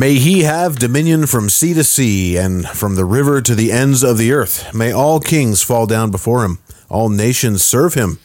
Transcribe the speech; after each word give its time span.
May 0.00 0.14
he 0.14 0.44
have 0.44 0.78
dominion 0.78 1.26
from 1.26 1.50
sea 1.50 1.74
to 1.74 1.84
sea 1.84 2.38
and 2.38 2.66
from 2.66 2.94
the 2.94 3.04
river 3.04 3.42
to 3.42 3.54
the 3.54 3.70
ends 3.70 4.02
of 4.02 4.16
the 4.16 4.32
earth. 4.32 4.72
May 4.74 4.92
all 4.92 5.20
kings 5.20 5.62
fall 5.62 5.84
down 5.84 6.10
before 6.10 6.42
him, 6.42 6.58
all 6.88 7.10
nations 7.10 7.62
serve 7.62 7.92
him. 7.92 8.18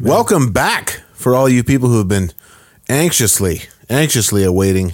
Welcome 0.00 0.52
back 0.52 1.02
for 1.14 1.34
all 1.34 1.48
you 1.48 1.64
people 1.64 1.88
who 1.88 1.98
have 1.98 2.06
been 2.06 2.30
anxiously, 2.88 3.62
anxiously 3.90 4.44
awaiting 4.44 4.92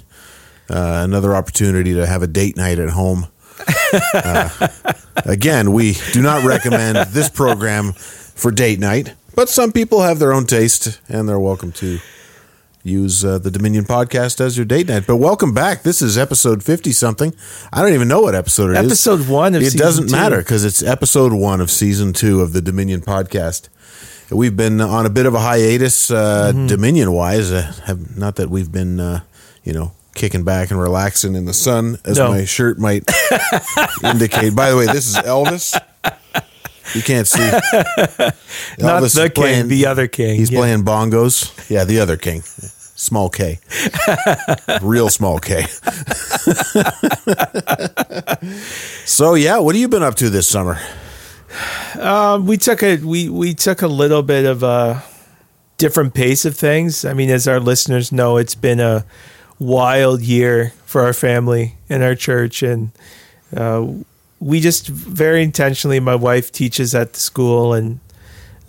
uh, 0.67 1.03
another 1.03 1.35
opportunity 1.35 1.93
to 1.93 2.07
have 2.07 2.23
a 2.23 2.27
date 2.27 2.57
night 2.57 2.79
at 2.79 2.89
home. 2.89 3.27
Uh, 4.13 4.67
again, 5.25 5.71
we 5.71 5.95
do 6.11 6.21
not 6.21 6.43
recommend 6.43 6.97
this 7.11 7.29
program 7.29 7.93
for 7.93 8.51
date 8.51 8.79
night, 8.79 9.13
but 9.35 9.47
some 9.47 9.71
people 9.71 10.01
have 10.01 10.19
their 10.19 10.33
own 10.33 10.45
taste 10.45 10.99
and 11.07 11.29
they're 11.29 11.39
welcome 11.39 11.71
to 11.71 11.99
use 12.85 13.25
uh, 13.25 13.39
the 13.39 13.49
Dominion 13.49 13.83
podcast 13.83 14.39
as 14.39 14.55
your 14.57 14.65
date 14.65 14.87
night. 14.87 15.05
But 15.07 15.17
welcome 15.17 15.53
back. 15.53 15.81
This 15.83 16.01
is 16.01 16.17
episode 16.17 16.63
50 16.63 16.91
something. 16.91 17.33
I 17.73 17.81
don't 17.81 17.93
even 17.93 18.07
know 18.07 18.21
what 18.21 18.35
episode 18.35 18.69
it 18.69 18.85
is. 18.85 18.85
Episode 19.07 19.27
one 19.27 19.55
of 19.55 19.63
It 19.63 19.73
doesn't 19.73 20.07
two. 20.07 20.11
matter 20.11 20.37
because 20.37 20.63
it's 20.63 20.83
episode 20.83 21.33
one 21.33 21.61
of 21.61 21.71
season 21.71 22.13
two 22.13 22.41
of 22.41 22.53
the 22.53 22.61
Dominion 22.61 23.01
podcast. 23.01 23.69
We've 24.29 24.55
been 24.55 24.81
on 24.81 25.05
a 25.05 25.09
bit 25.09 25.25
of 25.25 25.33
a 25.33 25.39
hiatus, 25.39 26.11
uh, 26.11 26.51
Mm-hmm. 26.53 26.67
Dominion 26.67 27.11
wise. 27.11 27.51
Uh, 27.51 27.73
have, 27.85 28.17
not 28.17 28.35
that 28.37 28.49
we've 28.49 28.71
been, 28.71 28.99
uh, 28.99 29.21
you 29.63 29.73
know, 29.73 29.91
kicking 30.13 30.43
back 30.43 30.69
and 30.71 30.79
relaxing 30.79 31.35
in 31.35 31.45
the 31.45 31.53
sun, 31.53 31.97
as 32.05 32.17
No. 32.17 32.29
my 32.29 32.45
shirt 32.45 32.77
might 32.79 33.03
indicate. 34.03 34.55
By 34.55 34.69
the 34.69 34.77
way, 34.77 34.85
this 34.85 35.07
is 35.09 35.15
Elvis. 35.17 35.75
You 36.93 37.01
can't 37.01 37.27
see. 37.27 37.39
Not 38.79 39.01
Elvis 39.03 39.15
the 39.15 39.23
king, 39.29 39.31
playing- 39.43 39.67
the 39.67 39.85
other 39.87 40.07
king. 40.07 40.35
He's 40.37 40.51
Yeah. 40.51 40.59
playing 40.59 40.83
bongos. 40.85 41.51
Yeah, 41.69 41.83
the 41.83 41.99
other 41.99 42.15
king. 42.17 42.43
Small 42.95 43.29
K. 43.29 43.59
Real 44.81 45.09
small 45.09 45.39
K. 45.39 45.63
so 49.05 49.33
yeah, 49.33 49.57
what 49.59 49.75
have 49.75 49.81
you 49.81 49.89
been 49.89 50.01
up 50.03 50.15
to 50.15 50.29
this 50.29 50.47
summer? 50.47 50.79
Um, 51.99 52.45
we 52.45 52.55
took 52.57 52.81
a 52.83 52.97
we 52.97 53.27
we 53.29 53.53
took 53.53 53.81
a 53.81 53.87
little 53.87 54.23
bit 54.23 54.45
of 54.45 54.63
a 54.63 55.03
different 55.77 56.13
pace 56.13 56.45
of 56.45 56.55
things. 56.55 57.03
I 57.03 57.13
mean, 57.13 57.29
as 57.29 57.47
our 57.47 57.59
listeners 57.59 58.11
know, 58.11 58.37
it's 58.37 58.55
been 58.55 58.79
a 58.79 59.05
wild 59.59 60.21
year 60.21 60.73
for 60.85 61.01
our 61.01 61.13
family 61.13 61.75
and 61.89 62.01
our 62.01 62.15
church, 62.15 62.63
and 62.63 62.91
uh, 63.55 63.85
we 64.39 64.59
just 64.61 64.87
very 64.87 65.43
intentionally. 65.43 65.99
My 65.99 66.15
wife 66.15 66.51
teaches 66.51 66.95
at 66.95 67.13
the 67.13 67.19
school, 67.19 67.73
and 67.73 67.99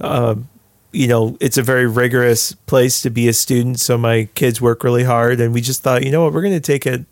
uh, 0.01 0.35
you 0.97 1.07
know, 1.07 1.37
it's 1.41 1.59
a 1.59 1.63
very 1.63 1.87
rigorous 1.87 2.53
place 2.67 3.03
to 3.03 3.11
be 3.11 3.29
a 3.29 3.33
student. 3.33 3.79
So 3.81 3.99
my 3.99 4.29
kids 4.35 4.61
work 4.61 4.83
really 4.83 5.05
hard, 5.05 5.41
and 5.41 5.53
we 5.53 5.61
just 5.61 5.83
thought, 5.83 6.05
you 6.05 6.11
know 6.11 6.25
what, 6.25 6.33
we're 6.33 6.43
going 6.43 6.55
to 6.55 6.61
take 6.61 6.87
it 6.87 7.05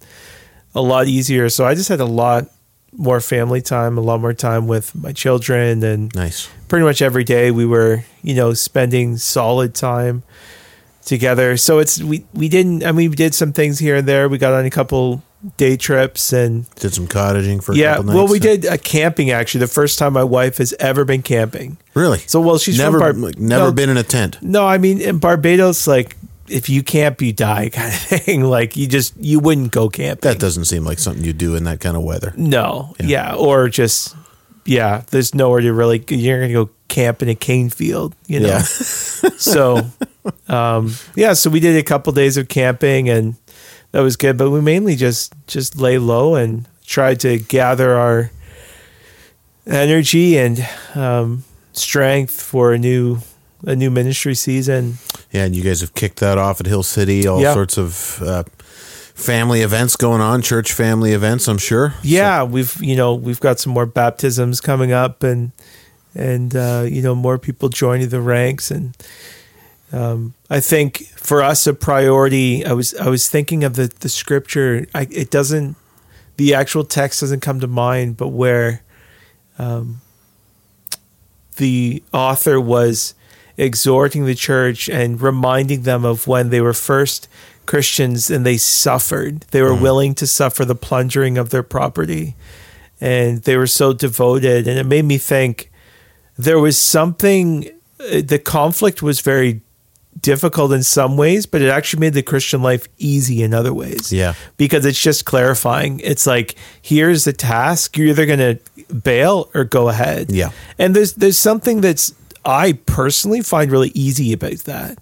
a 0.74 0.80
lot 0.82 1.06
easier. 1.06 1.48
So 1.50 1.64
I 1.66 1.74
just 1.74 1.88
had 1.88 2.00
a 2.00 2.04
lot 2.06 2.48
more 2.96 3.20
family 3.20 3.60
time, 3.60 3.98
a 3.98 4.00
lot 4.00 4.20
more 4.20 4.32
time 4.32 4.66
with 4.66 4.94
my 4.94 5.12
children, 5.12 5.82
and 5.84 6.14
Nice. 6.14 6.48
pretty 6.68 6.84
much 6.84 7.02
every 7.02 7.24
day 7.24 7.50
we 7.50 7.66
were, 7.66 8.04
you 8.22 8.34
know, 8.34 8.54
spending 8.54 9.16
solid 9.18 9.74
time 9.74 10.22
together. 11.04 11.56
So 11.56 11.78
it's 11.80 12.00
we 12.02 12.24
we 12.32 12.48
didn't. 12.48 12.84
I 12.84 12.92
mean, 12.92 13.10
we 13.10 13.16
did 13.16 13.34
some 13.34 13.52
things 13.52 13.78
here 13.78 13.96
and 13.96 14.08
there. 14.08 14.28
We 14.28 14.38
got 14.38 14.54
on 14.54 14.64
a 14.64 14.70
couple 14.70 15.22
day 15.56 15.76
trips 15.76 16.32
and 16.32 16.68
Did 16.76 16.94
some 16.94 17.06
cottaging 17.06 17.62
for 17.62 17.72
a 17.72 17.76
yeah. 17.76 17.96
couple 17.96 18.04
nights. 18.04 18.14
Well, 18.16 18.28
we 18.28 18.38
did 18.38 18.64
a 18.64 18.78
camping 18.78 19.30
actually. 19.30 19.60
The 19.60 19.68
first 19.68 19.98
time 19.98 20.12
my 20.12 20.24
wife 20.24 20.58
has 20.58 20.72
ever 20.80 21.04
been 21.04 21.22
camping. 21.22 21.76
Really? 21.94 22.18
So 22.18 22.40
well, 22.40 22.58
she's 22.58 22.78
never 22.78 22.98
Bar- 22.98 23.12
never 23.12 23.66
no, 23.66 23.72
been 23.72 23.90
in 23.90 23.96
a 23.96 24.02
tent. 24.02 24.38
No, 24.42 24.66
I 24.66 24.78
mean 24.78 25.00
in 25.00 25.18
Barbados, 25.18 25.86
like 25.86 26.16
if 26.48 26.68
you 26.68 26.82
camp, 26.82 27.22
you 27.22 27.32
die, 27.32 27.68
kind 27.72 27.88
of 27.88 28.00
thing. 28.00 28.44
Like 28.44 28.76
you 28.76 28.86
just 28.86 29.16
you 29.16 29.40
wouldn't 29.40 29.72
go 29.72 29.88
camping. 29.88 30.28
That 30.28 30.40
doesn't 30.40 30.66
seem 30.66 30.84
like 30.84 30.98
something 30.98 31.24
you 31.24 31.32
do 31.32 31.54
in 31.54 31.64
that 31.64 31.80
kind 31.80 31.96
of 31.96 32.02
weather. 32.02 32.32
No, 32.36 32.94
yeah. 33.00 33.34
or 33.34 33.68
just 33.68 34.16
yeah. 34.64 35.02
There's 35.10 35.34
nowhere 35.34 35.60
to 35.60 35.72
really. 35.72 36.04
You're 36.08 36.40
gonna 36.40 36.52
go 36.52 36.70
camp 36.88 37.22
in 37.22 37.28
a 37.28 37.34
cane 37.34 37.70
field, 37.70 38.14
you 38.26 38.40
know. 38.40 38.48
Yeah. 38.48 38.62
so, 38.62 39.86
um, 40.48 40.94
yeah. 41.16 41.32
So 41.32 41.50
we 41.50 41.60
did 41.60 41.76
a 41.76 41.82
couple 41.82 42.12
days 42.12 42.36
of 42.36 42.48
camping, 42.48 43.08
and 43.08 43.34
that 43.94 44.00
was 44.02 44.16
good. 44.16 44.36
But 44.36 44.50
we 44.50 44.60
mainly 44.60 44.96
just 44.96 45.32
just 45.46 45.76
lay 45.78 45.98
low 45.98 46.34
and 46.34 46.66
tried 46.84 47.20
to 47.20 47.38
gather 47.38 47.94
our 47.94 48.30
energy 49.66 50.36
and 50.38 50.66
um, 50.94 51.44
strength 51.72 52.40
for 52.40 52.72
a 52.72 52.78
new 52.78 53.18
a 53.66 53.74
new 53.74 53.90
ministry 53.90 54.34
season. 54.34 54.94
Yeah, 55.30 55.44
and 55.44 55.56
you 55.56 55.62
guys 55.62 55.80
have 55.80 55.94
kicked 55.94 56.18
that 56.20 56.38
off 56.38 56.60
at 56.60 56.66
Hill 56.66 56.82
City. 56.82 57.26
All 57.26 57.40
Yeah. 57.40 57.54
sorts 57.54 57.78
of 57.78 58.20
uh, 58.22 58.42
family 59.14 59.62
events 59.62 59.96
going 59.96 60.20
on, 60.20 60.42
church 60.42 60.72
family 60.72 61.12
events. 61.12 61.48
I'm 61.48 61.58
sure. 61.58 61.94
Yeah, 62.02 62.42
we've 62.42 62.76
you 62.82 62.96
know 62.96 63.14
we've 63.14 63.40
got 63.40 63.58
some 63.60 63.72
more 63.72 63.86
baptisms 63.86 64.60
coming 64.60 64.92
up, 64.92 65.22
and 65.22 65.52
and 66.14 66.54
uh, 66.54 66.84
you 66.88 67.00
know 67.00 67.14
more 67.14 67.38
people 67.38 67.68
joining 67.68 68.08
the 68.08 68.20
ranks, 68.20 68.70
and 68.70 68.94
um, 69.94 70.34
I 70.50 70.60
think 70.60 71.06
for 71.16 71.42
us 71.42 71.66
a 71.66 71.74
priority. 71.74 72.64
I 72.64 72.72
was 72.72 72.94
I 72.94 73.08
was 73.08 73.28
thinking 73.28 73.64
of 73.64 73.76
the 73.76 73.86
the 74.00 74.08
scripture. 74.08 74.86
I, 74.94 75.06
it 75.10 75.30
doesn't 75.30 75.76
the 76.36 76.54
actual 76.54 76.84
text 76.84 77.20
doesn't 77.20 77.40
come 77.40 77.60
to 77.60 77.66
mind, 77.66 78.16
but 78.16 78.28
where 78.28 78.82
um, 79.58 80.00
the 81.56 82.02
author 82.12 82.60
was 82.60 83.14
exhorting 83.56 84.26
the 84.26 84.34
church 84.34 84.88
and 84.88 85.20
reminding 85.20 85.82
them 85.82 86.04
of 86.04 86.26
when 86.26 86.50
they 86.50 86.60
were 86.60 86.72
first 86.72 87.28
Christians 87.66 88.30
and 88.30 88.44
they 88.44 88.56
suffered. 88.56 89.42
They 89.52 89.62
were 89.62 89.74
willing 89.74 90.14
to 90.16 90.26
suffer 90.26 90.64
the 90.64 90.74
plundering 90.74 91.38
of 91.38 91.50
their 91.50 91.62
property 91.62 92.34
and 93.00 93.42
they 93.42 93.56
were 93.56 93.68
so 93.68 93.92
devoted. 93.92 94.66
And 94.66 94.78
it 94.78 94.86
made 94.86 95.04
me 95.04 95.18
think 95.18 95.70
there 96.36 96.58
was 96.58 96.76
something, 96.76 97.68
uh, 98.00 98.22
the 98.24 98.40
conflict 98.42 99.02
was 99.02 99.20
very 99.20 99.60
difficult 100.20 100.72
in 100.72 100.82
some 100.82 101.16
ways, 101.16 101.46
but 101.46 101.62
it 101.62 101.68
actually 101.68 102.00
made 102.00 102.14
the 102.14 102.22
Christian 102.22 102.62
life 102.62 102.88
easy 102.98 103.42
in 103.42 103.52
other 103.54 103.74
ways. 103.74 104.12
Yeah. 104.12 104.34
Because 104.56 104.84
it's 104.84 105.00
just 105.00 105.24
clarifying. 105.24 106.00
It's 106.00 106.26
like, 106.26 106.56
here's 106.80 107.24
the 107.24 107.32
task. 107.32 107.96
You're 107.96 108.08
either 108.08 108.26
going 108.26 108.38
to 108.38 108.94
bail 108.94 109.50
or 109.54 109.64
go 109.64 109.88
ahead. 109.88 110.30
Yeah. 110.30 110.50
And 110.78 110.94
there's 110.94 111.14
there's 111.14 111.38
something 111.38 111.80
that's 111.80 112.14
I 112.44 112.72
personally 112.86 113.40
find 113.42 113.70
really 113.70 113.92
easy 113.94 114.32
about 114.32 114.58
that. 114.64 114.98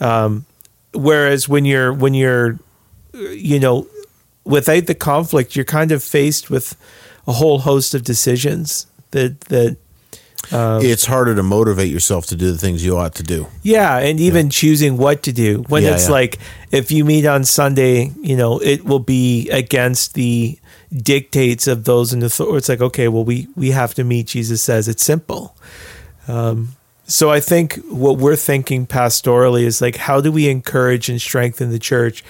Um, 0.00 0.46
whereas 0.92 1.48
when 1.48 1.64
you're 1.64 1.92
when 1.92 2.14
you're 2.14 2.58
you 3.12 3.60
know 3.60 3.86
without 4.44 4.86
the 4.86 4.94
conflict, 4.94 5.56
you're 5.56 5.64
kind 5.64 5.92
of 5.92 6.02
faced 6.02 6.50
with 6.50 6.76
a 7.26 7.32
whole 7.32 7.60
host 7.60 7.94
of 7.94 8.02
decisions 8.02 8.86
that 9.12 9.40
that 9.42 9.76
it's 10.52 11.06
harder 11.06 11.34
to 11.34 11.42
motivate 11.42 11.90
yourself 11.90 12.26
to 12.26 12.36
do 12.36 12.50
the 12.50 12.58
things 12.58 12.84
you 12.84 12.96
ought 12.96 13.14
to 13.16 13.22
do. 13.22 13.46
Yeah, 13.62 13.98
and 13.98 14.18
even 14.18 14.50
choosing 14.50 14.96
what 14.96 15.22
to 15.24 15.32
do 15.32 15.64
when 15.68 15.82
Yeah, 15.82 15.94
it's 15.94 16.06
yeah. 16.06 16.12
like 16.12 16.38
if 16.70 16.90
you 16.90 17.04
meet 17.04 17.26
on 17.26 17.44
Sunday, 17.44 18.12
you 18.20 18.36
know, 18.36 18.58
it 18.58 18.84
will 18.84 18.98
be 19.00 19.48
against 19.50 20.14
the 20.14 20.58
dictates 20.92 21.66
of 21.66 21.84
those 21.84 22.12
in 22.12 22.22
authority. 22.22 22.56
It's 22.56 22.68
like, 22.68 22.80
okay, 22.80 23.08
well, 23.08 23.24
we 23.24 23.48
we 23.54 23.70
have 23.70 23.94
to 23.94 24.04
meet. 24.04 24.28
Jesus 24.28 24.62
says 24.62 24.88
it's 24.88 25.04
simple. 25.04 25.56
Um, 26.26 26.76
so 27.06 27.30
I 27.30 27.40
think 27.40 27.74
what 27.88 28.18
we're 28.18 28.36
thinking 28.36 28.86
pastorally 28.86 29.64
is 29.64 29.80
like, 29.80 29.96
how 29.96 30.20
do 30.20 30.30
we 30.30 30.48
encourage 30.48 31.08
and 31.08 31.20
strengthen 31.20 31.70
the 31.70 31.78
church 31.78 32.22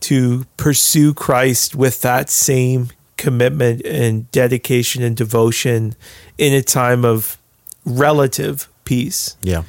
to 0.00 0.46
pursue 0.56 1.14
Christ 1.14 1.74
with 1.74 2.02
that 2.02 2.28
same 2.28 2.90
commitment 3.16 3.84
and 3.84 4.30
dedication 4.32 5.02
and 5.02 5.16
devotion 5.16 5.94
in 6.38 6.52
a 6.52 6.62
time 6.62 7.04
of 7.04 7.38
relative 7.84 8.68
peace? 8.84 9.36
Yeah. 9.42 9.62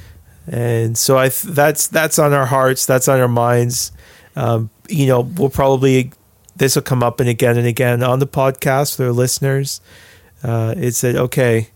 and 0.46 0.96
so 0.96 1.18
I 1.18 1.28
th- 1.28 1.54
that's 1.54 1.88
that's 1.88 2.18
on 2.18 2.32
our 2.32 2.46
hearts, 2.46 2.86
that's 2.86 3.08
on 3.08 3.20
our 3.20 3.28
minds. 3.28 3.92
Um, 4.36 4.70
you 4.88 5.06
know, 5.06 5.20
we'll 5.20 5.50
probably 5.50 6.12
this 6.56 6.74
will 6.74 6.82
come 6.82 7.02
up 7.02 7.20
and 7.20 7.28
again 7.28 7.58
and 7.58 7.66
again 7.66 8.02
on 8.02 8.18
the 8.18 8.26
podcast 8.26 8.96
for 8.96 9.06
our 9.06 9.12
listeners. 9.12 9.80
Uh, 10.42 10.74
it's 10.76 11.00
that 11.00 11.16
okay? 11.16 11.68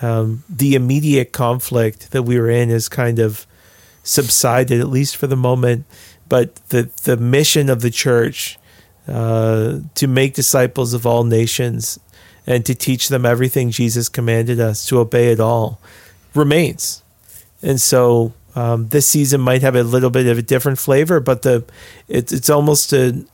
Um, 0.00 0.42
the 0.48 0.74
immediate 0.74 1.32
conflict 1.32 2.10
that 2.12 2.22
we 2.24 2.38
were 2.38 2.50
in 2.50 2.70
is 2.70 2.88
kind 2.88 3.18
of 3.18 3.46
subsided, 4.02 4.80
at 4.80 4.88
least 4.88 5.16
for 5.16 5.26
the 5.26 5.36
moment. 5.36 5.86
But 6.28 6.56
the 6.68 6.90
the 7.04 7.16
mission 7.16 7.68
of 7.68 7.82
the 7.82 7.90
church 7.90 8.58
uh, 9.08 9.78
to 9.94 10.06
make 10.06 10.34
disciples 10.34 10.94
of 10.94 11.06
all 11.06 11.24
nations 11.24 11.98
and 12.46 12.64
to 12.66 12.74
teach 12.74 13.08
them 13.08 13.24
everything 13.24 13.70
Jesus 13.70 14.08
commanded 14.08 14.60
us 14.60 14.86
to 14.86 14.98
obey 14.98 15.32
it 15.32 15.40
all 15.40 15.80
remains. 16.34 17.02
And 17.62 17.80
so 17.80 18.32
um, 18.54 18.88
this 18.88 19.08
season 19.08 19.40
might 19.40 19.62
have 19.62 19.76
a 19.76 19.82
little 19.82 20.10
bit 20.10 20.26
of 20.26 20.38
a 20.38 20.42
different 20.42 20.78
flavor, 20.78 21.20
but 21.20 21.42
the 21.42 21.64
it's 22.08 22.32
it's 22.32 22.50
almost 22.50 22.92
a 22.92 23.24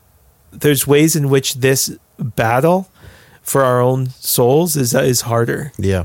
there's 0.53 0.87
ways 0.87 1.17
in 1.17 1.29
which 1.29 1.55
this 1.55 1.97
battle 2.19 2.88
for 3.43 3.62
our 3.62 3.81
own 3.81 4.11
souls 4.11 4.76
is 4.76 4.94
is 4.94 5.23
harder. 5.23 5.73
Yeah. 5.79 6.05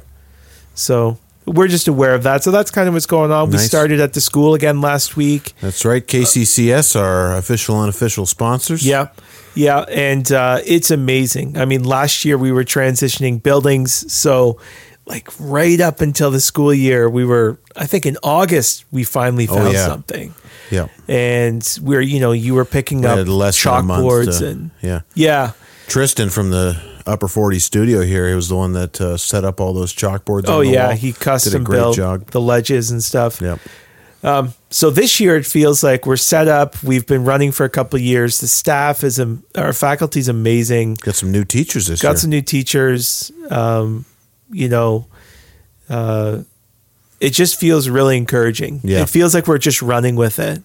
So 0.73 1.19
we're 1.45 1.67
just 1.67 1.87
aware 1.87 2.13
of 2.15 2.23
that. 2.23 2.43
So 2.43 2.51
that's 2.51 2.71
kind 2.71 2.87
of 2.87 2.93
what's 2.93 3.05
going 3.05 3.31
on. 3.31 3.49
We 3.51 3.57
started 3.57 3.99
at 3.99 4.13
the 4.13 4.21
school 4.21 4.53
again 4.53 4.81
last 4.81 5.15
week. 5.17 5.53
That's 5.61 5.83
right. 5.85 6.05
KCCS, 6.05 6.99
our 6.99 7.35
official 7.37 7.79
unofficial 7.79 8.25
sponsors. 8.25 8.85
Yeah. 8.85 9.07
Yeah. 9.55 9.79
And 9.89 10.31
uh, 10.31 10.59
it's 10.65 10.89
amazing. 10.91 11.57
I 11.57 11.65
mean, 11.65 11.83
last 11.83 12.25
year 12.25 12.37
we 12.37 12.51
were 12.51 12.63
transitioning 12.63 13.41
buildings. 13.43 14.11
So, 14.11 14.59
like, 15.05 15.27
right 15.39 15.79
up 15.81 15.99
until 16.01 16.31
the 16.31 16.39
school 16.39 16.73
year, 16.73 17.09
we 17.09 17.25
were, 17.25 17.59
I 17.75 17.85
think 17.87 18.05
in 18.05 18.17
August, 18.23 18.85
we 18.91 19.03
finally 19.03 19.47
Oh, 19.49 19.55
found 19.55 19.73
yeah. 19.73 19.85
something. 19.85 20.33
Yeah. 20.71 20.87
And 21.09 21.77
we're, 21.81 22.01
you 22.01 22.19
know, 22.21 22.31
you 22.31 22.55
were 22.55 22.65
picking 22.65 23.01
We 23.01 23.07
up 23.07 23.27
less 23.27 23.61
than 23.61 23.73
a 23.73 23.83
month 23.83 24.05
chalkboards 24.05 24.39
to- 24.39 24.47
and, 24.47 24.71
yeah. 24.81 25.01
yeah. 25.13 25.51
Tristan 25.87 26.29
from 26.29 26.49
the 26.51 26.81
Upper 27.05 27.27
40 27.27 27.59
studio 27.59 28.01
here, 28.01 28.29
he 28.29 28.35
was 28.35 28.49
the 28.49 28.55
one 28.55 28.73
that 28.73 28.99
uh, 28.99 29.17
set 29.17 29.43
up 29.43 29.59
all 29.59 29.73
those 29.73 29.93
chalkboards. 29.93 30.45
Oh, 30.47 30.59
on 30.59 30.65
the 30.65 30.71
yeah. 30.71 30.87
wall. 30.87 30.95
He 30.95 31.13
custom 31.13 31.63
built 31.63 31.95
job. 31.95 32.27
the 32.27 32.41
ledges 32.41 32.91
and 32.91 33.03
stuff. 33.03 33.41
Yep. 33.41 33.59
So 34.73 34.89
this 34.89 35.19
year 35.19 35.35
it 35.35 35.45
feels 35.45 35.83
like 35.83 36.07
we're 36.07 36.17
set 36.17 36.47
up. 36.47 36.81
We've 36.81 37.05
been 37.05 37.25
running 37.25 37.51
for 37.51 37.63
a 37.63 37.69
couple 37.69 37.97
of 37.97 38.01
years. 38.01 38.39
The 38.39 38.47
staff 38.47 39.03
is, 39.03 39.19
am- 39.19 39.43
our 39.55 39.71
faculty 39.71 40.19
is 40.19 40.27
amazing. 40.29 40.95
Got 40.95 41.13
some 41.13 41.31
new 41.31 41.43
teachers 41.43 41.85
this 41.85 42.01
got 42.01 42.07
year. 42.07 42.13
Got 42.13 42.19
some 42.21 42.29
new 42.31 42.41
teachers. 42.41 43.31
Um, 43.51 44.05
you 44.49 44.69
know, 44.69 45.05
uh, 45.89 46.39
it 47.19 47.33
just 47.33 47.59
feels 47.59 47.87
really 47.87 48.17
encouraging. 48.17 48.81
Yeah. 48.83 49.03
It 49.03 49.09
feels 49.09 49.35
like 49.35 49.45
we're 49.47 49.59
just 49.59 49.83
running 49.83 50.15
with 50.15 50.39
it. 50.39 50.63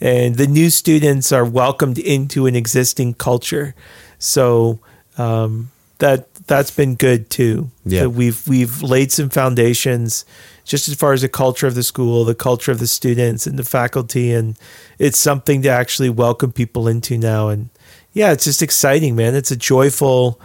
And 0.00 0.34
the 0.34 0.48
new 0.48 0.70
students 0.70 1.30
are 1.30 1.44
welcomed 1.44 1.98
into 1.98 2.46
an 2.46 2.56
existing 2.56 3.14
culture. 3.14 3.76
So 4.18 4.80
um, 5.18 5.70
that 5.98 6.32
that's 6.46 6.70
been 6.70 6.94
good 6.94 7.30
too. 7.30 7.70
Yeah. 7.84 8.02
That 8.02 8.10
we've 8.10 8.46
we've 8.46 8.82
laid 8.82 9.12
some 9.12 9.30
foundations 9.30 10.24
just 10.64 10.88
as 10.88 10.94
far 10.94 11.12
as 11.12 11.22
the 11.22 11.28
culture 11.28 11.66
of 11.66 11.74
the 11.74 11.82
school, 11.82 12.24
the 12.24 12.34
culture 12.34 12.72
of 12.72 12.78
the 12.78 12.86
students 12.86 13.46
and 13.46 13.58
the 13.58 13.64
faculty 13.64 14.32
and 14.32 14.58
it's 14.98 15.18
something 15.18 15.62
to 15.62 15.68
actually 15.68 16.10
welcome 16.10 16.52
people 16.52 16.88
into 16.88 17.16
now 17.16 17.48
and 17.48 17.70
yeah, 18.12 18.32
it's 18.32 18.44
just 18.44 18.62
exciting, 18.62 19.14
man. 19.14 19.34
It's 19.34 19.50
a 19.50 19.56
joyful, 19.56 20.40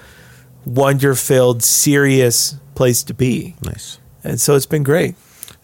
wonder 0.66 1.16
filled, 1.16 1.64
serious 1.64 2.56
place 2.76 3.02
to 3.04 3.14
be. 3.14 3.56
nice. 3.62 3.98
And 4.24 4.40
so 4.40 4.56
it's 4.56 4.66
been 4.66 4.84
great. 4.84 5.16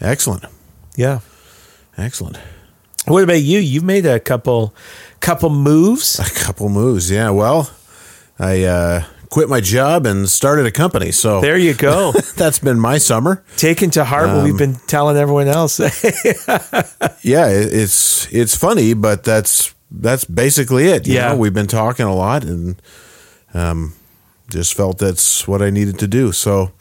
Excellent. 0.02 0.46
Yeah. 0.96 1.20
Excellent. 1.98 2.38
What 3.06 3.24
about 3.24 3.42
you? 3.42 3.60
You've 3.60 3.84
made 3.84 4.06
a 4.06 4.20
couple 4.20 4.74
couple 5.20 5.50
moves. 5.50 6.20
A 6.20 6.30
couple 6.34 6.70
moves. 6.70 7.12
Yeah. 7.12 7.30
Well, 7.30 7.70
I 8.40 8.64
uh, 8.64 9.04
quit 9.30 9.50
my 9.50 9.60
job 9.62 10.06
and 10.06 10.30
started 10.30 10.66
a 10.66 10.72
company. 10.72 11.12
So 11.12 11.42
There 11.42 11.58
you 11.58 11.74
go. 11.74 12.12
that's 12.36 12.60
been 12.60 12.80
my 12.80 12.98
summer. 13.00 13.44
Taken 13.58 13.90
to 13.92 14.04
heart 14.06 14.28
what 14.28 14.38
Um, 14.38 14.44
we've 14.44 14.58
been 14.58 14.76
telling 14.88 15.18
everyone 15.18 15.48
else. 15.48 15.80
Yeah, 17.24 17.48
it's 17.50 18.28
it's 18.32 18.56
funny, 18.56 18.94
but 18.94 19.24
that's 19.24 19.74
that's 19.92 20.24
basically 20.26 20.86
it. 20.88 21.08
you 21.08 21.16
Yeah. 21.16 21.30
know? 21.30 21.36
we've 21.38 21.54
been 21.54 21.68
talking 21.68 22.06
a 22.06 22.14
lot, 22.16 22.44
and 22.44 22.82
um, 23.54 23.94
just 24.50 24.74
felt 24.76 24.98
that's 25.00 25.48
what 25.48 25.62
I 25.62 25.70
needed 25.70 26.00
to 26.00 26.08
do. 26.08 26.32
So, 26.32 26.72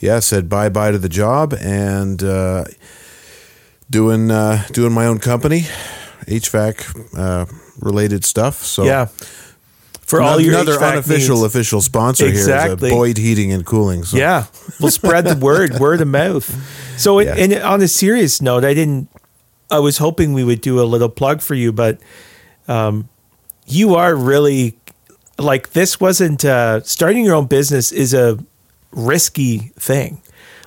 yeah, 0.00 0.20
said 0.20 0.48
bye 0.48 0.68
bye 0.68 0.90
to 0.90 0.98
the 0.98 1.08
job 1.08 1.52
and 1.60 2.22
uh, 2.22 2.64
doing 3.90 4.30
uh, 4.30 4.64
doing 4.72 4.92
my 4.92 5.06
own 5.06 5.18
company, 5.18 5.66
HVAC 6.26 7.16
uh, 7.16 7.46
related 7.80 8.24
stuff. 8.24 8.62
So 8.64 8.84
yeah. 8.84 9.08
For 10.06 10.20
all 10.20 10.38
your 10.40 10.54
another 10.54 10.76
HVAC 10.78 10.92
unofficial 10.92 11.36
needs. 11.42 11.46
official 11.54 11.80
sponsor 11.80 12.26
Exactly. 12.26 12.88
here 12.88 12.94
is 12.94 12.98
Boyd 12.98 13.16
Heating 13.18 13.52
and 13.52 13.64
Cooling. 13.64 14.04
So. 14.04 14.16
Yeah, 14.16 14.46
we'll 14.80 14.90
spread 14.90 15.24
the 15.24 15.36
word, 15.36 15.74
word 15.80 16.00
of 16.00 16.08
mouth. 16.08 16.44
So, 16.98 17.18
it, 17.20 17.24
Yeah. 17.26 17.34
and 17.36 17.54
on 17.54 17.80
a 17.82 17.88
serious 17.88 18.40
note, 18.42 18.64
I 18.64 18.74
didn't. 18.74 19.08
I 19.70 19.78
was 19.78 19.98
hoping 19.98 20.34
we 20.34 20.44
would 20.44 20.60
do 20.60 20.80
a 20.80 20.84
little 20.84 21.08
plug 21.08 21.40
for 21.40 21.54
you, 21.54 21.72
but 21.72 21.98
um, 22.68 23.08
you 23.66 23.94
are 23.94 24.14
really 24.14 24.76
like 25.38 25.70
this. 25.70 25.98
Wasn't 25.98 26.44
uh, 26.44 26.82
starting 26.82 27.24
your 27.24 27.34
own 27.34 27.46
business 27.46 27.90
is 27.90 28.12
a 28.14 28.38
risky 28.92 29.72
thing. 29.78 30.20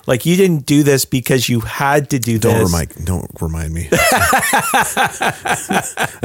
Like 0.08 0.24
you 0.24 0.36
didn't 0.36 0.64
do 0.64 0.82
this 0.82 1.04
because 1.04 1.50
you 1.50 1.60
had 1.60 2.08
to 2.10 2.18
do 2.18 2.38
Don't 2.38 2.54
this. 2.54 2.64
remind 2.72 3.04
don't 3.04 3.30
remind 3.42 3.74
me. 3.74 3.88
I 3.92 5.28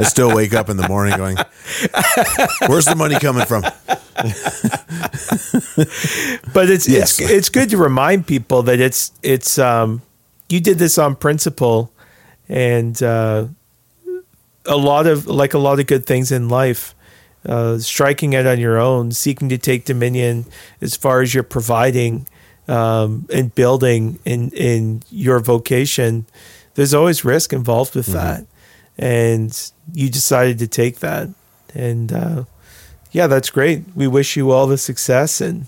still 0.04 0.34
wake 0.34 0.54
up 0.54 0.70
in 0.70 0.78
the 0.78 0.88
morning 0.88 1.18
going, 1.18 1.36
"Where's 2.66 2.86
the 2.86 2.94
money 2.96 3.18
coming 3.20 3.44
from?" 3.44 3.60
but 6.54 6.70
it's 6.70 6.88
Yes. 6.88 7.20
it's 7.20 7.30
it's 7.30 7.48
good 7.50 7.68
to 7.70 7.76
remind 7.76 8.26
people 8.26 8.62
that 8.62 8.80
it's 8.80 9.12
it's 9.22 9.58
um 9.58 10.00
you 10.48 10.60
did 10.60 10.78
this 10.78 10.96
on 10.98 11.14
principle 11.16 11.92
and 12.48 13.02
uh 13.02 13.46
a 14.66 14.76
lot 14.76 15.06
of 15.06 15.26
like 15.26 15.52
a 15.52 15.58
lot 15.58 15.78
of 15.78 15.86
good 15.86 16.06
things 16.06 16.32
in 16.32 16.48
life 16.48 16.94
uh 17.46 17.76
striking 17.78 18.34
out 18.34 18.46
on 18.46 18.58
your 18.58 18.78
own 18.78 19.12
seeking 19.12 19.50
to 19.50 19.58
take 19.58 19.84
dominion 19.84 20.46
as 20.80 20.96
far 20.96 21.20
as 21.20 21.34
you're 21.34 21.42
providing 21.42 22.26
um 22.68 23.26
and 23.32 23.54
building 23.54 24.18
in 24.24 24.50
in 24.50 25.02
your 25.10 25.38
vocation 25.38 26.26
there's 26.74 26.94
always 26.94 27.24
risk 27.24 27.52
involved 27.52 27.94
with 27.94 28.06
that. 28.06 28.46
And 28.98 29.72
you 29.92 30.08
decided 30.10 30.58
to 30.58 30.66
take 30.66 31.00
that. 31.00 31.28
And 31.74 32.12
uh 32.12 32.44
yeah, 33.12 33.28
that's 33.28 33.50
great. 33.50 33.84
We 33.94 34.08
wish 34.08 34.36
you 34.36 34.50
all 34.50 34.66
the 34.66 34.78
success 34.78 35.40
and 35.40 35.66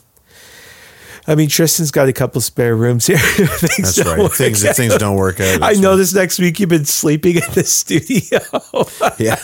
I 1.29 1.35
mean 1.35 1.49
Tristan's 1.49 1.91
got 1.91 2.09
a 2.09 2.13
couple 2.13 2.41
spare 2.41 2.77
rooms 2.77 3.07
here. 3.07 3.19
Things 3.19 3.97
That's 3.97 4.09
right. 4.09 4.31
Things 4.33 4.63
if 4.65 4.77
things 4.77 4.97
don't 4.97 5.17
work 5.17 5.41
out. 5.41 5.63
I 5.63 5.73
know 5.73 5.97
this 5.97 6.15
next 6.15 6.39
week 6.39 6.61
you've 6.61 6.69
been 6.69 6.85
sleeping 6.85 7.37
in 7.37 7.43
the 7.55 7.65
studio. 7.65 8.41
Yeah, 9.19 9.37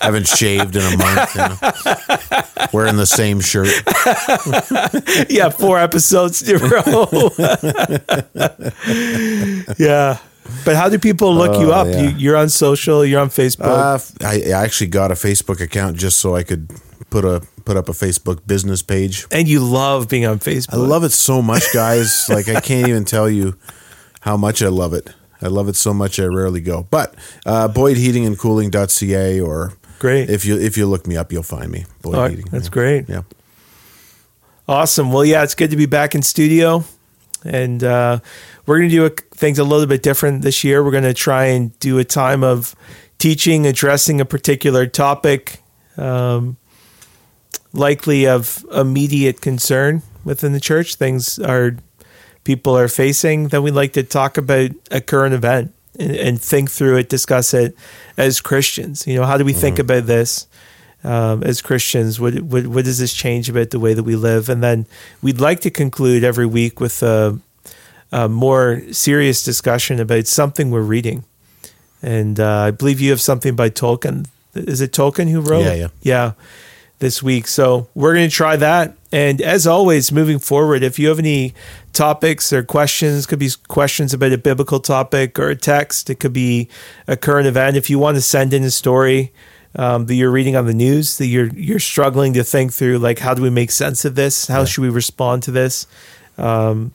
haven't 0.00 0.26
shaved 0.28 0.74
in 0.74 0.82
a 0.82 0.96
month. 0.96 1.34
You 1.34 1.42
know. 1.42 2.66
Wearing 2.72 2.96
the 2.96 3.06
same 3.06 3.40
shirt. 3.40 3.68
yeah, 5.30 5.50
four 5.50 5.78
episodes 5.78 6.42
in 6.48 6.56
a 6.56 6.66
row. 6.68 7.30
yeah. 9.78 10.18
But 10.64 10.76
how 10.76 10.88
do 10.88 10.98
people 10.98 11.34
look 11.34 11.60
you 11.60 11.72
Oh, 11.72 11.80
up? 11.82 11.86
yeah. 11.88 12.02
You, 12.02 12.08
you're 12.16 12.36
on 12.36 12.48
social, 12.48 13.04
you're 13.04 13.20
on 13.20 13.28
Facebook. 13.28 13.66
Uh, 13.66 13.98
I, 14.26 14.42
I 14.46 14.64
actually 14.64 14.86
got 14.86 15.10
a 15.10 15.14
Facebook 15.14 15.60
account 15.60 15.96
just 15.98 16.18
so 16.18 16.34
I 16.34 16.42
could 16.42 16.70
put 17.10 17.24
a 17.24 17.42
put 17.68 17.76
up 17.76 17.90
a 17.90 17.92
Facebook 17.92 18.46
business 18.46 18.80
page. 18.80 19.26
and 19.30 19.46
you 19.46 19.60
love 19.60 20.08
being 20.08 20.24
on 20.24 20.38
Facebook. 20.38 20.72
I 20.72 20.76
love 20.76 21.04
it 21.04 21.12
so 21.12 21.42
much, 21.42 21.64
guys. 21.74 22.26
like 22.30 22.48
I 22.48 22.62
can't 22.62 22.88
even 22.88 23.04
tell 23.04 23.28
you 23.28 23.58
how 24.20 24.38
much 24.38 24.62
I 24.62 24.68
love 24.68 24.94
it. 24.94 25.10
I 25.42 25.48
love 25.48 25.68
it 25.68 25.76
so 25.76 25.92
much 25.92 26.18
I 26.18 26.24
rarely 26.24 26.62
go. 26.62 26.86
But 26.90 27.14
uh, 27.44 27.68
BoydHeatingandCooling.ca 27.68 29.40
or 29.40 29.74
Great. 29.98 30.30
if 30.30 30.46
you 30.46 30.58
if 30.58 30.78
you 30.78 30.86
look 30.86 31.06
me 31.06 31.18
up, 31.18 31.30
you'll 31.30 31.42
find 31.42 31.70
me. 31.70 31.84
Boyd 32.00 32.14
right, 32.14 32.30
Heating. 32.30 32.46
that's 32.50 32.68
yeah. 32.68 32.70
great. 32.70 33.06
Yeah. 33.06 33.22
Awesome. 34.66 35.12
Well, 35.12 35.26
yeah, 35.26 35.42
it's 35.42 35.54
good 35.54 35.70
to 35.70 35.76
be 35.76 35.84
back 35.84 36.14
in 36.14 36.22
studio, 36.22 36.84
and 37.44 37.84
uh, 37.84 38.20
we're 38.64 38.78
going 38.78 38.88
to 38.88 38.96
do 38.96 39.04
a, 39.04 39.10
things 39.36 39.58
a 39.58 39.64
little 39.64 39.86
bit 39.86 40.02
different 40.02 40.40
this 40.40 40.64
year. 40.64 40.82
We're 40.82 40.90
going 40.90 41.04
to 41.04 41.14
try 41.14 41.46
and 41.46 41.78
do 41.80 41.98
a 41.98 42.04
time 42.04 42.42
of 42.42 42.74
teaching, 43.18 43.66
addressing 43.66 44.22
a 44.22 44.24
particular 44.24 44.86
topic, 44.86 45.62
um, 45.98 46.56
likely 47.72 48.26
of 48.26 48.64
immediate 48.72 49.40
concern 49.40 50.02
within 50.24 50.52
the 50.52 50.60
church. 50.60 50.96
Things 50.96 51.38
are 51.38 51.76
people 52.44 52.76
are 52.76 52.88
facing 52.88 53.48
that 53.48 53.62
we'd 53.62 53.72
like 53.72 53.92
to 53.94 54.02
talk 54.02 54.38
about 54.38 54.70
a 54.90 55.00
current 55.00 55.34
event 55.34 55.74
and, 55.98 56.16
and 56.16 56.40
think 56.40 56.70
through 56.70 56.96
it, 56.96 57.08
discuss 57.08 57.52
it 57.52 57.76
as 58.16 58.40
Christians. 58.40 59.06
You 59.06 59.16
know, 59.16 59.26
how 59.26 59.36
do 59.36 59.44
we 59.44 59.52
think 59.52 59.78
about 59.78 60.06
this? 60.06 60.46
um, 61.04 61.42
as 61.42 61.62
Christians? 61.62 62.20
What, 62.20 62.40
what 62.40 62.66
what 62.66 62.84
does 62.84 62.98
this 62.98 63.14
change 63.14 63.48
about 63.48 63.70
the 63.70 63.78
way 63.78 63.94
that 63.94 64.02
we 64.02 64.16
live? 64.16 64.48
And 64.48 64.62
then 64.62 64.86
we'd 65.22 65.40
like 65.40 65.60
to 65.60 65.70
conclude 65.70 66.24
every 66.24 66.46
week 66.46 66.80
with 66.80 67.02
a, 67.02 67.38
a 68.12 68.28
more 68.28 68.82
serious 68.92 69.42
discussion 69.42 70.00
about 70.00 70.26
something 70.26 70.70
we're 70.70 70.80
reading. 70.82 71.24
And 72.02 72.38
uh, 72.38 72.58
I 72.58 72.70
believe 72.70 73.00
you 73.00 73.10
have 73.10 73.20
something 73.20 73.56
by 73.56 73.70
Tolkien. 73.70 74.26
Is 74.54 74.80
it 74.80 74.92
Tolkien 74.92 75.28
who 75.28 75.40
wrote? 75.40 75.64
Yeah, 75.64 75.74
yeah. 75.74 75.88
yeah. 76.02 76.32
This 77.00 77.22
week, 77.22 77.46
so 77.46 77.88
we're 77.94 78.12
going 78.14 78.28
to 78.28 78.34
try 78.34 78.56
that. 78.56 78.96
And 79.12 79.40
as 79.40 79.68
always, 79.68 80.10
moving 80.10 80.40
forward, 80.40 80.82
if 80.82 80.98
you 80.98 81.08
have 81.08 81.20
any 81.20 81.54
topics 81.92 82.52
or 82.52 82.64
questions, 82.64 83.24
could 83.24 83.38
be 83.38 83.50
questions 83.68 84.12
about 84.12 84.32
a 84.32 84.38
biblical 84.38 84.80
topic 84.80 85.38
or 85.38 85.48
a 85.48 85.54
text. 85.56 86.10
It 86.10 86.16
could 86.16 86.32
be 86.32 86.68
a 87.06 87.16
current 87.16 87.46
event. 87.46 87.76
If 87.76 87.88
you 87.88 88.00
want 88.00 88.16
to 88.16 88.20
send 88.20 88.52
in 88.52 88.64
a 88.64 88.70
story 88.72 89.32
um, 89.76 90.06
that 90.06 90.14
you're 90.14 90.30
reading 90.30 90.56
on 90.56 90.66
the 90.66 90.74
news 90.74 91.18
that 91.18 91.26
you're 91.26 91.48
you're 91.54 91.78
struggling 91.78 92.32
to 92.34 92.42
think 92.42 92.72
through, 92.72 92.98
like 92.98 93.20
how 93.20 93.32
do 93.32 93.42
we 93.42 93.50
make 93.50 93.70
sense 93.70 94.04
of 94.04 94.14
this? 94.14 94.48
How 94.48 94.64
should 94.64 94.82
we 94.82 94.88
respond 94.88 95.44
to 95.44 95.50
this? 95.50 95.86
Um, 96.36 96.94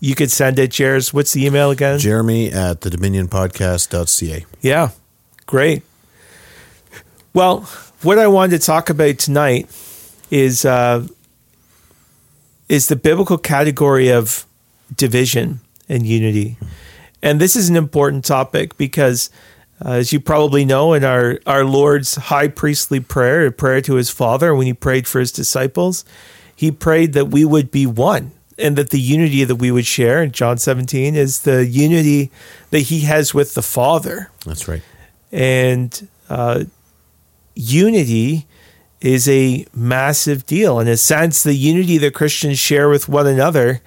you 0.00 0.14
could 0.14 0.30
send 0.30 0.58
it, 0.58 0.70
Jares. 0.70 1.12
What's 1.12 1.32
the 1.32 1.46
email 1.46 1.70
again? 1.70 1.98
Jeremy 1.98 2.50
at 2.50 2.80
the 2.80 2.90
dominionpodcast.ca. 2.90 4.46
Yeah, 4.60 4.90
great. 5.46 5.82
Well, 7.34 7.68
what 8.02 8.18
I 8.18 8.26
wanted 8.26 8.60
to 8.60 8.66
talk 8.66 8.90
about 8.90 9.18
tonight 9.18 9.68
is 10.30 10.64
uh, 10.64 11.06
is 12.68 12.88
the 12.88 12.96
biblical 12.96 13.38
category 13.38 14.10
of 14.10 14.46
division 14.94 15.60
and 15.88 16.06
unity. 16.06 16.56
And 17.22 17.40
this 17.40 17.54
is 17.54 17.68
an 17.68 17.76
important 17.76 18.24
topic 18.24 18.76
because, 18.76 19.30
uh, 19.84 19.90
as 19.90 20.12
you 20.12 20.20
probably 20.20 20.64
know, 20.64 20.92
in 20.92 21.04
our, 21.04 21.38
our 21.46 21.64
Lord's 21.64 22.16
high 22.16 22.48
priestly 22.48 22.98
prayer, 22.98 23.46
a 23.46 23.52
prayer 23.52 23.80
to 23.82 23.94
his 23.94 24.10
Father, 24.10 24.54
when 24.54 24.66
he 24.66 24.74
prayed 24.74 25.06
for 25.06 25.20
his 25.20 25.30
disciples, 25.30 26.04
he 26.54 26.70
prayed 26.70 27.12
that 27.12 27.26
we 27.26 27.44
would 27.44 27.70
be 27.70 27.86
one 27.86 28.32
and 28.58 28.76
that 28.76 28.90
the 28.90 29.00
unity 29.00 29.44
that 29.44 29.56
we 29.56 29.70
would 29.70 29.86
share 29.86 30.22
in 30.22 30.32
John 30.32 30.58
17 30.58 31.14
is 31.14 31.40
the 31.40 31.66
unity 31.66 32.30
that 32.70 32.80
he 32.80 33.00
has 33.00 33.32
with 33.32 33.54
the 33.54 33.62
Father. 33.62 34.30
That's 34.44 34.66
right. 34.66 34.82
And 35.30 36.08
uh, 36.28 36.64
unity 37.54 38.46
is 39.00 39.28
a 39.28 39.66
massive 39.74 40.46
deal. 40.46 40.78
In 40.78 40.88
a 40.88 40.96
sense, 40.96 41.42
the 41.42 41.54
unity 41.54 41.98
that 41.98 42.14
Christians 42.14 42.58
share 42.58 42.88
with 42.88 43.08
one 43.08 43.26
another 43.26 43.80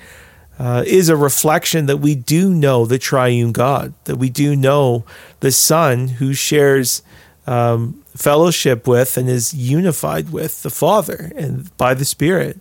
uh, 0.59 0.83
is 0.85 1.09
a 1.09 1.17
reflection 1.17 1.85
that 1.85 1.97
we 1.97 2.15
do 2.15 2.53
know 2.53 2.85
the 2.85 2.99
triune 2.99 3.51
God, 3.51 3.93
that 4.05 4.17
we 4.17 4.29
do 4.29 4.55
know 4.55 5.05
the 5.39 5.51
Son 5.51 6.07
who 6.07 6.33
shares 6.33 7.01
um, 7.47 8.03
fellowship 8.15 8.87
with 8.87 9.17
and 9.17 9.29
is 9.29 9.53
unified 9.53 10.31
with 10.31 10.63
the 10.63 10.69
Father 10.69 11.31
and 11.35 11.75
by 11.77 11.93
the 11.93 12.05
Spirit. 12.05 12.59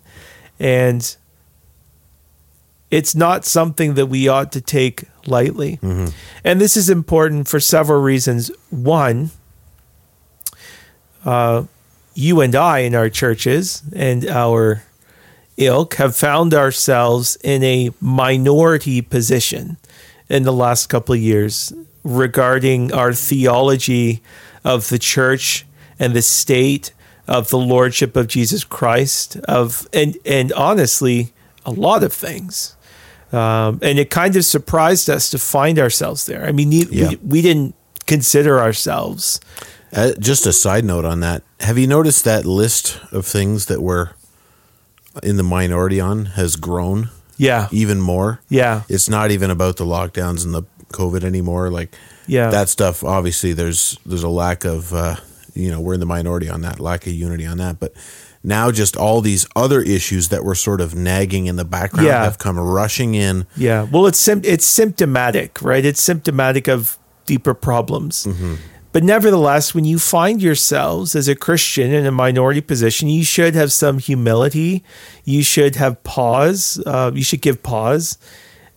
And 0.58 1.16
it's 2.90 3.14
not 3.14 3.44
something 3.44 3.94
that 3.94 4.06
we 4.06 4.28
ought 4.28 4.52
to 4.52 4.60
take 4.60 5.04
lightly. 5.26 5.78
Mm-hmm. 5.78 6.08
And 6.44 6.60
this 6.60 6.76
is 6.76 6.88
important 6.90 7.48
for 7.48 7.58
several 7.58 8.00
reasons. 8.00 8.50
One, 8.70 9.30
uh, 11.24 11.64
you 12.14 12.40
and 12.40 12.54
I 12.54 12.80
in 12.80 12.94
our 12.94 13.08
churches 13.08 13.82
and 13.94 14.26
our 14.26 14.82
ilk 15.56 15.94
have 15.94 16.16
found 16.16 16.52
ourselves 16.52 17.36
in 17.42 17.62
a 17.62 17.90
minority 18.00 19.00
position 19.00 19.76
in 20.28 20.42
the 20.42 20.52
last 20.52 20.88
couple 20.88 21.14
of 21.14 21.20
years 21.20 21.72
regarding 22.02 22.92
our 22.92 23.12
theology 23.12 24.22
of 24.64 24.88
the 24.88 24.98
church 24.98 25.64
and 25.98 26.14
the 26.14 26.22
state 26.22 26.92
of 27.26 27.50
the 27.50 27.58
lordship 27.58 28.16
of 28.16 28.26
Jesus 28.26 28.64
Christ 28.64 29.36
of 29.48 29.88
and 29.92 30.18
and 30.26 30.52
honestly 30.52 31.32
a 31.64 31.70
lot 31.70 32.02
of 32.02 32.12
things 32.12 32.76
um, 33.32 33.78
and 33.82 33.98
it 33.98 34.10
kind 34.10 34.36
of 34.36 34.44
surprised 34.44 35.08
us 35.08 35.30
to 35.30 35.38
find 35.38 35.78
ourselves 35.78 36.26
there 36.26 36.44
I 36.44 36.52
mean 36.52 36.72
yeah. 36.72 37.10
we, 37.10 37.16
we 37.16 37.42
didn't 37.42 37.74
consider 38.06 38.60
ourselves 38.60 39.40
uh, 39.94 40.12
just 40.18 40.46
a 40.46 40.52
side 40.52 40.84
note 40.84 41.04
on 41.04 41.20
that 41.20 41.42
have 41.60 41.78
you 41.78 41.86
noticed 41.86 42.24
that 42.24 42.44
list 42.44 43.00
of 43.12 43.26
things 43.26 43.66
that 43.66 43.80
we're 43.80 44.10
in 45.22 45.36
the 45.36 45.42
minority 45.42 46.00
on 46.00 46.26
has 46.26 46.56
grown. 46.56 47.10
Yeah. 47.36 47.68
Even 47.72 48.00
more. 48.00 48.40
Yeah. 48.48 48.82
It's 48.88 49.08
not 49.08 49.30
even 49.30 49.50
about 49.50 49.76
the 49.76 49.84
lockdowns 49.84 50.44
and 50.44 50.54
the 50.54 50.62
COVID 50.88 51.24
anymore. 51.24 51.70
Like 51.70 51.94
yeah. 52.26 52.50
that 52.50 52.68
stuff 52.68 53.04
obviously 53.04 53.52
there's 53.52 53.98
there's 54.06 54.22
a 54.22 54.28
lack 54.28 54.64
of 54.64 54.92
uh, 54.92 55.16
you 55.54 55.70
know, 55.70 55.80
we're 55.80 55.94
in 55.94 56.00
the 56.00 56.06
minority 56.06 56.48
on 56.48 56.62
that, 56.62 56.80
lack 56.80 57.06
of 57.06 57.12
unity 57.12 57.46
on 57.46 57.58
that. 57.58 57.78
But 57.78 57.92
now 58.42 58.70
just 58.70 58.96
all 58.96 59.20
these 59.20 59.46
other 59.54 59.80
issues 59.80 60.28
that 60.28 60.44
were 60.44 60.54
sort 60.54 60.80
of 60.80 60.94
nagging 60.94 61.46
in 61.46 61.56
the 61.56 61.64
background 61.64 62.06
yeah. 62.06 62.24
have 62.24 62.38
come 62.38 62.58
rushing 62.58 63.14
in. 63.14 63.46
Yeah. 63.56 63.86
Well 63.90 64.06
it's 64.06 64.18
sim- 64.18 64.42
it's 64.44 64.66
symptomatic, 64.66 65.60
right? 65.62 65.84
It's 65.84 66.00
symptomatic 66.00 66.68
of 66.68 66.98
deeper 67.26 67.54
problems. 67.54 68.24
Mm-hmm. 68.24 68.54
But 68.94 69.02
nevertheless, 69.02 69.74
when 69.74 69.84
you 69.84 69.98
find 69.98 70.40
yourselves 70.40 71.16
as 71.16 71.26
a 71.26 71.34
Christian 71.34 71.92
in 71.92 72.06
a 72.06 72.12
minority 72.12 72.60
position, 72.60 73.08
you 73.08 73.24
should 73.24 73.56
have 73.56 73.72
some 73.72 73.98
humility. 73.98 74.84
You 75.24 75.42
should 75.42 75.74
have 75.74 76.00
pause. 76.04 76.80
Uh, 76.86 77.10
you 77.12 77.24
should 77.24 77.40
give 77.40 77.60
pause. 77.64 78.18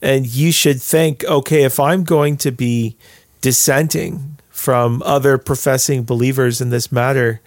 And 0.01 0.25
you 0.25 0.51
should 0.51 0.81
think, 0.81 1.23
okay, 1.25 1.65
if 1.65 1.79
I'm 1.79 2.03
going 2.03 2.35
to 2.37 2.51
be 2.51 2.97
dissenting 3.41 4.39
from 4.49 5.03
other 5.05 5.37
professing 5.37 6.03
believers 6.03 6.61
in 6.61 6.71
this 6.71 6.91
matter, 6.91 7.39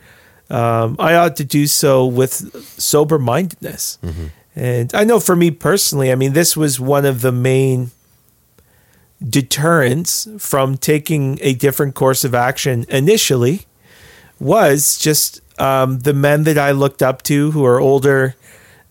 um, 0.49 0.95
I 1.01 1.17
ought 1.17 1.35
to 1.37 1.45
do 1.45 1.67
so 1.67 2.07
with 2.07 2.55
sober 2.79 3.19
mindedness. 3.19 3.99
Mm-hmm. 4.01 4.27
And 4.55 4.95
I 4.95 5.03
know 5.03 5.19
for 5.19 5.35
me 5.35 5.51
personally, 5.51 6.13
I 6.13 6.15
mean, 6.15 6.35
this 6.35 6.57
was 6.57 6.79
one 6.79 7.05
of 7.05 7.23
the 7.23 7.33
main 7.33 7.91
deterrents 9.27 10.29
from 10.39 10.77
taking 10.77 11.39
a 11.43 11.55
different 11.55 11.95
course 11.95 12.25
of 12.25 12.35
action 12.35 12.87
initially 12.89 13.67
was 14.39 14.99
just 14.99 15.41
um, 15.61 16.01
the 16.01 16.15
men 16.15 16.45
that 16.45 16.57
I 16.57 16.71
looked 16.71 17.03
up 17.03 17.23
to 17.25 17.51
who 17.51 17.65
are 17.65 17.79
older 17.79 18.35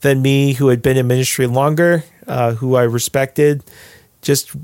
than 0.02 0.22
me, 0.22 0.54
who 0.54 0.68
had 0.68 0.82
been 0.82 0.98
in 0.98 1.08
ministry 1.08 1.48
longer, 1.48 2.04
uh, 2.28 2.54
who 2.54 2.76
I 2.76 2.84
respected, 2.84 3.64
just 4.22 4.56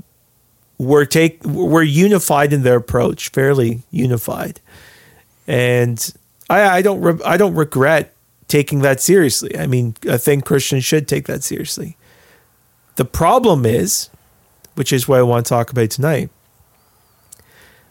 were 0.78 1.04
take 1.04 1.44
were 1.44 1.82
unified 1.82 2.52
in 2.52 2.62
their 2.62 2.76
approach, 2.76 3.30
fairly 3.30 3.82
unified, 3.90 4.60
and 5.46 6.14
I, 6.48 6.78
I 6.78 6.82
don't 6.82 7.00
re- 7.00 7.24
I 7.24 7.36
don't 7.36 7.54
regret 7.54 8.14
taking 8.46 8.80
that 8.80 9.00
seriously. 9.00 9.58
I 9.58 9.66
mean, 9.66 9.96
I 10.08 10.18
think 10.18 10.44
Christians 10.44 10.84
should 10.84 11.08
take 11.08 11.26
that 11.26 11.42
seriously. 11.42 11.96
The 12.96 13.04
problem 13.04 13.66
is 13.66 14.10
which 14.76 14.92
is 14.92 15.08
what 15.08 15.18
I 15.18 15.22
want 15.22 15.46
to 15.46 15.50
talk 15.50 15.70
about 15.70 15.90
tonight. 15.90 16.30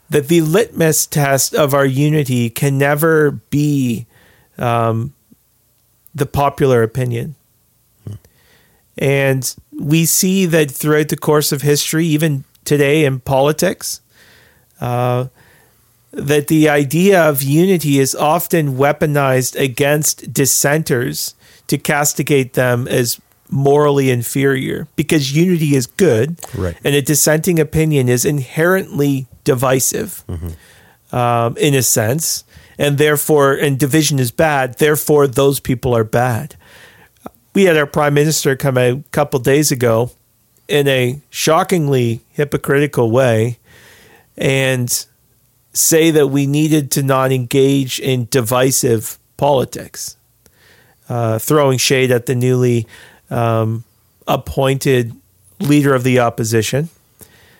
That 0.09 0.27
the 0.27 0.41
litmus 0.41 1.05
test 1.05 1.53
of 1.53 1.73
our 1.73 1.85
unity 1.85 2.49
can 2.49 2.77
never 2.77 3.31
be 3.31 4.05
um, 4.57 5.13
the 6.13 6.25
popular 6.25 6.83
opinion. 6.83 7.35
And 8.97 9.53
we 9.77 10.05
see 10.05 10.45
that 10.45 10.71
throughout 10.71 11.09
the 11.09 11.17
course 11.17 11.51
of 11.51 11.61
history, 11.61 12.05
even 12.05 12.45
today 12.63 13.03
in 13.03 13.19
politics, 13.19 13.99
uh, 14.79 15.27
that 16.11 16.47
the 16.47 16.69
idea 16.69 17.21
of 17.21 17.43
unity 17.43 17.99
is 17.99 18.15
often 18.15 18.77
weaponized 18.77 19.59
against 19.59 20.31
dissenters 20.31 21.35
to 21.67 21.77
castigate 21.77 22.53
them 22.53 22.87
as 22.87 23.19
morally 23.49 24.09
inferior 24.09 24.87
because 24.95 25.35
unity 25.35 25.75
is 25.75 25.85
good 25.85 26.39
right. 26.55 26.77
and 26.83 26.95
a 26.95 27.01
dissenting 27.01 27.59
opinion 27.59 28.09
is 28.09 28.25
inherently 28.25 29.27
divisive 29.43 30.23
mm-hmm. 30.27 31.15
um, 31.15 31.55
in 31.57 31.73
a 31.75 31.83
sense 31.83 32.43
and 32.77 32.97
therefore 32.97 33.53
and 33.53 33.77
division 33.79 34.19
is 34.19 34.31
bad 34.31 34.77
therefore 34.79 35.27
those 35.27 35.59
people 35.59 35.95
are 35.95 36.03
bad 36.03 36.55
we 37.53 37.63
had 37.63 37.77
our 37.77 37.85
prime 37.85 38.13
minister 38.13 38.55
come 38.55 38.77
a 38.77 39.03
couple 39.11 39.39
days 39.39 39.71
ago 39.71 40.11
in 40.67 40.87
a 40.87 41.21
shockingly 41.29 42.21
hypocritical 42.31 43.11
way 43.11 43.59
and 44.37 45.05
say 45.71 46.09
that 46.09 46.27
we 46.27 46.47
needed 46.47 46.89
to 46.91 47.03
not 47.03 47.31
engage 47.31 47.99
in 47.99 48.27
divisive 48.31 49.19
politics 49.37 50.17
uh, 51.07 51.37
throwing 51.37 51.77
shade 51.77 52.11
at 52.11 52.25
the 52.25 52.35
newly 52.35 52.87
um, 53.29 53.83
appointed 54.27 55.13
leader 55.59 55.93
of 55.93 56.03
the 56.03 56.19
opposition, 56.19 56.89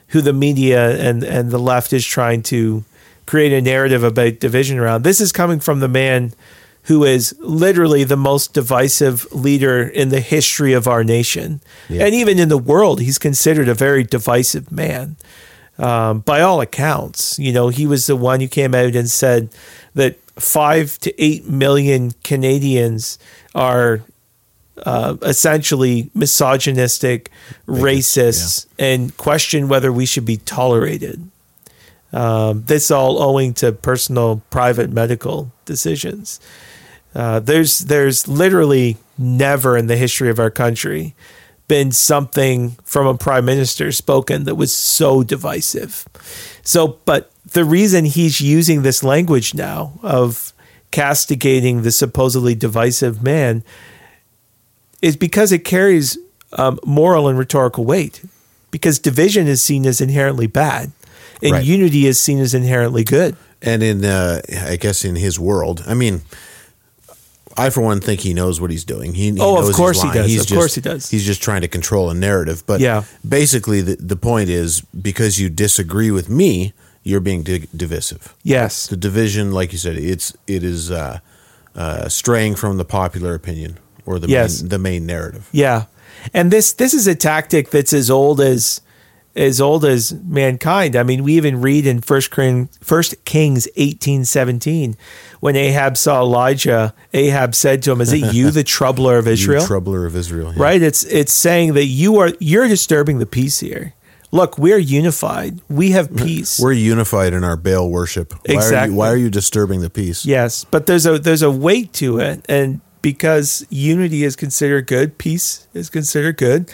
who 0.10 0.22
the 0.22 0.34
media 0.34 0.98
and, 0.98 1.24
and 1.24 1.52
the 1.52 1.60
left 1.60 1.94
is 1.94 2.06
trying 2.06 2.44
to 2.44 2.84
create 3.26 3.54
a 3.54 3.62
narrative 3.62 4.04
about 4.04 4.40
division 4.40 4.78
around. 4.78 5.04
This 5.04 5.20
is 5.20 5.32
coming 5.32 5.60
from 5.60 5.80
the 5.80 5.88
man 5.88 6.34
who 6.84 7.04
is 7.04 7.36
literally 7.40 8.04
the 8.04 8.18
most 8.18 8.54
divisive 8.54 9.32
leader 9.34 9.82
in 9.82 10.10
the 10.10 10.20
history 10.20 10.74
of 10.74 10.88
our 10.88 11.04
nation. 11.04 11.60
Yeah. 11.90 12.06
And 12.06 12.14
even 12.14 12.38
in 12.38 12.50
the 12.50 12.60
world, 12.60 13.02
he's 13.02 13.18
considered 13.18 13.68
a 13.68 13.74
very 13.74 14.04
divisive 14.04 14.72
man. 14.72 15.16
Um, 15.78 16.20
by 16.20 16.42
all 16.42 16.62
accounts, 16.62 17.38
you 17.40 17.52
know, 17.52 17.70
he 17.70 17.88
was 17.88 18.06
the 18.06 18.16
one 18.16 18.40
who 18.40 18.48
came 18.48 18.76
out 18.76 18.96
and 18.96 19.10
said 19.10 19.50
that 19.96 20.18
five 20.40 20.98
to 21.00 21.22
eight 21.22 21.48
million 21.48 22.12
Canadians 22.24 23.18
are 23.54 24.02
uh, 24.84 25.16
essentially 25.22 26.10
misogynistic, 26.14 27.30
racist, 27.68 28.68
yeah. 28.78 28.86
and 28.86 29.18
question 29.18 29.68
whether 29.68 29.92
we 29.92 30.06
should 30.06 30.26
be 30.26 30.38
tolerated. 30.38 31.30
Um, 32.12 32.64
this 32.66 32.92
all 32.92 33.22
owing 33.22 33.54
to 33.56 33.72
personal, 33.72 34.42
private 34.50 34.90
medical 34.90 35.52
decisions. 35.66 36.40
Uh, 37.14 37.40
there's 37.40 37.80
there's 37.80 38.28
literally 38.28 38.98
never 39.18 39.78
in 39.78 39.88
the 39.88 39.98
history 39.98 40.30
of 40.30 40.40
our 40.40 40.52
country 40.52 41.16
been 41.68 41.92
something 41.92 42.72
from 42.84 43.08
a 43.08 43.18
prime 43.18 43.46
minister 43.46 43.92
spoken 43.92 44.44
that 44.44 44.56
was 44.56 44.74
so 44.74 45.24
divisive. 45.24 46.06
So, 46.62 47.00
but 47.06 47.32
the 47.46 47.66
reason 47.66 48.06
he's 48.06 48.42
using 48.42 48.84
this 48.84 49.04
language 49.04 49.54
now 49.54 49.94
of 50.04 50.54
castigating 50.92 51.82
the 51.82 51.92
supposedly 51.92 52.56
divisive 52.56 53.24
man 53.24 53.64
is 55.06 55.16
because 55.16 55.52
it 55.52 55.64
carries 55.64 56.18
um, 56.54 56.80
moral 56.84 57.28
and 57.28 57.38
rhetorical 57.38 57.86
weight. 57.86 58.24
Because 58.72 59.00
division 59.00 59.48
is 59.48 59.64
seen 59.64 59.86
as 59.86 60.02
inherently 60.02 60.48
bad, 60.48 60.92
and 61.42 61.52
right. 61.54 61.64
unity 61.64 62.08
is 62.08 62.20
seen 62.20 62.40
as 62.40 62.54
inherently 62.54 63.06
good. 63.06 63.38
And 63.62 63.82
in, 63.82 64.04
uh, 64.04 64.42
I 64.68 64.76
guess, 64.76 65.06
in 65.06 65.16
his 65.16 65.40
world, 65.40 65.82
I 65.88 65.94
mean, 65.94 66.24
I 67.56 67.70
for 67.70 67.80
one 67.82 68.02
think 68.02 68.20
he 68.22 68.34
knows 68.34 68.60
what 68.60 68.72
he's 68.72 68.84
doing. 68.84 69.14
He, 69.14 69.32
he 69.32 69.38
Oh, 69.40 69.66
of 69.66 69.74
course 69.76 70.02
he 70.02 70.12
does. 70.12 70.26
He's 70.28 70.42
Of 70.42 70.48
just- 70.48 70.60
course 70.60 70.76
he 70.76 70.82
does. 70.82 71.10
He's 71.10 71.26
just 71.26 71.42
trying 71.42 71.62
to 71.62 71.70
control 71.70 72.10
a 72.10 72.14
narrative. 72.14 72.64
But 72.66 72.82
Yeah. 72.82 73.04
basically, 73.28 73.80
the, 73.82 73.96
the 73.96 74.18
point 74.18 74.50
is 74.50 74.82
because 74.82 75.40
you 75.40 75.50
disagree 75.50 76.12
with 76.12 76.28
me, 76.30 76.74
you're 77.04 77.22
being 77.22 77.44
di- 77.44 77.68
divisive. 77.74 78.34
Yes. 78.44 78.88
The 78.88 78.98
division, 78.98 79.54
like 79.54 79.72
you 79.72 79.78
said, 79.78 79.96
it's 79.96 80.36
it 80.48 80.64
is 80.66 80.92
uh, 80.92 81.20
uh, 81.76 82.10
straying 82.10 82.56
from 82.56 82.76
the 82.78 82.86
popular 82.86 83.34
opinion 83.36 83.78
or 84.06 84.20
the 84.20 84.28
Yes. 84.28 84.62
main, 84.62 84.70
the 84.70 84.80
main 84.80 85.06
narrative. 85.06 85.48
Yeah. 85.52 85.86
And 86.34 86.52
this 86.52 86.74
this 86.74 86.94
is 86.94 87.08
a 87.08 87.16
tactic 87.16 87.70
that's 87.70 87.94
as 87.94 88.10
old 88.10 88.40
as 88.42 88.82
as 89.36 89.60
old 89.60 89.84
as 89.84 90.14
mankind. 90.24 90.96
I 90.96 91.04
mean, 91.04 91.22
we 91.24 91.34
even 91.34 91.60
read 91.62 91.86
in 91.86 92.00
First 92.02 92.32
King, 92.32 92.70
First 92.82 93.26
Kings 93.26 93.68
eighteen 93.76 94.26
seventeen, 94.26 94.96
when 95.42 95.56
Ahab 95.56 95.98
saw 95.98 96.22
Elijah, 96.22 96.94
Ahab 97.14 97.54
said 97.54 97.84
to 97.84 97.92
him, 97.92 98.02
"Is 98.02 98.14
it 98.14 98.34
you, 98.34 98.50
the 98.50 98.64
troubler 98.76 99.18
of 99.18 99.28
Israel?" 99.28 99.62
You 99.62 99.68
troubler 99.68 100.06
of 100.06 100.16
Israel. 100.16 100.54
yeah. 100.56 100.64
right? 100.64 100.82
It's 100.82 101.04
it's 101.04 101.34
saying 101.34 101.74
that 101.74 101.86
you 101.86 102.18
are 102.18 102.32
you're 102.40 102.68
disturbing 102.68 103.20
the 103.20 103.26
peace 103.26 103.60
here. 103.60 103.94
Look, 104.32 104.58
we're 104.58 104.80
unified. 104.80 105.62
We 105.70 105.92
have 105.92 106.14
peace. 106.26 106.60
We're 106.60 106.72
unified 106.74 107.34
in 107.34 107.44
our 107.44 107.56
Baal 107.58 107.90
worship. 107.90 108.34
Why 108.34 108.54
Are 108.56 108.58
Exactly. 108.58 108.94
you, 108.94 108.98
why 108.98 109.10
are 109.10 109.16
you 109.18 109.30
disturbing 109.30 109.82
the 109.82 109.90
peace? 109.90 110.26
yes, 110.26 110.66
but 110.72 110.88
there's 110.88 111.06
a 111.06 111.20
there's 111.20 111.42
a 111.44 111.52
weight 111.52 111.94
to 111.94 112.20
it, 112.20 112.44
and 112.50 112.80
because 113.06 113.64
unity 113.70 114.24
is 114.24 114.36
considered 114.36 114.88
good, 114.88 115.20
peace 115.20 115.68
is 115.76 115.92
considered 115.92 116.38
good, 116.38 116.72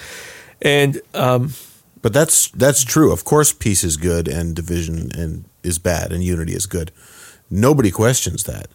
and 0.61 1.01
um, 1.13 1.53
But 2.01 2.13
that's 2.13 2.47
that's 2.51 2.85
true. 2.85 3.11
Of 3.11 3.25
course, 3.25 3.51
peace 3.51 3.83
is 3.83 3.97
good 3.97 4.29
and 4.29 4.55
division 4.55 5.11
and 5.13 5.43
is 5.61 5.77
bad 5.77 6.13
and 6.13 6.23
unity 6.23 6.53
is 6.53 6.67
good. 6.67 6.93
Nobody 7.49 7.91
questions 7.91 8.45
that. 8.45 8.67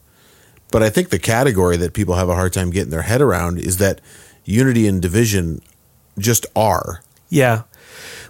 But 0.70 0.82
I 0.82 0.90
think 0.90 1.08
the 1.08 1.18
category 1.18 1.78
that 1.78 1.94
people 1.94 2.16
have 2.16 2.28
a 2.28 2.34
hard 2.34 2.52
time 2.52 2.68
getting 2.68 2.90
their 2.90 3.08
head 3.08 3.22
around 3.22 3.58
is 3.58 3.78
that 3.78 4.02
unity 4.44 4.86
and 4.86 5.00
division 5.00 5.62
just 6.18 6.44
are. 6.54 7.00
Yeah. 7.30 7.62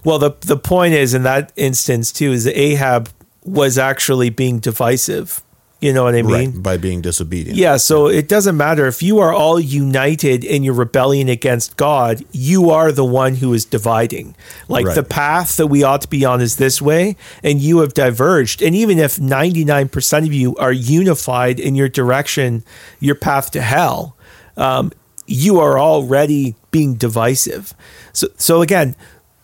Well, 0.04 0.21
the 0.21 0.37
the 0.38 0.56
point 0.56 0.95
is 0.95 1.14
in 1.14 1.25
that 1.25 1.52
instance 1.56 2.12
too 2.12 2.30
is 2.30 2.45
that 2.45 2.56
Ahab 2.56 3.09
was 3.42 3.76
actually 3.76 4.30
being 4.30 4.61
divisive. 4.61 5.42
You 5.78 5.92
know 5.92 6.04
what 6.04 6.14
I 6.14 6.23
mean? 6.23 6.52
right, 6.52 6.62
by 6.62 6.76
being 6.78 7.02
disobedient. 7.02 7.59
Yeah, 7.59 7.76
so 7.76 8.06
it 8.06 8.28
doesn't 8.28 8.56
matter 8.56 8.87
if 8.87 9.02
you 9.02 9.18
are 9.18 9.33
all 9.33 9.61
united 9.61 10.42
in 10.42 10.62
your 10.62 10.73
rebellion 10.73 11.28
against 11.28 11.76
God, 11.76 12.25
you 12.33 12.71
are 12.71 12.90
the 12.92 13.04
one 13.04 13.35
who 13.37 13.52
is 13.52 13.66
dividing. 13.66 14.35
Like 14.68 14.87
Right. 14.87 14.95
the 14.95 15.02
path 15.02 15.59
that 15.59 15.66
we 15.66 15.83
ought 15.83 16.00
to 16.00 16.09
be 16.09 16.25
on 16.25 16.40
is 16.40 16.56
this 16.56 16.80
way, 16.80 17.16
and 17.42 17.61
you 17.61 17.80
have 17.80 17.92
diverged. 17.92 18.62
And 18.62 18.75
even 18.75 18.99
if 18.99 19.18
99% 19.18 20.26
of 20.26 20.33
you 20.33 20.56
are 20.56 20.73
unified 20.73 21.61
in 21.61 21.75
your 21.75 21.90
direction, 21.90 22.64
your 22.99 23.14
path 23.14 23.50
to 23.50 23.61
hell, 23.61 24.16
um, 24.56 24.92
you 25.26 25.61
are 25.61 25.78
already 25.78 26.54
being 26.71 26.95
divisive. 26.95 27.75
So, 28.14 28.28
so 28.38 28.62
again, 28.62 28.97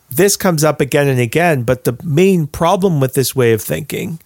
this 0.09 0.37
comes 0.37 0.65
up 0.65 0.81
again 0.81 1.09
and 1.09 1.21
again, 1.21 1.65
but 1.65 1.85
the 1.85 1.99
main 2.03 2.47
problem 2.47 3.01
with 3.01 3.13
this 3.15 3.37
way 3.37 3.53
of 3.53 3.61
thinking 3.61 4.19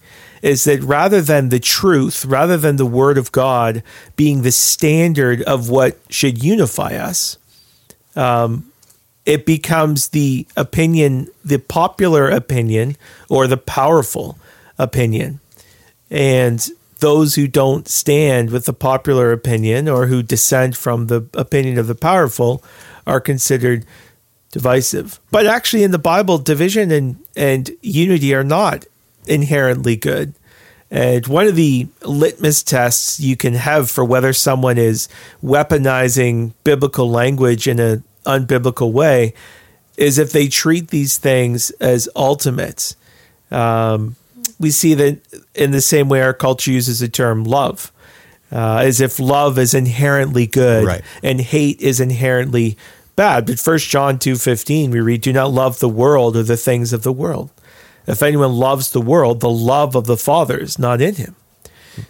is 0.47 0.63
that 0.63 0.81
rather 0.81 1.21
than 1.21 1.49
the 1.49 1.59
truth, 1.59 2.23
rather 2.23 2.55
than 2.55 2.77
the 2.77 2.85
word 2.85 3.17
of 3.17 3.33
God 3.33 3.83
being 4.15 4.43
the 4.43 4.51
standard 4.51 5.41
of 5.41 5.69
what 5.69 5.97
should 6.09 6.41
unify 6.41 6.95
us, 6.95 7.37
um, 8.15 8.71
it 9.25 9.45
becomes 9.45 10.09
the 10.09 10.47
opinion, 10.55 11.27
the 11.43 11.59
popular 11.59 12.29
opinion 12.29 12.95
or 13.27 13.45
the 13.45 13.57
powerful 13.57 14.39
opinion. 14.79 15.41
And 16.09 16.65
those 16.99 17.35
who 17.35 17.49
don't 17.49 17.89
stand 17.89 18.49
with 18.49 18.65
the 18.65 18.73
popular 18.73 19.33
opinion 19.33 19.89
or 19.89 20.07
who 20.07 20.23
dissent 20.23 20.77
from 20.77 21.07
the 21.07 21.27
opinion 21.33 21.77
of 21.77 21.87
the 21.87 21.95
powerful 21.95 22.63
are 23.05 23.19
considered 23.19 23.85
divisive. 24.51 25.19
But 25.29 25.45
actually, 25.45 25.83
in 25.83 25.91
the 25.91 25.99
Bible, 25.99 26.37
division 26.37 26.89
and, 26.89 27.17
and 27.35 27.69
unity 27.81 28.33
are 28.33 28.45
not 28.45 28.85
inherently 29.27 29.95
good. 29.95 30.33
And 30.89 31.27
one 31.27 31.47
of 31.47 31.55
the 31.57 31.87
litmus 32.03 32.63
tests 32.63 33.19
you 33.19 33.35
can 33.35 33.55
have 33.55 33.91
for 33.91 34.05
whether 34.05 34.31
someone 34.31 34.77
is 34.77 35.09
weaponizing 35.43 36.53
biblical 36.63 37.09
language 37.09 37.67
in 37.67 37.79
an 37.79 38.03
unbiblical 38.25 38.91
way 38.91 39.33
is 39.97 40.17
if 40.17 40.31
they 40.31 40.47
treat 40.47 40.89
these 40.89 41.17
things 41.17 41.71
as 41.81 42.07
ultimates. 42.15 42.95
Um, 43.51 44.15
we 44.59 44.71
see 44.71 44.93
that 44.93 45.19
in 45.55 45.71
the 45.71 45.81
same 45.81 46.07
way 46.07 46.21
our 46.21 46.33
culture 46.33 46.71
uses 46.71 46.99
the 46.99 47.07
term 47.09 47.43
love, 47.43 47.91
uh, 48.51 48.77
as 48.77 49.01
if 49.01 49.19
love 49.19 49.57
is 49.59 49.73
inherently 49.73 50.47
good 50.47 50.85
Right. 50.85 51.01
and 51.21 51.41
hate 51.41 51.81
is 51.81 51.99
inherently 51.99 52.77
bad. 53.15 53.45
But 53.45 53.59
First 53.59 53.89
John 53.89 54.19
two 54.19 54.35
fifteen 54.35 54.91
we 54.91 54.99
read, 54.99 55.21
"Do 55.21 55.33
not 55.33 55.51
love 55.51 55.79
the 55.79 55.89
world 55.89 56.37
or 56.37 56.43
the 56.43 56.57
things 56.57 56.93
of 56.93 57.03
the 57.03 57.11
world. 57.11 57.49
If 58.07 58.23
anyone 58.23 58.53
loves 58.53 58.91
the 58.91 59.01
world, 59.01 59.41
the 59.41 59.49
love 59.49 59.95
of 59.95 60.05
the 60.05 60.17
Father 60.17 60.57
is 60.57 60.79
not 60.79 61.01
in 61.01 61.15
him." 61.15 61.35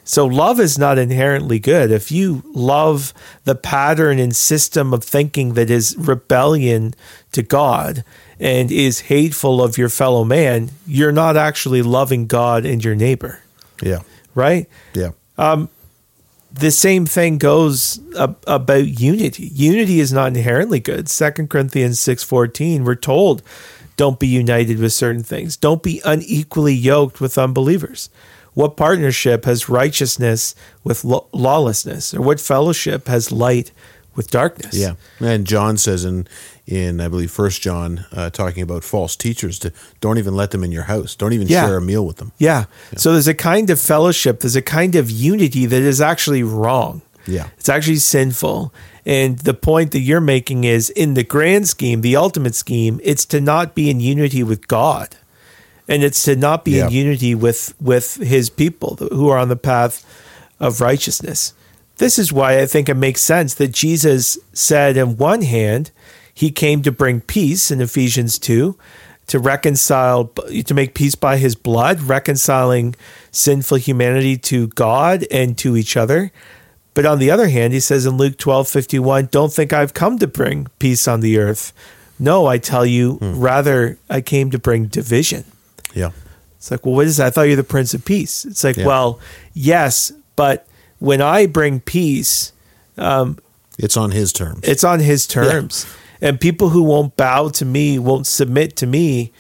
So 0.04 0.26
love 0.26 0.60
is 0.60 0.78
not 0.78 0.98
inherently 0.98 1.60
good. 1.60 1.92
If 1.92 2.12
you 2.12 2.44
love 2.54 3.14
the 3.46 3.56
pattern 3.56 4.20
and 4.20 4.36
system 4.36 4.94
of 4.94 5.02
thinking 5.04 5.54
that 5.54 5.70
is 5.70 5.96
rebellion 5.98 6.94
to 7.32 7.42
God 7.42 8.04
and 8.38 8.70
is 8.70 9.00
hateful 9.02 9.64
of 9.64 9.78
your 9.78 9.88
fellow 9.88 10.26
man, 10.26 10.72
you're 10.86 11.14
not 11.14 11.38
actually 11.38 11.82
loving 11.82 12.28
God 12.28 12.66
and 12.66 12.84
your 12.84 12.96
neighbor, 12.96 13.40
Yeah. 13.82 14.00
right? 14.36 14.68
Yeah. 14.94 15.12
Um, 15.38 15.70
the 16.54 16.72
same 16.72 17.06
thing 17.06 17.38
goes 17.38 18.00
ab- 18.20 18.38
about 18.46 18.88
unity. 19.00 19.52
Unity 19.56 20.02
is 20.02 20.12
not 20.12 20.36
inherently 20.36 20.82
good. 20.82 21.08
Second 21.08 21.50
Corinthians 21.50 22.00
6:14 22.00 22.84
we're 22.84 22.96
told 22.96 23.42
don't 23.98 24.20
be 24.20 24.28
united 24.28 24.80
with 24.80 24.94
certain 24.94 25.24
things. 25.24 25.58
Don't 25.58 25.84
be 25.84 26.02
unequally 26.06 26.74
yoked 26.74 27.20
with 27.20 27.38
unbelievers. 27.38 28.10
What 28.54 28.78
partnership 28.78 29.46
has 29.46 29.70
righteousness 29.70 30.56
with 30.84 31.04
law- 31.04 31.28
lawlessness 31.32 32.14
or 32.14 32.22
what 32.22 32.40
fellowship 32.40 33.08
has 33.08 33.32
light 33.32 33.72
with 34.16 34.32
darkness? 34.32 34.74
Yeah, 34.74 34.94
and 35.20 35.46
John 35.46 35.78
says 35.78 36.06
in 36.06 36.28
in 36.66 37.00
I 37.00 37.08
believe 37.08 37.32
First 37.32 37.62
John, 37.62 38.06
uh, 38.12 38.30
talking 38.30 38.64
about 38.64 38.84
false 38.84 39.16
teachers, 39.16 39.58
to 39.60 39.72
don't 40.02 40.18
even 40.18 40.36
let 40.36 40.52
them 40.52 40.64
in 40.64 40.72
your 40.72 40.84
house. 40.84 41.16
Don't 41.16 41.34
even 41.34 41.48
Yeah. 41.48 41.66
share 41.66 41.78
a 41.78 41.82
meal 41.82 42.06
with 42.06 42.18
them. 42.18 42.32
Yeah. 42.38 42.66
So 42.98 43.14
there's 43.14 43.28
a 43.28 43.34
kind 43.34 43.70
of 43.70 43.80
fellowship, 43.80 44.40
there's 44.42 44.56
a 44.56 44.62
kind 44.62 44.96
of 44.96 45.10
unity 45.10 45.66
that 45.66 45.82
is 45.82 46.02
actually 46.02 46.44
wrong. 46.44 47.02
Yeah. 47.26 47.48
It's 47.60 47.70
actually 47.70 47.98
sinful. 48.00 48.74
And 49.08 49.40
the 49.40 49.54
point 49.54 49.92
that 49.92 50.02
you're 50.02 50.20
making 50.20 50.66
is 50.66 50.90
in 50.90 51.14
the 51.14 51.24
grand 51.24 51.70
scheme, 51.70 52.02
the 52.02 52.18
ultimate 52.18 52.56
scheme, 52.56 53.00
it's 53.04 53.26
to 53.28 53.40
not 53.40 53.74
be 53.74 53.90
in 53.90 54.02
unity 54.02 54.44
with 54.44 54.68
God. 54.68 55.16
And 55.88 56.04
it's 56.04 56.22
to 56.24 56.36
not 56.36 56.66
be 56.66 56.72
Yeah. 56.72 56.88
in 56.88 56.92
unity 56.92 57.34
with 57.34 57.74
with 57.82 58.16
his 58.16 58.50
people 58.50 58.98
who 58.98 59.30
are 59.30 59.38
on 59.38 59.48
the 59.48 59.56
path 59.56 60.04
of 60.60 60.82
righteousness. 60.82 61.54
This 62.00 62.20
is 62.20 62.34
why 62.34 62.60
I 62.60 62.66
think 62.66 62.90
it 62.90 62.96
makes 62.96 63.22
sense 63.22 63.54
that 63.56 63.72
Jesus 63.72 64.38
said 64.52 64.98
in 64.98 65.16
one 65.16 65.42
hand, 65.44 65.92
he 66.34 66.52
came 66.52 66.82
to 66.82 66.92
bring 66.92 67.22
peace 67.22 67.72
in 67.72 67.80
Ephesians 67.80 68.38
2 68.38 68.76
to 69.28 69.40
reconcile 69.40 70.26
to 70.66 70.74
make 70.74 70.94
peace 70.94 71.16
by 71.16 71.38
his 71.38 71.56
blood 71.56 72.02
reconciling 72.02 72.94
sinful 73.32 73.78
humanity 73.78 74.36
to 74.38 74.68
God 74.68 75.26
and 75.32 75.58
to 75.60 75.78
each 75.78 75.96
other 75.96 76.32
but 76.98 77.06
on 77.06 77.20
the 77.20 77.30
other 77.30 77.48
hand 77.48 77.74
he 77.74 77.80
says 77.80 78.08
in 78.08 78.18
Luke 78.18 78.38
12:51 78.38 79.30
don't 79.30 79.54
think 79.54 79.72
I've 79.72 79.94
come 79.94 80.18
to 80.18 80.26
bring 80.26 80.66
peace 80.80 81.08
on 81.08 81.20
the 81.20 81.38
earth 81.38 81.72
no 82.18 82.48
I 82.48 82.58
tell 82.58 82.88
you 82.88 83.18
hmm. 83.18 83.40
rather 83.40 84.00
I 84.10 84.22
came 84.22 84.50
to 84.50 84.58
bring 84.58 84.88
division 84.88 85.46
Yeah, 85.94 86.10
it's 86.56 86.72
like 86.72 86.86
well 86.86 86.96
what 86.96 87.06
is 87.06 87.18
that 87.18 87.28
I 87.28 87.30
thought 87.30 87.44
you're 87.44 87.56
the 87.56 87.64
prince 87.64 87.94
of 87.94 88.04
peace 88.04 88.46
it's 88.46 88.64
like 88.64 88.78
Yeah. 88.78 88.88
well 88.88 89.20
yes 89.54 90.12
but 90.36 90.68
when 90.98 91.22
I 91.22 91.46
bring 91.46 91.82
peace 91.82 92.52
um, 92.98 93.38
it's 93.78 93.96
on 93.96 94.10
his 94.10 94.34
terms. 94.34 94.62
it's 94.64 94.84
on 94.84 95.00
his 95.00 95.28
terms. 95.28 95.86
And 96.20 96.42
people 96.42 96.70
who 96.70 96.82
won't 96.82 97.16
bow 97.16 97.50
to 97.50 97.64
me, 97.64 98.00
won't 98.00 98.26
submit 98.26 98.76
to 98.78 98.88
me, 98.88 99.32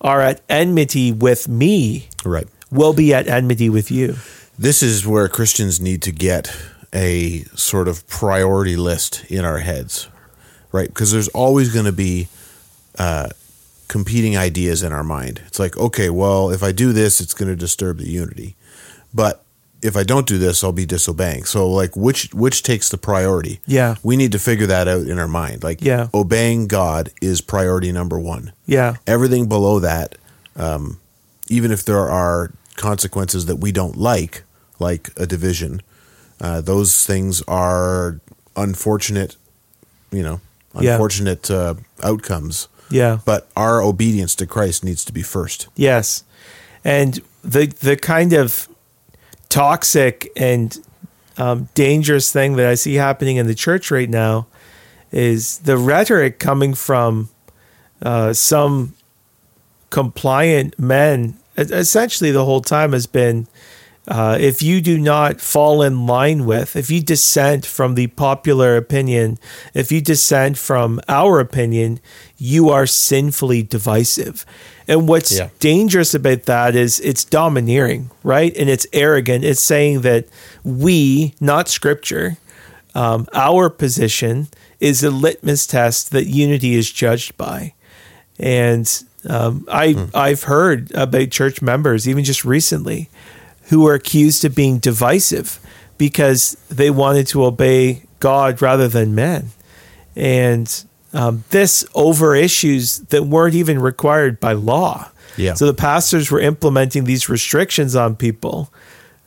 are 0.00 0.20
at 0.20 0.40
enmity 0.48 1.12
with 1.12 1.46
me, 1.46 2.08
right. 2.24 2.48
will 2.68 2.92
be 2.92 3.14
at 3.14 3.28
enmity 3.28 3.70
with 3.70 3.92
you. 3.92 4.16
This 4.58 4.82
is 4.82 5.06
where 5.06 5.28
Christians 5.28 5.80
need 5.80 6.02
to 6.02 6.10
get 6.10 6.52
a 6.96 7.44
sort 7.54 7.88
of 7.88 8.06
priority 8.08 8.74
list 8.76 9.24
in 9.28 9.44
our 9.44 9.58
heads, 9.58 10.08
right? 10.72 10.88
Because 10.88 11.12
there's 11.12 11.28
always 11.28 11.72
going 11.72 11.84
to 11.84 11.92
be 11.92 12.28
uh, 12.98 13.28
competing 13.88 14.36
ideas 14.36 14.82
in 14.82 14.92
our 14.92 15.04
mind. 15.04 15.42
It's 15.46 15.58
like, 15.58 15.76
okay, 15.76 16.08
well, 16.10 16.50
if 16.50 16.62
I 16.62 16.72
do 16.72 16.92
this, 16.94 17.20
it's 17.20 17.34
going 17.34 17.50
to 17.50 17.56
disturb 17.56 17.98
the 17.98 18.08
unity, 18.10 18.56
but 19.12 19.42
if 19.82 19.94
I 19.94 20.04
don't 20.04 20.26
do 20.26 20.38
this, 20.38 20.64
I'll 20.64 20.72
be 20.72 20.86
disobeying. 20.86 21.44
So, 21.44 21.68
like, 21.70 21.94
which 21.94 22.32
which 22.32 22.62
takes 22.62 22.88
the 22.88 22.96
priority? 22.96 23.60
Yeah. 23.66 23.96
we 24.02 24.16
need 24.16 24.32
to 24.32 24.38
figure 24.38 24.66
that 24.66 24.88
out 24.88 25.02
in 25.06 25.18
our 25.18 25.28
mind. 25.28 25.62
Like, 25.62 25.82
Yeah. 25.82 26.08
obeying 26.14 26.66
God 26.66 27.10
is 27.20 27.42
priority 27.42 27.92
number 27.92 28.18
one. 28.18 28.52
Yeah. 28.66 28.96
Everything 29.06 29.48
below 29.48 29.78
that, 29.80 30.16
um, 30.56 30.98
even 31.48 31.70
if 31.70 31.84
there 31.84 32.08
are 32.08 32.52
consequences 32.76 33.44
that 33.46 33.56
we 33.56 33.70
don't 33.70 33.96
like, 33.96 34.42
like 34.78 35.10
a 35.18 35.26
division, 35.26 35.82
Uh, 36.40 36.60
those 36.60 37.06
things 37.06 37.42
are 37.48 38.20
unfortunate, 38.56 39.36
you 40.10 40.22
know, 40.22 40.40
Yeah. 40.80 40.92
unfortunate 40.92 41.50
uh, 41.50 41.74
outcomes. 42.02 42.68
Yeah. 42.90 43.18
But 43.24 43.48
our 43.56 43.82
obedience 43.82 44.34
to 44.36 44.46
Christ 44.46 44.84
needs 44.84 45.04
to 45.06 45.12
be 45.12 45.22
first. 45.22 45.68
Yes. 45.74 46.24
And 46.84 47.20
the 47.42 47.66
the 47.66 47.96
kind 47.96 48.32
of 48.32 48.68
toxic 49.48 50.30
and 50.36 50.78
um, 51.38 51.68
dangerous 51.74 52.30
thing 52.32 52.56
that 52.56 52.66
I 52.66 52.74
see 52.76 52.94
happening 52.94 53.36
in 53.36 53.46
the 53.46 53.54
church 53.54 53.90
right 53.90 54.08
now 54.10 54.46
is 55.12 55.58
the 55.58 55.76
rhetoric 55.76 56.38
coming 56.38 56.74
from 56.74 57.28
uh, 58.02 58.32
some 58.32 58.94
compliant 59.90 60.78
men. 60.78 61.36
Essentially, 61.56 62.30
the 62.30 62.44
whole 62.44 62.60
time 62.60 62.92
has 62.92 63.06
been 63.06 63.46
uh, 64.08 64.36
if 64.40 64.62
you 64.62 64.80
do 64.80 64.98
not 64.98 65.40
fall 65.40 65.82
in 65.82 66.06
line 66.06 66.44
with, 66.44 66.76
if 66.76 66.90
you 66.90 67.00
dissent 67.02 67.66
from 67.66 67.94
the 67.94 68.06
popular 68.08 68.76
opinion, 68.76 69.38
if 69.74 69.90
you 69.90 70.00
dissent 70.00 70.56
from 70.58 71.00
our 71.08 71.40
opinion, 71.40 72.00
you 72.38 72.68
are 72.70 72.86
sinfully 72.86 73.62
divisive. 73.62 74.46
And 74.86 75.08
what's 75.08 75.36
Yeah. 75.36 75.48
dangerous 75.58 76.14
about 76.14 76.44
that 76.44 76.76
is 76.76 77.00
it's 77.00 77.24
domineering, 77.24 78.10
right? 78.22 78.56
And 78.56 78.70
it's 78.70 78.86
arrogant. 78.92 79.44
It's 79.44 79.62
saying 79.62 80.02
that 80.02 80.26
we, 80.62 81.34
not 81.40 81.68
scripture, 81.68 82.36
um, 82.94 83.26
our 83.34 83.68
position 83.68 84.48
is 84.80 85.02
a 85.02 85.10
litmus 85.10 85.66
test 85.66 86.10
that 86.12 86.26
unity 86.26 86.74
is 86.74 86.90
judged 86.90 87.36
by. 87.36 87.72
And 88.38 88.88
um, 89.28 89.64
I 89.70 89.96
I've 90.14 90.44
heard 90.44 90.92
about 90.94 91.30
church 91.30 91.60
members 91.60 92.06
even 92.08 92.22
just 92.22 92.44
recently 92.44 93.08
who 93.68 93.82
were 93.82 93.94
accused 93.94 94.44
of 94.44 94.54
being 94.54 94.78
divisive 94.78 95.60
because 95.98 96.56
they 96.68 96.90
wanted 96.90 97.26
to 97.28 97.44
obey 97.44 98.02
God 98.20 98.60
rather 98.62 98.88
than 98.88 99.14
men, 99.14 99.50
and 100.14 100.84
um, 101.12 101.44
this 101.50 101.86
over 101.94 102.34
issues 102.34 102.98
that 102.98 103.24
weren't 103.24 103.54
even 103.54 103.80
required 103.80 104.40
by 104.40 104.52
law. 104.52 105.10
Yeah. 105.36 105.54
So 105.54 105.66
the 105.66 105.74
pastors 105.74 106.30
were 106.30 106.40
implementing 106.40 107.04
these 107.04 107.28
restrictions 107.28 107.94
on 107.94 108.16
people, 108.16 108.72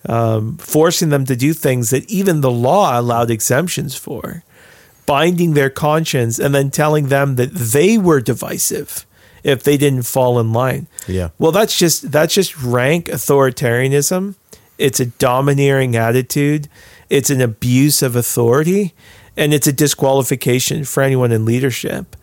um, 0.08 0.58
forcing 0.58 1.10
them 1.10 1.26
to 1.26 1.36
do 1.36 1.54
things 1.54 1.92
that 1.92 2.10
even 2.10 2.42
the 2.42 2.52
law 2.52 3.00
allowed 3.00 3.30
exemptions 3.30 3.96
for 3.96 4.44
binding 5.06 5.56
their 5.56 5.72
conscience 5.72 6.38
and 6.38 6.54
then 6.54 6.70
telling 6.70 7.08
them 7.08 7.36
that 7.36 7.52
they 7.52 7.98
were 7.98 8.22
divisive 8.22 9.08
if 9.44 9.64
they 9.64 9.78
didn't 9.78 10.04
fall 10.04 10.40
in 10.40 10.54
line. 10.54 10.88
Yeah. 11.08 11.30
Well, 11.38 11.52
that's 11.52 11.78
just 11.78 12.12
that's 12.12 12.34
just 12.34 12.58
rank 12.62 13.06
authoritarianism. 13.08 14.36
It's 14.78 15.00
a 15.00 15.08
domineering 15.08 15.96
attitude. 15.96 16.70
It's 17.10 17.30
an 17.30 17.42
abuse 17.42 18.02
of 18.02 18.16
authority, 18.16 18.94
and 19.36 19.54
it's 19.54 19.68
a 19.68 19.74
disqualification 19.74 20.86
for 20.86 21.04
anyone 21.04 21.32
in 21.32 21.46
leadership. 21.46 22.16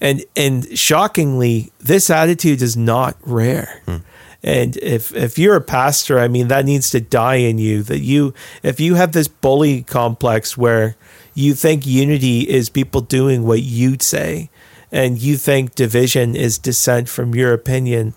And 0.00 0.24
and 0.36 0.78
shockingly, 0.78 1.72
this 1.80 2.08
attitude 2.10 2.62
is 2.62 2.76
not 2.76 3.16
rare. 3.22 3.82
Hmm. 3.86 3.96
And 4.42 4.76
if 4.76 5.14
if 5.14 5.38
you're 5.38 5.56
a 5.56 5.60
pastor, 5.60 6.18
I 6.18 6.28
mean 6.28 6.48
that 6.48 6.64
needs 6.64 6.90
to 6.90 7.00
die 7.00 7.36
in 7.36 7.58
you. 7.58 7.82
That 7.82 8.00
you 8.00 8.34
if 8.62 8.78
you 8.78 8.94
have 8.94 9.12
this 9.12 9.26
bully 9.26 9.82
complex 9.82 10.56
where 10.56 10.96
you 11.34 11.54
think 11.54 11.86
unity 11.86 12.40
is 12.40 12.68
people 12.68 13.00
doing 13.00 13.44
what 13.44 13.62
you 13.62 13.96
say, 14.00 14.50
and 14.92 15.18
you 15.20 15.36
think 15.36 15.74
division 15.74 16.34
is 16.36 16.58
dissent 16.58 17.08
from 17.08 17.34
your 17.34 17.52
opinion, 17.52 18.14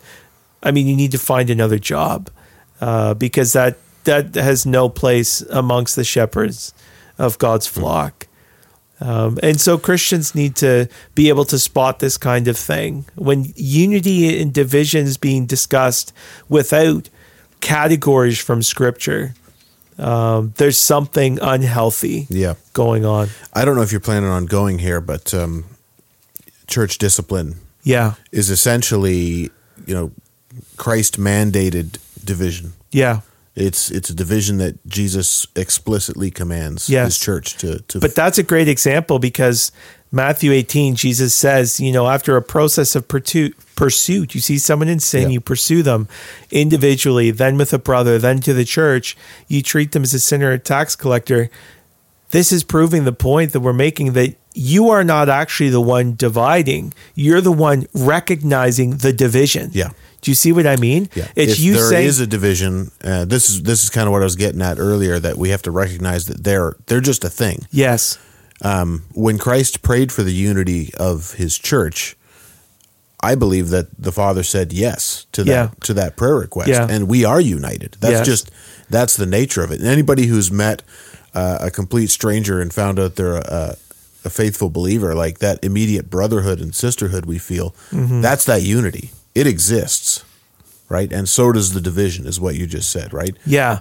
I 0.64 0.72
mean 0.72 0.88
you 0.88 0.96
need 0.96 1.12
to 1.12 1.18
find 1.20 1.50
another 1.50 1.80
job 1.80 2.30
uh, 2.80 3.14
because 3.14 3.54
that 3.54 3.78
that 4.04 4.36
has 4.36 4.66
no 4.66 4.90
place 4.90 5.42
amongst 5.50 5.96
the 5.96 6.04
shepherds 6.04 6.74
of 7.20 7.38
God's 7.38 7.68
flock. 7.68 8.28
Um, 9.00 9.40
and 9.42 9.60
so 9.60 9.78
Christians 9.80 10.36
need 10.36 10.56
to 10.58 10.88
be 11.16 11.30
able 11.30 11.46
to 11.46 11.58
spot 11.58 12.00
this 12.00 12.18
kind 12.18 12.48
of 12.48 12.56
thing. 12.58 13.06
When 13.16 13.52
unity 13.56 14.40
and 14.42 14.54
division 14.54 15.06
is 15.06 15.18
being 15.18 15.48
discussed 15.48 16.14
without 16.50 17.10
categories 17.62 18.40
from 18.40 18.62
Scripture, 18.62 19.34
um, 19.98 20.54
there's 20.58 20.78
something 20.78 21.40
unhealthy 21.42 22.28
Yeah. 22.30 22.56
going 22.74 23.04
on. 23.06 23.30
I 23.54 23.66
don't 23.66 23.76
know 23.76 23.82
if 23.82 23.92
you're 23.92 24.00
planning 24.02 24.30
on 24.30 24.46
going 24.46 24.80
here, 24.80 25.02
but 25.02 25.34
um, 25.34 25.66
church 26.68 26.98
discipline 26.98 27.56
Yeah, 27.84 28.14
is 28.32 28.50
essentially, 28.50 29.50
you 29.86 29.94
know, 29.96 30.12
Christ 30.78 31.20
mandated 31.20 31.98
division. 32.24 32.74
yeah. 32.92 33.22
It's 33.54 33.92
it's 33.92 34.10
a 34.10 34.14
division 34.16 34.58
that 34.60 34.76
Jesus 34.88 35.46
explicitly 35.58 36.32
commands 36.32 36.90
Yes. 36.90 37.06
his 37.06 37.18
church 37.20 37.58
to 37.58 37.80
to 37.90 38.00
But 38.00 38.16
that's 38.16 38.38
a 38.38 38.44
great 38.44 38.70
example 38.70 39.20
because 39.20 39.74
Matthew 40.10 40.54
18, 40.54 40.96
Jesus 40.96 41.34
says, 41.34 41.78
you 41.80 41.92
know, 41.92 42.08
after 42.08 42.38
a 42.38 42.42
process 42.42 42.96
of 42.96 43.08
pursuit, 43.10 43.54
pursuit 43.76 44.34
you 44.36 44.40
see 44.42 44.58
someone 44.58 44.88
in 44.88 45.00
sin, 45.02 45.24
Yeah. 45.24 45.28
you 45.34 45.42
pursue 45.42 45.84
them 45.84 46.08
individually, 46.50 47.32
then 47.32 47.58
with 47.58 47.74
a 47.74 47.78
brother, 47.80 48.18
then 48.20 48.40
to 48.42 48.54
the 48.54 48.66
church, 48.66 49.18
you 49.50 49.62
treat 49.62 49.92
them 49.92 50.04
as 50.04 50.14
a 50.14 50.20
sinner, 50.20 50.52
a 50.52 50.60
tax 50.60 50.96
collector. 50.96 51.50
This 52.32 52.52
is 52.52 52.64
proving 52.64 53.04
the 53.06 53.12
point 53.14 53.52
that 53.52 53.60
we're 53.62 53.74
making 53.74 54.14
that 54.14 54.36
you 54.54 54.90
are 54.90 55.04
not 55.04 55.30
actually 55.30 55.70
the 55.70 55.82
one 55.82 56.16
dividing. 56.16 56.94
You're 57.16 57.42
the 57.42 57.52
one 57.52 57.88
recognizing 57.94 58.98
the 58.98 59.14
division. 59.14 59.70
Yeah. 59.74 59.90
Do 60.22 60.30
you 60.30 60.36
see 60.36 60.52
what 60.52 60.68
I 60.68 60.76
mean? 60.76 61.10
Yeah, 61.16 61.28
It's 61.36 61.54
if 61.54 61.60
you 61.60 61.74
there 61.74 61.90
saying 61.90 62.08
is 62.08 62.20
a 62.20 62.28
division. 62.28 62.92
Uh, 63.04 63.26
this 63.26 63.50
is 63.50 63.64
this 63.64 63.84
is 63.84 63.90
kind 63.90 64.08
of 64.08 64.12
what 64.12 64.22
I 64.22 64.26
was 64.26 64.36
getting 64.36 64.62
at 64.62 64.78
earlier. 64.78 65.18
That 65.20 65.38
we 65.38 65.50
have 65.50 65.64
to 65.64 65.72
recognize 65.72 66.26
that 66.28 66.44
they're 66.44 66.76
they're 66.86 67.02
just 67.02 67.24
a 67.24 67.30
thing. 67.30 67.66
yes. 67.72 68.18
Um, 68.64 69.06
when 69.14 69.40
Christ 69.40 69.82
prayed 69.82 70.12
for 70.12 70.22
the 70.22 70.32
unity 70.34 70.92
of 71.00 71.34
His 71.34 71.58
church, 71.58 72.16
I 73.20 73.34
believe 73.34 73.70
that 73.70 73.88
the 73.98 74.12
Father 74.12 74.44
said 74.44 74.72
yes 74.72 75.26
to 75.32 75.44
that 75.44 75.52
Yeah. 75.52 75.70
to 75.82 75.94
that 75.96 76.16
prayer 76.16 76.36
request, 76.36 76.70
Yeah. 76.70 76.88
and 76.88 77.08
we 77.08 77.26
are 77.26 77.42
united. 77.42 77.98
That's 78.00 78.20
Yes. 78.20 78.26
just 78.28 78.52
that's 78.90 79.16
the 79.16 79.26
nature 79.26 79.64
of 79.64 79.72
it. 79.72 79.80
And 79.80 79.88
anybody 79.88 80.28
who's 80.28 80.52
met 80.52 80.84
uh, 81.34 81.58
a 81.62 81.72
complete 81.72 82.10
stranger 82.12 82.60
and 82.62 82.72
found 82.74 83.00
out 83.00 83.16
they're 83.16 83.38
a, 83.38 83.78
a 84.24 84.30
faithful 84.30 84.70
believer, 84.70 85.16
like 85.16 85.40
that 85.40 85.64
immediate 85.64 86.10
brotherhood 86.10 86.60
and 86.60 86.76
sisterhood 86.76 87.26
we 87.26 87.38
feel, 87.40 87.72
Mm-hmm. 87.92 88.22
that's 88.22 88.46
that 88.46 88.62
unity. 88.62 89.12
It 89.34 89.48
exists, 89.48 90.24
right? 90.90 91.12
And 91.12 91.28
so 91.30 91.52
does 91.52 91.74
the 91.74 91.82
division, 91.82 92.28
is 92.28 92.40
what 92.40 92.56
you 92.56 92.68
just 92.68 92.90
said, 92.92 93.14
right? 93.14 93.36
Yeah. 93.46 93.80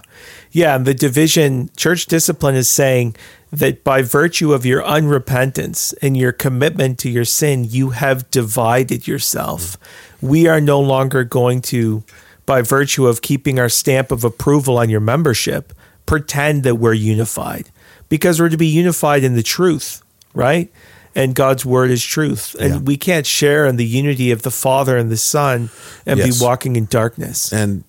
Yeah. 0.51 0.75
And 0.75 0.85
the 0.85 0.93
division, 0.93 1.69
church 1.75 2.05
discipline 2.05 2.55
is 2.55 2.69
saying 2.69 3.15
that 3.51 3.83
by 3.83 4.01
virtue 4.01 4.53
of 4.53 4.65
your 4.65 4.81
unrepentance 4.81 5.93
and 6.01 6.15
your 6.15 6.31
commitment 6.31 6.97
to 6.99 7.09
your 7.09 7.25
sin, 7.25 7.65
you 7.69 7.89
have 7.91 8.29
divided 8.31 9.07
yourself. 9.07 9.77
We 10.21 10.47
are 10.47 10.61
no 10.61 10.79
longer 10.79 11.23
going 11.25 11.61
to, 11.63 12.03
by 12.45 12.61
virtue 12.61 13.07
of 13.07 13.21
keeping 13.21 13.59
our 13.59 13.69
stamp 13.69 14.11
of 14.11 14.23
approval 14.23 14.77
on 14.77 14.89
your 14.89 15.01
membership, 15.01 15.73
pretend 16.05 16.63
that 16.63 16.75
we're 16.75 16.93
unified 16.93 17.69
because 18.09 18.39
we're 18.39 18.49
to 18.49 18.57
be 18.57 18.67
unified 18.67 19.23
in 19.23 19.35
the 19.35 19.43
truth, 19.43 20.00
right? 20.33 20.71
And 21.15 21.35
God's 21.35 21.65
word 21.65 21.91
is 21.91 22.03
truth. 22.03 22.55
And 22.59 22.73
Yeah. 22.73 22.79
we 22.79 22.95
can't 22.97 23.25
share 23.25 23.65
in 23.65 23.75
the 23.75 23.85
unity 23.85 24.31
of 24.31 24.43
the 24.43 24.51
Father 24.51 24.97
and 24.97 25.09
the 25.11 25.17
Son 25.17 25.69
and 26.05 26.19
Yes. 26.19 26.39
be 26.39 26.43
walking 26.43 26.75
in 26.77 26.85
darkness. 26.85 27.51
And 27.51 27.83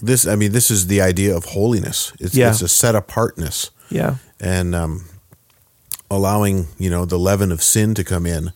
this, 0.00 0.26
I 0.26 0.34
mean, 0.36 0.52
this 0.52 0.70
is 0.70 0.86
the 0.86 1.00
idea 1.02 1.36
of 1.36 1.44
holiness. 1.46 2.12
It's, 2.18 2.34
Yeah. 2.34 2.50
it's 2.50 2.62
a 2.62 2.68
set 2.68 2.94
apartness. 2.94 3.70
Yeah. 3.90 4.14
and 4.40 4.74
um, 4.74 5.04
allowing 6.10 6.66
you 6.78 6.90
know 6.90 7.04
the 7.04 7.18
leaven 7.18 7.52
of 7.52 7.62
sin 7.62 7.94
to 7.94 8.02
come 8.04 8.26
in 8.26 8.52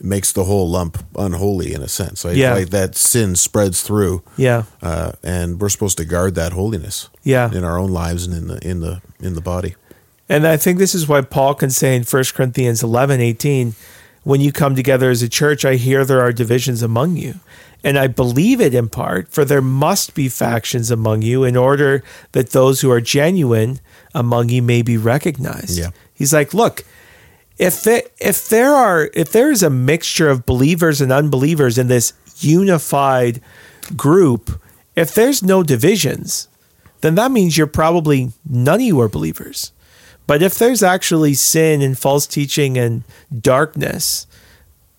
makes 0.00 0.32
the 0.32 0.44
whole 0.44 0.68
lump 0.68 0.98
unholy 1.16 1.72
in 1.72 1.80
a 1.82 1.88
sense. 1.88 2.24
Right? 2.24 2.36
Yeah. 2.36 2.54
like 2.54 2.70
that 2.70 2.96
sin 2.96 3.36
spreads 3.36 3.82
through, 3.82 4.22
Yeah. 4.36 4.64
uh, 4.82 5.12
and 5.22 5.60
we're 5.60 5.68
supposed 5.68 5.96
to 5.98 6.04
guard 6.04 6.34
that 6.34 6.52
holiness. 6.52 7.08
Yeah. 7.22 7.52
in 7.52 7.62
our 7.64 7.78
own 7.78 7.92
lives 7.92 8.26
and 8.26 8.34
in 8.36 8.48
the 8.48 8.58
in 8.68 8.80
the 8.80 9.00
in 9.20 9.34
the 9.34 9.40
body. 9.40 9.76
And 10.28 10.46
I 10.46 10.56
think 10.56 10.78
this 10.78 10.94
is 10.94 11.08
why 11.08 11.20
Paul 11.20 11.54
can 11.54 11.70
say 11.70 11.94
in 11.96 12.04
1 12.04 12.24
Corinthians 12.34 12.82
11, 12.82 13.20
18, 13.20 13.74
when 14.24 14.40
you 14.40 14.52
come 14.52 14.76
together 14.76 15.10
as 15.10 15.22
a 15.22 15.28
church, 15.28 15.64
I 15.64 15.74
hear 15.74 16.04
there 16.04 16.20
are 16.20 16.32
divisions 16.32 16.82
among 16.82 17.16
you. 17.16 17.40
And 17.84 17.98
I 17.98 18.06
believe 18.06 18.60
it 18.60 18.74
in 18.74 18.88
part, 18.88 19.28
for 19.28 19.44
there 19.44 19.60
must 19.60 20.14
be 20.14 20.28
factions 20.28 20.90
among 20.90 21.22
you 21.22 21.42
in 21.42 21.56
order 21.56 22.04
that 22.30 22.50
those 22.50 22.80
who 22.80 22.90
are 22.90 23.00
genuine 23.00 23.80
among 24.14 24.50
you 24.50 24.62
may 24.62 24.82
be 24.82 24.96
recognized. 24.96 25.78
Yeah. 25.78 25.90
He's 26.14 26.32
like, 26.32 26.54
look, 26.54 26.84
if 27.58 27.82
there, 27.82 28.02
if 28.20 28.48
there 28.48 28.72
are 28.72 29.10
if 29.14 29.32
there 29.32 29.50
is 29.50 29.62
a 29.62 29.70
mixture 29.70 30.28
of 30.28 30.46
believers 30.46 31.00
and 31.00 31.10
unbelievers 31.10 31.76
in 31.76 31.88
this 31.88 32.12
unified 32.38 33.40
group, 33.96 34.60
if 34.94 35.14
there's 35.14 35.42
no 35.42 35.62
divisions, 35.64 36.48
then 37.00 37.16
that 37.16 37.32
means 37.32 37.58
you're 37.58 37.66
probably 37.66 38.32
none 38.48 38.76
of 38.76 38.80
you 38.82 39.00
are 39.00 39.08
believers. 39.08 39.72
But 40.26 40.42
if 40.42 40.54
there's 40.54 40.82
actually 40.82 41.34
sin 41.34 41.82
and 41.82 41.98
false 41.98 42.26
teaching 42.26 42.78
and 42.78 43.02
darkness 43.40 44.26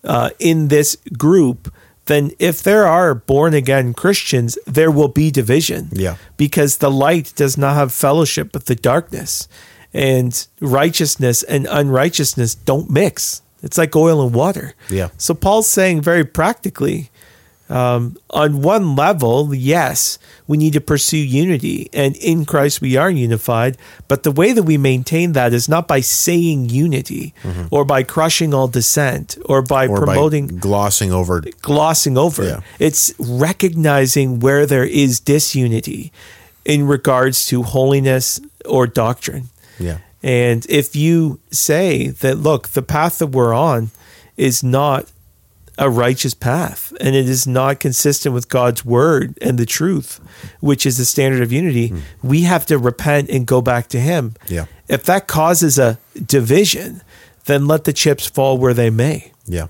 uh, 0.04 0.32
in 0.40 0.68
this 0.68 0.98
group, 1.18 1.74
then 2.06 2.32
if 2.40 2.62
there 2.62 2.86
are 2.86 3.16
born 3.16 3.54
again 3.54 3.94
Christians, 3.94 4.58
there 4.68 4.92
will 4.92 5.08
be 5.08 5.32
division. 5.32 5.90
Yeah. 5.92 6.18
Because 6.36 6.78
the 6.78 6.92
light 6.92 7.34
does 7.36 7.58
not 7.58 7.76
have 7.76 7.94
fellowship 7.94 8.54
with 8.54 8.66
the 8.66 8.76
darkness, 8.76 9.48
and 9.94 10.48
righteousness 10.60 11.44
and 11.44 11.68
unrighteousness 11.70 12.56
don't 12.56 12.90
mix. 12.90 13.42
It's 13.62 13.78
like 13.78 13.96
oil 13.96 14.22
and 14.22 14.36
water. 14.36 14.74
Yeah. 14.90 15.10
So 15.18 15.34
Paul's 15.34 15.70
saying 15.70 16.02
very 16.02 16.26
practically, 16.26 17.12
um, 17.70 18.18
on 18.30 18.62
one 18.62 18.96
level, 18.96 19.54
yes, 19.54 20.20
we 20.48 20.58
need 20.58 20.74
to 20.74 20.82
pursue 20.82 21.18
unity, 21.18 21.90
and 21.94 22.16
in 22.18 22.46
Christ 22.46 22.82
we 22.82 22.98
are 22.98 23.10
unified. 23.10 23.78
But 24.08 24.24
the 24.24 24.32
way 24.32 24.52
that 24.54 24.64
we 24.64 24.78
maintain 24.78 25.32
that 25.34 25.54
is 25.54 25.70
not 25.70 25.88
by 25.88 26.02
saying 26.02 26.70
unity, 26.70 27.34
or 27.72 27.86
by 27.86 28.04
crushing 28.04 28.54
all 28.54 28.68
dissent, 28.68 29.38
or 29.46 29.62
by 29.62 29.88
Mm-hmm. 29.88 29.94
or 29.94 30.06
promoting 30.06 30.48
by 30.48 30.56
glossing 30.60 31.12
over. 31.12 31.42
glossing 31.62 32.18
over. 32.18 32.44
Yeah. 32.44 32.60
It's 32.80 33.14
recognizing 33.20 34.40
where 34.40 34.66
there 34.66 34.84
is 34.86 35.20
disunity 35.20 36.12
in 36.66 36.88
regards 36.88 37.46
to 37.48 37.64
holiness 37.64 38.40
or 38.66 38.88
doctrine. 38.88 39.50
Yeah. 39.80 39.98
And 40.22 40.66
if 40.70 40.96
you 40.96 41.40
say 41.52 42.08
that, 42.08 42.38
look, 42.38 42.70
the 42.70 42.82
path 42.82 43.20
that 43.20 43.28
we're 43.28 43.54
on 43.54 43.92
is 44.38 44.64
not 44.64 45.12
a 45.78 45.90
righteous 45.90 46.34
path 46.36 46.94
and 47.02 47.16
it 47.16 47.28
is 47.28 47.48
not 47.48 47.80
consistent 47.80 48.34
with 48.36 48.48
God's 48.50 48.86
word 48.86 49.36
and 49.42 49.58
the 49.58 49.66
truth, 49.66 50.20
which 50.60 50.86
is 50.86 50.98
the 50.98 51.06
standard 51.06 51.42
of 51.42 51.52
unity, 51.52 51.94
we 52.22 52.42
have 52.44 52.66
to 52.68 52.78
repent 52.78 53.30
and 53.30 53.48
go 53.48 53.62
back 53.62 53.88
to 53.90 54.00
Him. 54.00 54.36
Yeah. 54.48 54.66
If 54.88 55.04
that 55.06 55.28
causes 55.28 55.80
a 55.80 55.98
division, 56.26 57.02
then 57.46 57.66
let 57.68 57.84
the 57.86 57.94
chips 57.94 58.28
fall 58.28 58.58
where 58.58 58.74
they 58.76 58.90
may. 58.92 59.32
Yeah. 59.46 59.68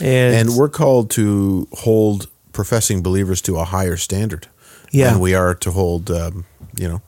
And, 0.00 0.34
And 0.48 0.56
we're 0.56 0.68
called 0.68 1.10
to 1.12 1.66
hold 1.72 2.28
professing 2.52 3.02
believers 3.02 3.40
to 3.42 3.56
a 3.56 3.64
higher 3.64 3.96
standard. 3.96 4.46
Yeah. 4.92 5.12
And 5.12 5.20
we 5.20 5.34
are 5.34 5.54
to 5.54 5.70
hold, 5.70 6.10
um, 6.10 6.44
you 6.78 6.88
know, 6.88 7.02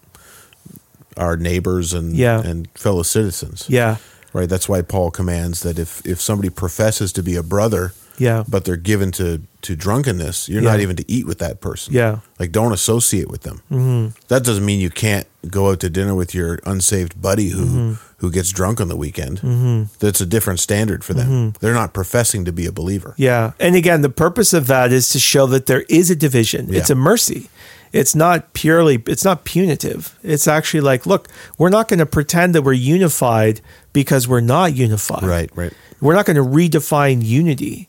our 1.16 1.36
neighbors 1.36 1.92
and 1.92 2.16
Yeah. 2.16 2.40
and 2.40 2.68
fellow 2.74 3.02
citizens. 3.02 3.64
yeah, 3.68 3.96
Right. 4.32 4.48
That's 4.48 4.68
why 4.68 4.80
Paul 4.82 5.10
commands 5.10 5.60
that 5.60 5.78
if 5.78 6.00
if 6.06 6.20
somebody 6.20 6.50
professes 6.50 7.12
to 7.12 7.22
be 7.22 7.34
a 7.36 7.42
brother, 7.42 7.92
yeah, 8.20 8.44
but 8.48 8.64
they're 8.64 8.76
given 8.76 9.10
to 9.12 9.40
to 9.62 9.76
drunkenness, 9.76 10.48
you're 10.48 10.62
Yeah. 10.62 10.70
not 10.70 10.80
even 10.80 10.96
to 10.96 11.04
eat 11.10 11.26
with 11.26 11.38
that 11.40 11.60
person. 11.60 11.92
yeah, 11.92 12.20
Like, 12.38 12.50
don't 12.50 12.72
associate 12.72 13.28
with 13.28 13.42
them. 13.42 13.60
Mm-hmm. 13.70 14.16
That 14.28 14.42
doesn't 14.42 14.64
mean 14.64 14.80
you 14.80 14.88
can't 14.88 15.26
go 15.50 15.68
out 15.70 15.80
to 15.80 15.90
dinner 15.90 16.14
with 16.14 16.34
your 16.34 16.58
unsaved 16.64 17.20
buddy 17.20 17.50
who 17.50 17.66
Mm-hmm. 17.66 17.92
who 18.24 18.30
gets 18.30 18.50
drunk 18.52 18.80
on 18.80 18.88
the 18.88 18.96
weekend. 18.96 19.40
Mm-hmm. 19.40 19.82
That's 19.98 20.20
a 20.22 20.26
different 20.26 20.60
standard 20.60 21.04
for 21.04 21.12
them. 21.14 21.28
Mm-hmm. 21.28 21.56
They're 21.60 21.74
not 21.74 21.92
professing 21.92 22.44
to 22.46 22.52
be 22.52 22.64
a 22.66 22.72
believer. 22.72 23.12
yeah. 23.18 23.52
And 23.60 23.76
again, 23.76 24.00
the 24.02 24.08
purpose 24.10 24.52
of 24.54 24.66
that 24.68 24.92
is 24.92 25.08
to 25.10 25.18
show 25.18 25.46
that 25.48 25.66
there 25.66 25.84
is 25.88 26.10
a 26.10 26.16
division. 26.16 26.72
It's 26.74 26.90
a 26.90 26.94
mercy. 26.94 27.48
It's 27.92 28.14
not 28.14 28.52
purely, 28.54 29.02
it's 29.08 29.24
not 29.24 29.44
punitive. 29.44 30.16
It's 30.22 30.46
actually 30.48 30.80
like, 30.80 31.06
look, 31.06 31.28
we're 31.58 31.70
not 31.70 31.88
going 31.88 31.98
to 31.98 32.06
pretend 32.06 32.54
that 32.54 32.62
we're 32.62 32.72
unified 32.72 33.60
because 33.92 34.28
we're 34.28 34.40
not 34.56 34.74
unified. 34.74 35.24
Right. 35.24 35.50
Right. 35.54 35.72
We're 36.00 36.14
not 36.14 36.24
going 36.24 36.36
to 36.36 36.44
redefine 36.44 37.22
unity. 37.22 37.88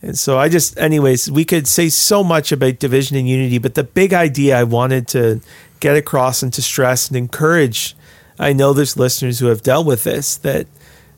And 0.00 0.16
so 0.18 0.38
I 0.38 0.48
just, 0.48 0.78
anyways, 0.78 1.30
we 1.30 1.44
could 1.44 1.66
say 1.66 1.88
so 1.88 2.22
much 2.22 2.52
about 2.52 2.78
division 2.78 3.16
and 3.16 3.28
unity, 3.28 3.58
but 3.58 3.74
the 3.74 3.82
big 3.84 4.12
idea 4.14 4.56
I 4.58 4.62
wanted 4.64 5.08
to 5.08 5.40
get 5.80 5.96
across 5.96 6.42
and 6.42 6.52
to 6.52 6.62
stress 6.62 7.08
and 7.08 7.16
encourage, 7.16 7.96
I 8.38 8.52
know 8.52 8.72
there's 8.72 8.96
listeners 8.96 9.40
who 9.40 9.46
have 9.46 9.62
dealt 9.62 9.86
with 9.86 10.04
this, 10.04 10.36
that 10.38 10.66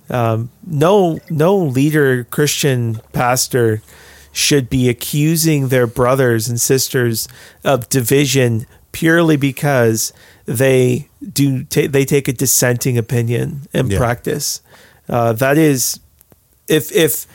um, 0.09 0.51
no, 0.67 1.21
no 1.29 1.57
leader, 1.57 2.25
Christian 2.25 3.01
pastor 3.13 3.83
should 4.33 4.71
be 4.71 4.89
accusing 4.89 5.69
their 5.69 5.87
brothers 5.87 6.49
and 6.49 6.59
sisters 6.61 7.29
of 7.65 7.89
division 7.91 8.67
purely 8.93 9.37
because 9.37 10.13
they 10.47 11.09
do 11.33 11.65
ta- 11.65 11.87
they 11.89 12.05
take 12.05 12.29
a 12.29 12.33
dissenting 12.33 12.97
opinion 12.97 13.63
and 13.75 13.91
Yeah. 13.93 13.99
practice. 13.99 14.63
Uh, 15.09 15.33
that 15.35 15.59
is, 15.59 16.01
if 16.67 16.91
if 16.93 17.27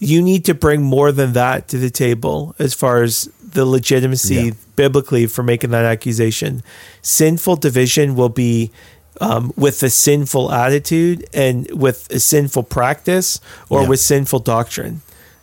you 0.00 0.22
need 0.22 0.44
to 0.46 0.54
bring 0.54 0.82
more 0.82 1.12
than 1.12 1.34
that 1.34 1.68
to 1.68 1.78
the 1.78 1.90
table 1.90 2.54
as 2.58 2.72
far 2.74 3.02
as 3.02 3.28
the 3.52 3.64
legitimacy 3.66 4.34
Yeah. 4.34 4.50
biblically 4.74 5.26
for 5.26 5.42
making 5.42 5.70
that 5.70 5.84
accusation. 5.84 6.62
Sinful 7.02 7.56
division 7.56 8.16
will 8.16 8.30
be 8.30 8.70
um, 9.20 9.52
with 9.56 9.82
a 9.82 9.90
sinful 9.90 10.50
attitude 10.50 11.26
and 11.34 11.70
with 11.72 12.10
a 12.10 12.18
sinful 12.18 12.62
practice 12.62 13.38
or 13.68 13.82
Yeah. 13.82 13.88
with 13.88 14.00
sinful 14.00 14.38
doctrine. 14.38 15.02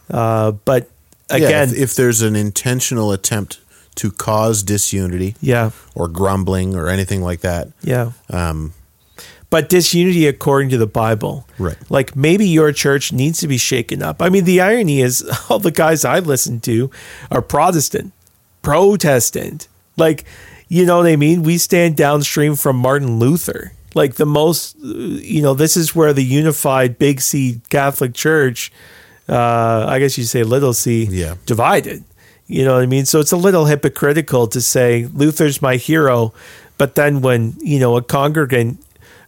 Uh, 0.10 0.52
but 0.65 0.89
Yeah, 1.30 1.36
again, 1.38 1.70
if, 1.70 1.78
if 1.78 1.96
there's 1.96 2.22
an 2.24 2.36
intentional 2.36 3.12
attempt 3.12 3.60
to 3.96 4.10
cause 4.12 4.63
disunity 4.63 5.36
yeah, 5.41 5.70
or 5.93 6.08
grumbling 6.08 6.76
or 6.76 6.88
anything 6.88 7.22
like 7.22 7.41
that, 7.41 7.67
yeah. 7.84 8.12
um, 8.32 8.74
But 9.49 9.69
disunity 9.69 10.27
according 10.27 10.69
to 10.71 10.77
the 10.77 10.88
Bible. 10.88 11.47
Right. 11.57 11.77
Like 11.89 12.15
maybe 12.17 12.45
your 12.47 12.73
church 12.73 13.13
needs 13.13 13.39
to 13.39 13.47
be 13.47 13.57
shaken 13.57 14.03
up. 14.03 14.21
I 14.21 14.27
mean, 14.29 14.43
the 14.43 14.60
irony 14.60 14.99
is 15.01 15.23
all 15.49 15.60
the 15.60 15.71
guys 15.71 16.03
I 16.03 16.19
listen 16.19 16.60
to 16.62 16.91
are 17.31 17.41
Protestant, 17.41 18.12
Protestant. 18.62 19.67
Like, 19.95 20.25
you 20.67 20.86
know 20.86 20.97
what 20.97 21.07
I 21.07 21.15
mean? 21.15 21.43
We 21.43 21.57
stand 21.57 21.95
downstream 21.95 22.55
from 22.55 22.75
Martin 22.75 23.19
Luther. 23.19 23.71
Like 23.95 24.15
the 24.15 24.25
most, 24.25 24.75
uh, 24.83 24.88
you 24.89 25.41
know, 25.41 25.53
this 25.53 25.77
is 25.77 25.95
where 25.95 26.12
the 26.13 26.23
unified 26.23 26.99
big 26.99 27.21
C 27.21 27.62
Catholic 27.69 28.13
Church, 28.13 28.71
uh, 29.29 29.86
I 29.88 29.99
guess 29.99 30.17
you 30.17 30.25
say 30.25 30.43
little 30.43 30.73
c, 30.73 31.05
Yeah. 31.10 31.36
divided. 31.45 32.03
You 32.47 32.63
know 32.65 32.73
what 32.75 32.83
I 32.83 32.86
mean? 32.86 33.05
So 33.05 33.19
it's 33.19 33.31
a 33.31 33.38
little 33.38 33.65
hypocritical 33.65 34.47
to 34.47 34.62
say 34.62 35.05
Luther's 35.13 35.62
my 35.62 35.77
hero, 35.77 36.33
but 36.77 36.95
then 36.95 37.21
when, 37.21 37.55
you 37.62 37.79
know, 37.79 37.95
a 37.97 38.01
congregant 38.01 38.79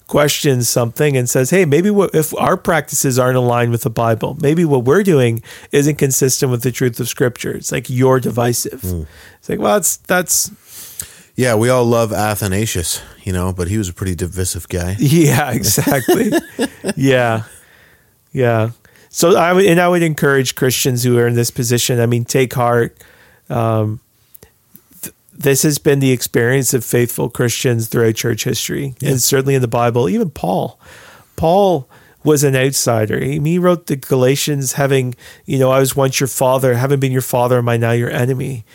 questions 0.09 0.67
something 0.67 1.15
and 1.15 1.29
says, 1.29 1.51
"Hey, 1.51 1.63
maybe 1.63 1.89
what 1.89 2.13
if 2.13 2.35
our 2.35 2.57
practices 2.57 3.17
aren't 3.17 3.37
aligned 3.37 3.71
with 3.71 3.83
the 3.83 3.89
Bible? 3.89 4.37
Maybe 4.41 4.65
what 4.65 4.83
we're 4.83 5.03
doing 5.03 5.41
isn't 5.71 5.95
consistent 5.95 6.51
with 6.51 6.63
the 6.63 6.71
truth 6.71 6.99
of 6.99 7.07
Scripture." 7.07 7.51
It's 7.51 7.71
like 7.71 7.89
you're 7.89 8.19
divisive. 8.19 8.83
It's 8.83 9.47
like, 9.47 9.59
well, 9.59 9.75
that's 9.75 9.97
that's 9.97 10.51
yeah, 11.35 11.55
we 11.55 11.69
all 11.69 11.85
love 11.85 12.11
Athanasius, 12.11 13.01
you 13.23 13.31
know, 13.31 13.53
but 13.53 13.69
he 13.69 13.77
was 13.77 13.87
a 13.87 13.93
pretty 13.93 14.15
divisive 14.15 14.67
guy. 14.67 14.97
yeah, 14.99 15.51
exactly. 15.51 16.33
yeah, 16.97 17.43
yeah. 18.33 18.71
So 19.09 19.37
I 19.37 19.53
would 19.53 19.65
and 19.65 19.79
I 19.79 19.87
would 19.87 20.03
encourage 20.03 20.55
Christians 20.55 21.03
who 21.03 21.17
are 21.17 21.27
in 21.27 21.35
this 21.35 21.51
position. 21.51 21.99
I 22.01 22.07
mean, 22.07 22.25
take 22.25 22.53
heart. 22.53 22.97
Um, 23.47 24.01
this 25.39 25.63
has 25.63 25.77
been 25.79 25.99
the 25.99 26.11
experience 26.11 26.73
of 26.73 26.83
faithful 26.85 27.29
Christians 27.29 27.87
throughout 27.87 28.15
church 28.15 28.43
history, 28.43 28.93
and 29.01 29.21
certainly 29.21 29.55
in 29.55 29.61
the 29.61 29.67
Bible. 29.67 30.09
Even 30.09 30.29
Paul, 30.29 30.79
Paul 31.37 31.89
was 32.23 32.43
an 32.43 32.55
outsider. 32.55 33.19
He, 33.23 33.39
he 33.39 33.57
wrote 33.57 33.87
the 33.87 33.95
Galatians, 33.95 34.73
having 34.73 35.15
you 35.45 35.57
know, 35.57 35.71
I 35.71 35.79
was 35.79 35.95
once 35.95 36.19
your 36.19 36.27
father, 36.27 36.73
having 36.75 36.99
been 36.99 37.11
your 37.13 37.21
father, 37.21 37.57
am 37.57 37.69
I 37.69 37.77
now 37.77 37.91
your 37.91 38.11
enemy? 38.11 38.65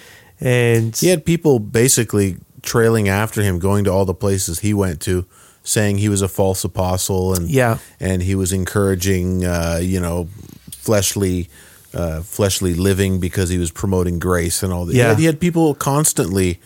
And 0.40 0.96
He 0.96 1.09
had 1.09 1.24
people 1.24 1.59
basically 1.59 2.37
trailing 2.62 3.09
after 3.09 3.42
him, 3.42 3.59
going 3.59 3.85
to 3.85 3.92
all 3.92 4.07
the 4.07 4.14
places 4.14 4.61
he 4.61 4.72
went 4.72 5.00
to, 5.03 5.27
saying 5.62 5.98
he 5.98 6.09
was 6.09 6.22
a 6.22 6.29
false 6.29 6.64
apostle, 6.64 7.35
and 7.35 7.48
Yeah. 7.50 7.79
and 8.00 8.22
he 8.22 8.35
was 8.35 8.53
encouraging, 8.53 9.44
uh, 9.44 9.81
you 9.83 10.00
know, 10.00 10.29
fleshly, 10.72 11.48
uh, 11.94 12.20
fleshly 12.22 12.74
living 12.74 13.20
because 13.20 13.48
he 13.50 13.59
was 13.59 13.70
promoting 13.70 14.18
grace 14.18 14.62
and 14.62 14.72
all 14.72 14.85
that. 14.87 14.94
Yeah. 14.94 15.04
he 15.04 15.09
had, 15.09 15.18
he 15.18 15.24
had 15.26 15.40
people 15.40 15.74
constantly 15.74 16.61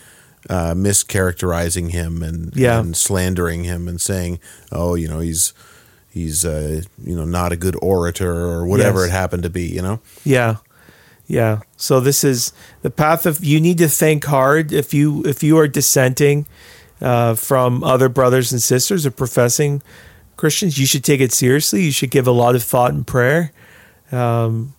uh, 0.49 0.73
mischaracterizing 0.75 1.91
him 1.91 2.23
and 2.23 2.55
Yeah. 2.57 2.81
and 2.81 2.97
slandering 2.97 3.65
him 3.65 3.89
and 3.89 4.01
saying, 4.01 4.41
oh, 4.73 4.95
you 4.95 5.09
know, 5.09 5.19
he's 5.21 5.53
he's 6.09 6.45
uh, 6.45 6.83
you 7.05 7.15
know 7.15 7.25
not 7.25 7.53
a 7.53 7.57
good 7.57 7.77
orator 7.83 8.33
or 8.33 8.67
whatever 8.67 9.01
Yes. 9.01 9.09
it 9.09 9.13
happened 9.13 9.43
to 9.43 9.51
be, 9.51 9.67
you 9.67 9.83
know. 9.83 10.01
Yeah. 10.25 10.57
Yeah. 11.27 11.61
So 11.77 12.01
this 12.01 12.25
is 12.25 12.53
the 12.83 12.91
path 12.91 13.27
of 13.27 13.45
you 13.45 13.61
need 13.61 13.79
to 13.79 13.89
think 13.89 14.25
hard 14.25 14.73
if 14.73 14.95
you 14.95 15.23
if 15.27 15.43
you 15.43 15.59
are 15.59 15.69
dissenting 15.69 16.47
uh, 17.03 17.35
from 17.35 17.85
other 17.85 18.09
brothers 18.09 18.51
and 18.53 18.63
sisters 18.63 19.05
or 19.05 19.11
professing 19.11 19.83
Christians, 20.37 20.79
you 20.79 20.87
should 20.87 21.05
take 21.05 21.21
it 21.21 21.33
seriously. 21.33 21.83
You 21.83 21.93
should 21.93 22.11
give 22.11 22.27
a 22.27 22.33
lot 22.33 22.55
of 22.55 22.63
thought 22.63 22.93
and 22.95 23.07
prayer 23.07 23.53
um, 24.13 24.75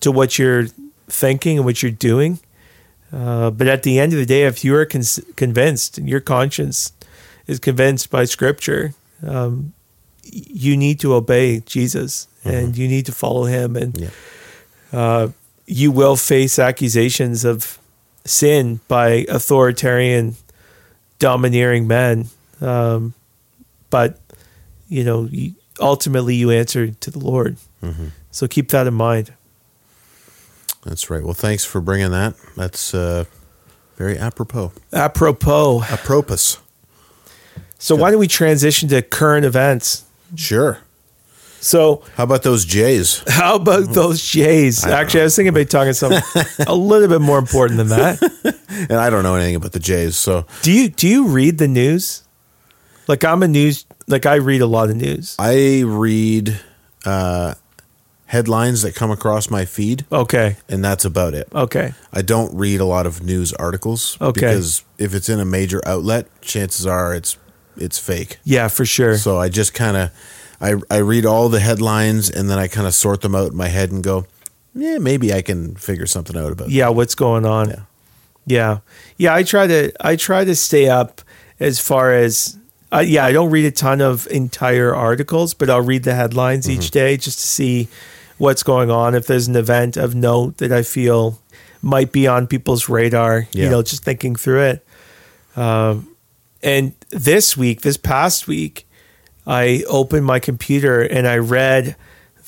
to 0.00 0.10
what 0.12 0.38
you're 0.38 0.66
thinking 1.08 1.56
and 1.58 1.64
what 1.64 1.82
you're 1.82 1.90
doing. 1.92 2.38
Uh, 3.12 3.50
but 3.50 3.66
at 3.66 3.82
the 3.82 3.98
end 3.98 4.12
of 4.12 4.18
the 4.18 4.26
day, 4.26 4.44
if 4.44 4.64
you 4.64 4.74
are 4.76 4.84
con- 4.86 5.02
convinced 5.36 5.98
and 5.98 6.08
your 6.08 6.20
conscience 6.20 6.92
is 7.46 7.58
convinced 7.58 8.10
by 8.10 8.24
Scripture, 8.24 8.94
um, 9.26 9.72
you 10.22 10.76
need 10.76 11.00
to 11.00 11.14
obey 11.14 11.60
Jesus 11.60 12.28
and 12.44 12.76
you 12.78 12.86
need 12.86 13.06
to 13.06 13.12
follow 13.12 13.44
Him 13.44 13.76
and 13.76 13.98
Yeah. 13.98 14.08
uh, 14.92 15.28
you 15.66 15.90
will 15.90 16.16
face 16.16 16.58
accusations 16.58 17.44
of 17.44 17.78
sin 18.24 18.80
by 18.88 19.26
authoritarian, 19.28 20.36
domineering 21.18 21.86
men. 21.88 22.28
Um, 22.60 23.14
but 23.90 24.18
you 24.88 25.04
know, 25.04 25.28
ultimately, 25.80 26.34
you 26.36 26.50
answer 26.50 26.88
to 26.90 27.10
the 27.10 27.18
Lord. 27.18 27.56
So 28.30 28.46
keep 28.48 28.68
that 28.70 28.86
in 28.86 28.94
mind. 28.94 29.32
That's 30.82 31.10
right. 31.10 31.22
Well, 31.22 31.34
thanks 31.34 31.64
for 31.64 31.80
bringing 31.80 32.10
that. 32.10 32.34
That's 32.56 32.94
uh, 32.94 33.24
very 33.96 34.18
apropos. 34.18 34.72
Apropos. 34.92 35.82
Apropos. 35.82 36.58
So 37.78 37.96
why 37.96 38.10
don't 38.10 38.20
we 38.20 38.28
transition 38.28 38.88
to 38.90 39.02
current 39.02 39.44
events? 39.44 40.04
Sure. 40.36 40.78
So 41.62 42.02
How 42.16 42.24
about 42.24 42.42
those 42.42 42.64
Jays? 42.64 43.22
how 43.28 43.56
about 43.56 43.90
those 43.90 44.22
Jays? 44.26 44.84
Actually, 44.86 45.20
I 45.20 45.24
was 45.24 45.36
thinking 45.36 45.50
about 45.54 45.68
talking 45.68 45.92
something 45.92 46.22
a 46.66 46.74
little 46.74 47.08
bit 47.08 47.20
more 47.20 47.38
important 47.38 47.76
than 47.78 47.88
that. 47.88 48.56
And 48.70 48.92
I 48.92 49.10
don't 49.10 49.24
know 49.24 49.34
anything 49.34 49.56
about 49.56 49.72
the 49.72 49.78
Jays, 49.80 50.16
so 50.16 50.46
Do 50.62 50.72
you 50.72 50.88
do 50.88 51.06
you 51.06 51.26
read 51.26 51.58
the 51.58 51.68
news? 51.68 52.22
Like 53.08 53.24
I'm 53.24 53.42
a 53.42 53.48
news 53.48 53.84
like 54.08 54.24
I 54.24 54.36
read 54.36 54.62
a 54.62 54.66
lot 54.66 54.88
of 54.88 54.96
news. 54.96 55.36
I 55.38 55.82
read 55.84 56.58
uh, 57.04 57.54
headlines 58.30 58.82
that 58.82 58.94
come 58.94 59.10
across 59.10 59.50
my 59.50 59.64
feed, 59.64 60.04
Okay. 60.12 60.56
and 60.68 60.84
that's 60.84 61.04
about 61.04 61.34
it. 61.34 61.48
Okay. 61.52 61.92
I 62.12 62.22
don't 62.22 62.54
read 62.54 62.80
a 62.80 62.84
lot 62.84 63.04
of 63.06 63.22
news 63.22 63.52
articles 63.54 64.16
Okay. 64.20 64.40
because 64.40 64.84
if 64.98 65.14
it's 65.14 65.28
in 65.28 65.40
a 65.40 65.44
major 65.44 65.80
outlet, 65.84 66.26
chances 66.40 66.86
are 66.86 67.14
it's 67.14 67.36
it's 67.76 67.98
fake. 67.98 68.38
Yeah, 68.44 68.68
for 68.68 68.84
sure. 68.84 69.16
So 69.18 69.38
I 69.40 69.48
just 69.48 69.74
kind 69.74 69.96
of 69.96 70.10
I 70.60 70.74
I 70.90 70.98
read 70.98 71.26
all 71.26 71.48
the 71.48 71.60
headlines 71.60 72.30
and 72.30 72.48
then 72.48 72.58
I 72.58 72.68
kind 72.68 72.86
of 72.86 72.94
sort 72.94 73.20
them 73.22 73.34
out 73.34 73.50
in 73.50 73.56
my 73.56 73.68
head 73.68 73.90
and 73.90 74.02
go, 74.04 74.26
yeah, 74.74 74.98
maybe 74.98 75.32
I 75.34 75.42
can 75.42 75.74
figure 75.74 76.06
something 76.06 76.36
out 76.36 76.52
about. 76.52 76.70
yeah, 76.70 76.88
what's 76.88 77.14
going 77.16 77.44
on? 77.46 77.68
Yeah. 77.70 77.80
Yeah. 78.46 78.78
Yeah, 79.16 79.34
I 79.34 79.42
try 79.42 79.66
to 79.66 79.90
I 80.00 80.16
try 80.16 80.44
to 80.44 80.54
stay 80.54 80.88
up 80.88 81.20
as 81.58 81.78
far 81.80 82.12
as 82.14 82.56
uh, 82.92 82.98
yeah, 83.06 83.24
I 83.24 83.32
don't 83.32 83.50
read 83.50 83.64
a 83.66 83.70
ton 83.70 84.00
of 84.00 84.26
entire 84.28 84.94
articles, 84.94 85.54
but 85.54 85.68
I'll 85.70 85.80
read 85.86 86.02
the 86.04 86.14
headlines 86.14 86.66
Mm-hmm. 86.66 86.80
each 86.80 86.90
day 86.90 87.16
just 87.16 87.38
to 87.40 87.46
see 87.46 87.88
what's 88.40 88.62
going 88.62 88.90
on. 88.90 89.14
If 89.14 89.26
there's 89.26 89.48
an 89.48 89.54
event 89.56 89.96
of 89.96 90.14
note 90.14 90.56
that 90.56 90.72
I 90.72 90.82
feel 90.82 91.38
might 91.82 92.10
be 92.10 92.26
on 92.26 92.46
people's 92.46 92.88
radar, 92.88 93.46
Yeah. 93.52 93.64
you 93.64 93.70
know, 93.70 93.82
just 93.82 94.02
thinking 94.02 94.34
through 94.34 94.62
it. 94.62 94.86
Um, 95.56 96.08
and 96.62 96.92
this 97.10 97.56
week, 97.56 97.82
this 97.82 97.96
past 97.96 98.48
week, 98.48 98.86
I 99.46 99.84
opened 99.88 100.24
my 100.26 100.38
computer 100.38 101.02
and 101.02 101.26
I 101.28 101.36
read 101.36 101.96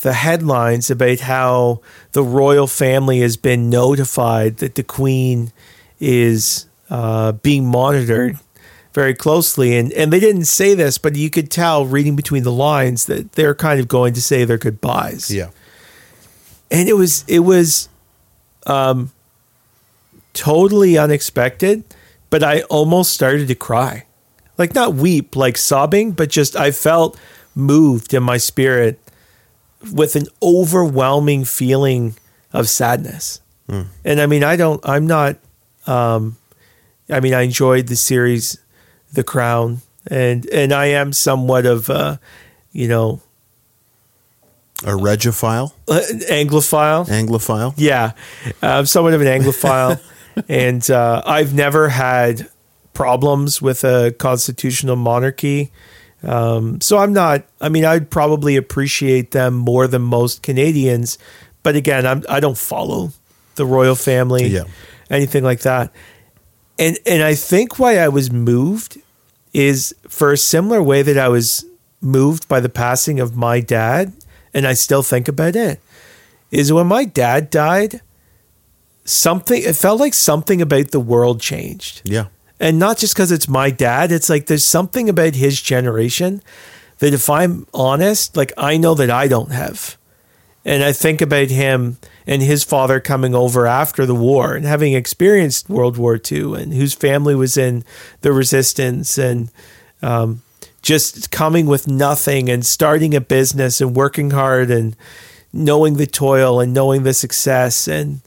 the 0.03 0.15
headlines 0.15 0.91
about 0.91 1.21
how 1.21 1.81
the 2.13 2.23
royal 2.23 2.67
family 2.67 3.21
has 3.21 3.37
been 3.37 3.69
notified 3.71 4.57
that 4.59 4.75
the 4.75 4.83
queen 4.83 5.53
is 6.01 6.67
uh, 6.91 7.33
being 7.33 7.67
monitored 7.67 8.39
very 8.95 9.15
closely. 9.15 9.77
And, 9.77 9.93
and 9.93 10.13
they 10.13 10.21
didn't 10.21 10.45
say 10.47 10.75
this, 10.75 10.99
but 10.99 11.17
you 11.17 11.31
could 11.31 11.51
tell 11.51 11.87
reading 11.87 12.17
between 12.17 12.43
the 12.45 12.53
lines 12.53 13.07
that 13.07 13.33
they're 13.33 13.55
kind 13.55 13.79
of 13.81 13.89
going 13.89 14.13
to 14.15 14.23
say 14.23 14.45
their 14.45 14.59
goodbyes 14.59 15.31
Yeah. 15.31 15.49
And 16.73 16.89
it 16.89 16.95
was 16.95 17.25
it 17.29 17.41
was 17.41 17.89
um 18.67 19.13
totally 20.33 20.97
unexpected 20.99 21.85
but 22.31 22.43
i 22.43 22.63
almost 22.63 23.13
started 23.13 23.47
to 23.49 23.55
cry. 23.55 24.07
Like 24.59 24.75
not 24.75 24.95
weep 24.95 25.37
like 25.37 25.57
sobbing 25.59 26.13
but 26.13 26.31
just 26.31 26.57
i 26.57 26.71
felt 26.71 27.19
moved 27.55 28.15
in 28.15 28.23
my 28.23 28.39
spirit 28.39 28.99
with 29.93 30.17
an 30.17 30.27
overwhelming 30.43 31.45
feeling 31.45 32.15
of 32.53 32.69
sadness. 32.69 33.41
And 34.05 34.21
i 34.21 34.27
mean 34.27 34.45
i 34.45 34.57
don't 34.57 34.81
i'm 34.85 35.07
not 35.07 35.37
um 35.87 36.37
i 37.11 37.21
mean 37.21 37.35
i 37.35 37.43
enjoyed 37.43 37.87
the 37.89 37.97
series 37.97 38.59
the 39.13 39.25
crown 39.25 39.81
and 40.07 40.47
and 40.51 40.73
i 40.73 40.87
am 40.87 41.13
somewhat 41.13 41.65
of 41.67 41.89
uh 41.91 42.17
you 42.73 42.89
know 42.89 43.21
A 44.85 44.91
regiophile, 44.97 45.73
uh, 45.89 46.01
anglophile 46.31 47.07
anglophile. 47.09 47.75
Yeah, 47.77 48.13
I'm 48.61 48.87
somewhat 48.87 49.15
of 49.15 49.21
an 49.21 49.29
Anglophile, 49.29 50.01
and 50.49 50.89
uh, 50.91 51.23
I've 51.25 51.55
never 51.55 51.89
had 51.89 52.49
problems 52.95 53.63
with 53.63 53.85
a 53.85 54.13
constitutional 54.19 54.97
monarchy. 54.97 55.71
Um, 56.25 56.81
so 56.81 56.99
I'm 56.99 57.13
not. 57.13 57.45
I 57.61 57.69
mean, 57.69 57.85
I'd 57.85 58.11
probably 58.11 58.57
appreciate 58.57 59.31
them 59.31 59.55
more 59.55 59.87
than 59.87 60.03
most 60.03 60.43
Canadians, 60.43 61.19
but 61.63 61.77
again, 61.77 62.07
I'm 62.07 62.25
I 62.29 62.41
don't 62.41 62.59
follow 62.59 63.13
the 63.57 63.67
royal 63.67 63.95
family, 63.95 64.47
Yeah. 64.49 64.65
anything 65.11 65.45
like 65.45 65.61
that. 65.61 65.93
And 66.79 66.99
and 67.07 67.23
I 67.23 67.35
think 67.35 67.79
why 67.79 67.99
I 67.99 68.09
was 68.09 68.31
moved 68.33 69.01
is 69.53 69.95
for 70.09 70.33
a 70.33 70.37
similar 70.37 70.83
way 70.83 71.03
that 71.03 71.19
I 71.19 71.29
was 71.29 71.65
moved 72.01 72.49
by 72.49 72.59
the 72.61 72.69
passing 72.69 73.21
of 73.21 73.37
my 73.37 73.61
dad, 73.61 74.13
and 74.55 74.67
I 74.67 74.75
still 74.75 75.03
think 75.03 75.29
about 75.29 75.57
it 75.57 75.81
is 76.51 76.73
when 76.73 76.87
my 76.87 77.05
dad 77.05 77.51
died, 77.51 78.03
something 79.05 79.63
it 79.63 79.75
felt 79.75 79.99
like 79.99 80.15
something 80.15 80.61
about 80.61 80.91
the 80.91 81.01
world 81.01 81.41
changed. 81.41 82.03
Yeah. 82.05 82.27
And 82.61 82.79
not 82.79 82.99
just 82.99 83.15
because 83.15 83.33
it's 83.33 83.49
my 83.49 83.71
dad, 83.71 84.13
it's 84.13 84.29
like 84.29 84.47
there's 84.47 84.65
something 84.65 85.09
about 85.09 85.35
his 85.35 85.61
generation 85.61 86.43
that 86.99 87.13
if 87.13 87.29
I'm 87.29 87.67
honest, 87.75 88.37
like 88.37 88.53
I 88.57 88.77
know 88.77 88.95
that 88.95 89.11
I 89.11 89.27
don't 89.27 89.51
have. 89.51 89.97
And 90.65 90.85
I 90.85 90.93
think 90.93 91.21
about 91.21 91.49
him 91.49 91.99
and 92.25 92.41
his 92.41 92.63
father 92.63 93.01
coming 93.01 93.35
over 93.35 93.67
after 93.67 94.07
the 94.07 94.15
war 94.15 94.55
and 94.55 94.65
having 94.65 94.93
experienced 94.93 95.69
World 95.69 95.97
War 95.97 96.21
II 96.31 96.55
and 96.55 96.73
whose 96.73 96.95
family 96.95 97.35
was 97.35 97.57
in 97.57 97.83
the 98.21 98.33
resistance 98.33 99.19
and 99.19 99.51
um, 100.03 100.43
just 100.83 101.31
coming 101.31 101.67
with 101.67 101.89
nothing 101.89 102.51
and 102.51 102.67
starting 102.67 103.15
a 103.15 103.21
business 103.21 103.81
and 103.81 103.95
working 103.97 104.31
hard 104.31 104.71
and 104.71 104.97
knowing 105.53 105.97
the 105.97 106.07
toil 106.07 106.61
and 106.61 106.75
knowing 106.75 107.05
the 107.05 107.15
success 107.15 107.87
and 107.87 108.21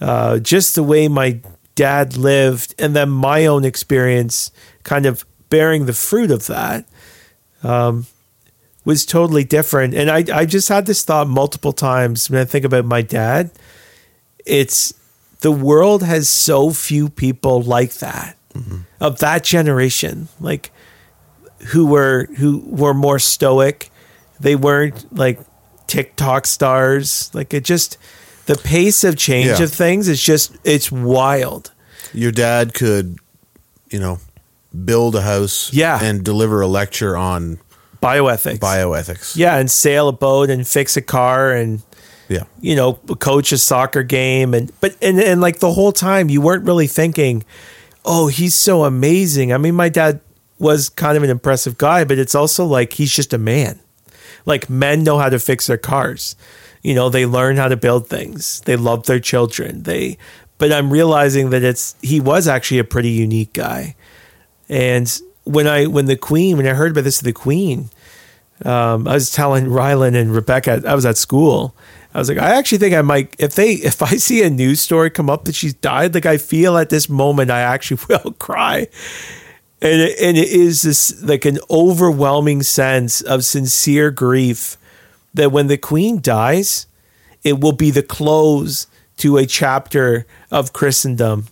uh, 0.00 0.38
just 0.38 0.74
the 0.74 0.82
way 0.82 1.08
my 1.08 1.38
dad 1.74 2.16
lived 2.16 2.74
and 2.78 2.96
then 2.96 3.10
my 3.10 3.46
own 3.46 3.64
experience 3.64 4.50
kind 4.82 5.06
of 5.06 5.24
bearing 5.50 5.86
the 5.86 5.92
fruit 5.92 6.30
of 6.30 6.46
that 6.46 6.86
um, 7.62 8.06
was 8.84 9.04
totally 9.04 9.44
different. 9.44 9.94
And 9.94 10.10
I, 10.10 10.24
I 10.32 10.46
just 10.46 10.68
had 10.68 10.86
this 10.86 11.04
thought 11.04 11.28
multiple 11.28 11.72
times 11.72 12.30
when 12.30 12.40
I 12.40 12.44
think 12.44 12.64
about 12.64 12.84
my 12.86 13.02
dad. 13.02 13.50
It's 14.46 14.94
the 15.40 15.52
world 15.52 16.02
has 16.02 16.28
so 16.28 16.70
few 16.70 17.08
people 17.10 17.62
like 17.62 17.94
that 17.94 18.36
of 19.00 19.18
that 19.18 19.44
generation, 19.44 20.28
like 20.40 20.70
who 21.68 21.86
were 21.86 22.26
who 22.38 22.62
were 22.66 22.94
more 22.94 23.18
stoic. 23.18 23.90
They 24.40 24.56
weren't 24.56 25.16
like 25.16 25.38
TikTok 25.86 26.46
stars. 26.46 27.30
Like 27.34 27.52
it 27.54 27.64
just 27.64 27.98
the 28.46 28.56
pace 28.56 29.04
of 29.04 29.16
change 29.16 29.58
Yeah. 29.58 29.62
of 29.64 29.72
things 29.72 30.08
is 30.08 30.22
just 30.22 30.52
it's 30.64 30.90
wild. 30.90 31.72
Your 32.12 32.32
dad 32.32 32.74
could, 32.74 33.18
you 33.90 34.00
know, 34.00 34.18
build 34.84 35.14
a 35.14 35.22
house 35.22 35.70
Yeah. 35.72 35.98
and 36.02 36.24
deliver 36.24 36.60
a 36.60 36.66
lecture 36.66 37.16
on 37.16 37.58
Bioethics. 38.02 38.58
bioethics. 38.58 39.36
yeah, 39.36 39.56
and 39.58 39.70
sail 39.70 40.08
a 40.08 40.12
boat 40.12 40.48
and 40.50 40.66
fix 40.66 40.96
a 40.96 41.02
car 41.02 41.52
and 41.52 41.82
Yeah. 42.28 42.44
you 42.60 42.74
know, 42.74 42.94
coach 43.18 43.52
a 43.52 43.58
soccer 43.58 44.02
game 44.02 44.54
and 44.54 44.72
but 44.80 44.96
and 45.02 45.20
and 45.20 45.40
like 45.40 45.58
the 45.58 45.72
whole 45.72 45.92
time 45.92 46.30
you 46.30 46.40
weren't 46.40 46.64
really 46.64 46.86
thinking, 46.86 47.44
"Oh, 48.04 48.28
he's 48.28 48.54
so 48.54 48.84
amazing." 48.84 49.52
I 49.52 49.58
mean, 49.58 49.74
my 49.74 49.88
dad 49.90 50.20
was 50.60 50.88
kind 50.88 51.16
of 51.16 51.22
an 51.22 51.30
impressive 51.30 51.78
guy, 51.78 52.04
but 52.04 52.18
it's 52.18 52.34
also 52.34 52.64
like 52.64 52.92
he's 52.92 53.12
just 53.12 53.32
a 53.32 53.38
man. 53.38 53.80
Like 54.46 54.70
men 54.70 55.02
know 55.02 55.18
how 55.18 55.28
to 55.28 55.38
fix 55.38 55.66
their 55.66 55.76
cars. 55.78 56.36
You 56.82 56.94
know, 56.94 57.08
they 57.08 57.26
learn 57.26 57.56
how 57.56 57.68
to 57.68 57.76
build 57.76 58.08
things. 58.08 58.60
They 58.60 58.76
love 58.76 59.06
their 59.06 59.20
children. 59.20 59.82
They 59.82 60.18
but 60.58 60.72
I'm 60.72 60.90
realizing 60.90 61.50
that 61.50 61.64
it's 61.64 61.96
he 62.02 62.20
was 62.20 62.46
actually 62.46 62.78
a 62.78 62.84
pretty 62.84 63.10
unique 63.10 63.54
guy. 63.54 63.96
And 64.68 65.20
when 65.44 65.66
I 65.66 65.86
when 65.86 66.04
the 66.04 66.16
queen 66.16 66.56
when 66.56 66.66
I 66.66 66.74
heard 66.74 66.92
about 66.92 67.04
this 67.04 67.20
the 67.20 67.32
queen, 67.32 67.90
um, 68.64 69.08
I 69.08 69.14
was 69.14 69.30
telling 69.30 69.66
Rylan 69.66 70.14
and 70.14 70.34
Rebecca, 70.34 70.82
I 70.86 70.94
was 70.94 71.06
at 71.06 71.16
school. 71.16 71.74
I 72.14 72.18
was 72.18 72.28
like, 72.28 72.38
I 72.38 72.56
actually 72.56 72.78
think 72.78 72.94
I 72.94 73.02
might, 73.02 73.34
if 73.38 73.54
they, 73.54 73.72
if 73.90 74.02
I 74.02 74.16
see 74.16 74.42
a 74.42 74.50
news 74.50 74.80
story 74.80 75.10
come 75.10 75.30
up 75.30 75.44
that 75.44 75.54
she's 75.54 75.74
died, 75.74 76.14
like 76.14 76.26
I 76.26 76.38
feel 76.38 76.76
at 76.76 76.90
this 76.90 77.08
moment, 77.08 77.50
I 77.50 77.60
actually 77.60 78.02
will 78.08 78.32
cry. 78.32 78.88
And 79.82 80.00
it, 80.00 80.18
and 80.20 80.36
it 80.36 80.48
is 80.48 80.82
this 80.82 81.22
like 81.22 81.44
an 81.44 81.58
overwhelming 81.70 82.62
sense 82.62 83.22
of 83.22 83.44
sincere 83.44 84.10
grief 84.10 84.76
that 85.32 85.52
when 85.52 85.68
the 85.68 85.78
queen 85.78 86.20
dies, 86.20 86.86
it 87.44 87.60
will 87.60 87.72
be 87.72 87.90
the 87.90 88.02
close 88.02 88.86
to 89.18 89.36
a 89.36 89.46
chapter 89.46 90.26
of 90.50 90.72
Christendom 90.72 91.46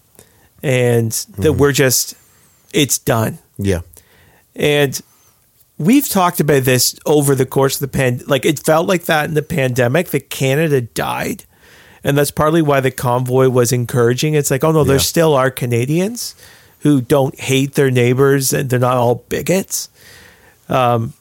and 0.62 1.12
that 1.12 1.48
mm-hmm. 1.48 1.58
we're 1.58 1.72
just, 1.72 2.14
it's 2.72 2.98
done. 2.98 3.38
Yeah. 3.56 3.80
And 4.54 5.00
we've 5.78 6.08
talked 6.08 6.40
about 6.40 6.64
this 6.64 6.98
over 7.06 7.34
the 7.34 7.46
course 7.46 7.76
of 7.76 7.80
the 7.80 7.96
pan. 7.96 8.20
Like 8.26 8.44
it 8.44 8.58
felt 8.58 8.86
like 8.86 9.04
that 9.04 9.26
in 9.26 9.34
the 9.34 9.42
pandemic 9.42 10.08
that 10.08 10.30
Canada 10.30 10.80
died, 10.80 11.44
and 12.04 12.16
that's 12.16 12.30
partly 12.30 12.62
why 12.62 12.80
the 12.80 12.90
convoy 12.90 13.48
was 13.48 13.72
encouraging. 13.72 14.34
It's 14.34 14.50
like, 14.50 14.64
oh 14.64 14.72
no, 14.72 14.84
there 14.84 14.98
still 14.98 15.34
are 15.34 15.50
Canadians 15.50 16.34
who 16.80 17.00
don't 17.00 17.38
hate 17.38 17.74
their 17.74 17.90
neighbors 17.90 18.52
and 18.52 18.70
they're 18.70 18.78
not 18.78 18.96
all 18.96 19.16
bigots. 19.28 19.88
Um, 20.68 21.12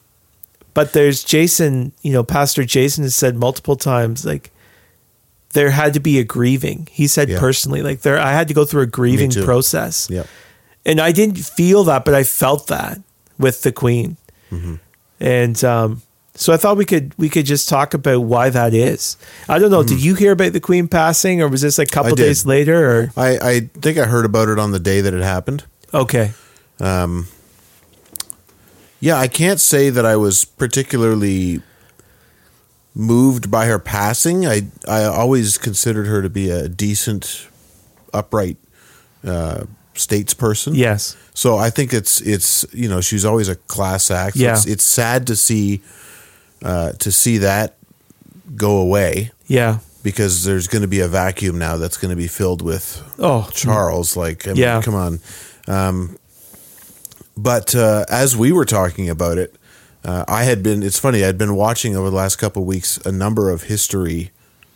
but 0.74 0.92
there's 0.92 1.24
Jason, 1.24 1.92
you 2.02 2.12
know, 2.12 2.22
Pastor 2.22 2.64
Jason 2.64 3.02
has 3.04 3.14
said 3.14 3.36
multiple 3.36 3.74
times, 3.76 4.24
like 4.24 4.50
there 5.54 5.70
had 5.70 5.94
to 5.94 6.00
be 6.00 6.18
a 6.18 6.24
grieving. 6.24 6.86
He 6.92 7.06
said 7.08 7.28
Yeah. 7.28 7.40
personally, 7.40 7.82
like 7.82 8.02
there, 8.02 8.18
I 8.18 8.32
had 8.32 8.48
to 8.48 8.54
go 8.54 8.64
through 8.64 8.82
a 8.82 8.86
grieving 8.86 9.30
process. 9.32 10.06
Yeah. 10.10 10.24
And 10.86 11.00
I 11.00 11.10
didn't 11.12 11.38
feel 11.38 11.84
that, 11.84 12.04
but 12.04 12.14
I 12.14 12.22
felt 12.22 12.68
that 12.68 13.00
with 13.38 13.62
the 13.62 13.72
Queen. 13.72 14.16
Mm-hmm. 14.52 14.74
And 15.20 15.64
um, 15.64 16.02
so 16.38 16.52
I 16.52 16.56
thought 16.56 16.76
we 16.76 16.84
could 16.84 17.14
we 17.18 17.28
could 17.28 17.46
just 17.46 17.68
talk 17.68 17.94
about 17.94 18.20
why 18.20 18.48
that 18.48 18.72
is. 18.72 19.16
I 19.48 19.58
don't 19.58 19.70
know. 19.72 19.82
Did 19.82 20.02
you 20.02 20.14
hear 20.14 20.32
about 20.32 20.52
the 20.52 20.60
Queen 20.60 20.86
passing, 20.86 21.42
or 21.42 21.48
was 21.48 21.62
this 21.62 21.78
like 21.78 21.88
a 21.88 21.90
couple 21.90 22.14
days 22.14 22.46
later? 22.46 22.90
Or 22.90 23.12
I, 23.16 23.38
I 23.42 23.60
think 23.60 23.98
I 23.98 24.04
heard 24.04 24.24
about 24.24 24.48
it 24.48 24.58
on 24.58 24.70
the 24.70 24.78
day 24.78 25.00
that 25.00 25.12
it 25.12 25.22
happened. 25.22 25.64
okay, 25.92 26.32
Um. 26.80 27.26
Yeah, 29.00 29.16
I 29.16 29.28
can't 29.28 29.60
say 29.60 29.90
that 29.90 30.04
I 30.04 30.16
was 30.16 30.44
particularly 30.44 31.62
moved 32.94 33.50
by 33.50 33.66
her 33.66 33.78
passing. 33.78 34.46
I 34.46 34.62
I 34.88 35.04
always 35.04 35.58
considered 35.58 36.06
her 36.06 36.20
to 36.22 36.28
be 36.28 36.50
a 36.50 36.68
decent, 36.68 37.46
upright 38.12 38.56
uh, 39.24 39.64
statesperson. 39.94 40.76
yes, 40.76 41.16
So 41.34 41.56
I 41.58 41.70
think 41.70 41.92
it's 41.92 42.20
it's 42.20 42.64
you 42.72 42.88
know 42.88 43.00
she's 43.00 43.24
always 43.24 43.48
a 43.48 43.56
class 43.56 44.10
act. 44.10 44.36
Yeah. 44.36 44.52
It's, 44.52 44.66
it's 44.66 44.84
sad 44.84 45.26
to 45.28 45.36
see 45.36 45.80
uh, 46.62 46.92
to 46.92 47.12
see 47.12 47.38
that 47.38 47.76
go 48.56 48.78
away 48.78 49.30
yeah, 49.46 49.78
because 50.02 50.44
there's 50.44 50.68
going 50.68 50.82
to 50.82 50.88
be 50.88 51.00
a 51.00 51.08
vacuum 51.08 51.58
now 51.58 51.76
that's 51.76 51.96
going 51.96 52.10
to 52.10 52.16
be 52.16 52.28
filled 52.28 52.62
with 52.62 53.02
oh, 53.18 53.48
Charles. 53.52 54.16
Like, 54.16 54.46
I 54.46 54.52
mean, 54.52 54.62
Yeah. 54.62 54.82
come 54.82 54.94
on. 54.94 55.20
Um, 55.66 56.18
but 57.36 57.74
uh, 57.74 58.04
as 58.08 58.36
we 58.36 58.52
were 58.52 58.64
talking 58.64 59.08
about 59.08 59.38
it, 59.38 59.54
uh, 60.04 60.24
I 60.28 60.44
had 60.44 60.62
been. 60.62 60.82
It's 60.82 60.98
funny. 60.98 61.24
I'd 61.24 61.38
been 61.38 61.54
watching 61.54 61.96
over 61.96 62.10
the 62.10 62.16
last 62.16 62.36
couple 62.36 62.62
of 62.62 62.68
weeks 62.68 62.98
a 62.98 63.12
number 63.12 63.50
of 63.50 63.64
history 63.64 64.30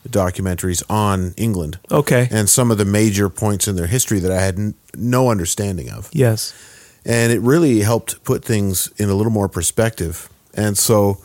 documentaries 0.08 0.82
on 0.90 1.32
England 1.36 1.78
okay, 1.90 2.28
and 2.32 2.48
some 2.50 2.72
of 2.72 2.78
the 2.78 2.84
major 2.84 3.28
points 3.28 3.68
in 3.68 3.76
their 3.76 3.86
history 3.86 4.18
that 4.18 4.32
I 4.32 4.40
had 4.40 4.58
n- 4.58 4.74
no 4.96 5.30
understanding 5.30 5.90
of 5.90 6.10
yes, 6.12 6.52
and 7.04 7.32
it 7.32 7.40
really 7.40 7.80
helped 7.80 8.22
put 8.24 8.44
things 8.44 8.92
in 8.96 9.08
a 9.08 9.14
little 9.14 9.32
more 9.32 9.48
perspective. 9.48 10.28
And 10.54 10.76
so, 10.76 11.18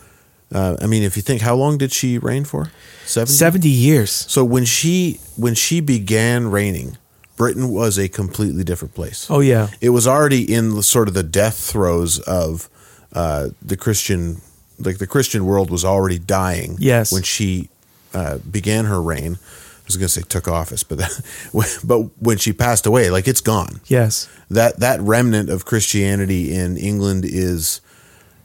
uh, 0.54 0.78
I 0.82 0.88
mean, 0.88 1.04
if 1.04 1.16
you 1.16 1.22
think, 1.22 1.42
how 1.42 1.56
long 1.56 1.78
did 1.78 1.92
she 1.92 2.18
reign 2.18 2.46
for? 2.46 2.72
Seven. 3.06 3.28
seventy 3.28 3.70
years. 3.70 4.12
So 4.12 4.44
when 4.46 4.66
she 4.66 5.20
when 5.36 5.56
she 5.56 5.82
began 5.82 6.50
reigning, 6.52 6.98
Britain 7.36 7.70
was 7.70 7.98
a 7.98 8.08
completely 8.08 8.64
different 8.64 8.94
place. 8.96 9.28
Oh 9.30 9.40
yeah, 9.40 9.70
It 9.82 9.90
was 9.90 10.08
already 10.08 10.52
in 10.52 10.76
the, 10.76 10.84
sort 10.84 11.08
of 11.08 11.14
the 11.14 11.24
death 11.24 11.58
throes 11.58 12.20
of 12.20 12.70
uh, 13.14 13.50
the 13.62 13.78
Christian, 13.78 14.42
like 14.80 14.98
the 14.98 15.08
Christian 15.08 15.46
world 15.46 15.70
was 15.70 15.84
already 15.86 16.20
dying. 16.20 16.78
Yes. 16.80 17.12
when 17.12 17.24
she 17.24 17.70
uh, 18.14 18.38
began 18.40 18.86
her 18.86 19.02
reign. 19.02 19.38
I 19.38 19.88
was 19.88 19.96
going 19.96 20.08
to 20.08 20.14
say 20.14 20.22
took 20.22 20.50
office, 20.50 20.84
but 20.84 20.98
that, 20.98 21.82
but 21.84 22.00
when 22.20 22.38
she 22.38 22.52
passed 22.52 22.86
away, 22.86 23.10
like 23.10 23.26
it's 23.26 23.40
gone 23.40 23.80
yes, 23.86 24.28
that 24.50 24.80
that 24.82 25.00
remnant 25.00 25.50
of 25.50 25.64
Christianity 25.64 26.54
in 26.54 26.76
England 26.76 27.24
is, 27.26 27.80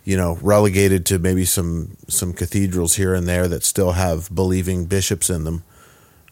you 0.05 0.17
know, 0.17 0.39
relegated 0.43 1.07
to 1.07 1.19
maybe 1.19 1.45
some 1.45 1.97
some 2.09 2.33
cathedrals 2.33 2.97
here 2.97 3.15
and 3.15 3.27
there 3.29 3.47
that 3.49 3.63
still 3.65 3.93
have 3.93 4.35
believing 4.35 4.85
bishops 4.87 5.31
in 5.31 5.45
them. 5.45 5.63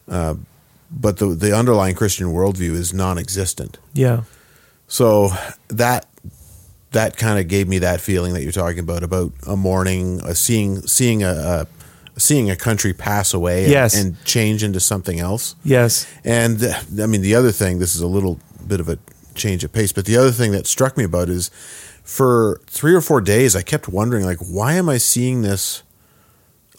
Uh, 0.09 0.35
but 0.91 1.19
the 1.19 1.27
the 1.29 1.57
underlying 1.57 1.95
Christian 1.95 2.29
worldview 2.29 2.73
is 2.73 2.93
non-existent. 2.93 3.79
yeah, 3.93 4.23
So 4.89 5.31
that 5.69 6.07
that 6.93 7.17
kind 7.17 7.39
of 7.39 7.47
gave 7.47 7.69
me 7.69 7.79
that 7.79 8.01
feeling 8.01 8.35
that 8.35 8.43
you're 8.43 8.51
talking 8.51 8.81
about 8.81 9.05
about 9.05 9.33
a 9.47 9.57
mourning, 9.57 10.21
a 10.25 10.35
seeing 10.35 10.83
seeing 10.89 11.23
a, 11.23 11.29
a 11.31 11.67
seeing 12.21 12.51
a 12.51 12.57
country 12.57 12.93
pass 12.93 13.33
away 13.33 13.63
and, 13.63 13.71
Yes. 13.73 13.95
and 13.95 14.17
change 14.25 14.65
into 14.65 14.81
something 14.81 15.21
else. 15.21 15.55
yes, 15.65 16.07
And 16.25 16.61
I 17.01 17.07
mean, 17.07 17.23
the 17.23 17.35
other 17.37 17.53
thing, 17.53 17.79
this 17.79 17.95
is 17.95 18.03
a 18.03 18.07
little 18.09 18.41
bit 18.67 18.81
of 18.81 18.89
a 18.89 18.99
change 19.35 19.63
of 19.65 19.73
pace, 19.73 19.93
but 19.93 20.05
the 20.05 20.17
other 20.19 20.33
thing 20.33 20.51
that 20.53 20.67
struck 20.67 20.97
me 20.99 21.05
about 21.05 21.29
is 21.31 21.51
for 22.11 22.61
three 22.67 22.93
or 22.93 23.01
four 23.01 23.21
days, 23.21 23.55
I 23.55 23.63
kept 23.63 23.89
wondering, 23.89 24.25
like, 24.25 24.39
why 24.39 24.73
am 24.73 24.89
I 24.89 24.99
seeing 24.99 25.43
this 25.43 25.85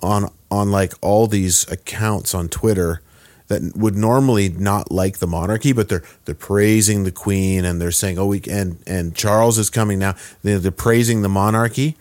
on 0.02 0.30
on 0.50 0.70
like 0.72 0.94
all 1.02 1.26
these 1.28 1.66
accounts 1.72 2.36
on 2.36 2.50
Twitter 2.50 3.02
that 3.48 3.76
would 3.76 3.96
normally 3.96 4.50
not 4.50 4.92
like 4.92 5.20
the 5.20 5.28
monarchy, 5.28 5.72
but 5.72 5.88
they're 5.88 6.04
they're 6.26 6.36
praising 6.36 7.06
the 7.06 7.14
Queen 7.14 7.64
and 7.64 7.80
they're 7.80 7.92
saying, 7.92 8.20
oh, 8.20 8.26
we 8.26 8.42
and 8.50 8.84
and 8.86 9.16
Charles 9.16 9.58
is 9.58 9.70
coming 9.70 10.00
now. 10.00 10.16
They're, 10.44 10.60
they're 10.60 10.72
praising 10.72 11.22
the 11.22 11.30
monarchy. 11.30 11.96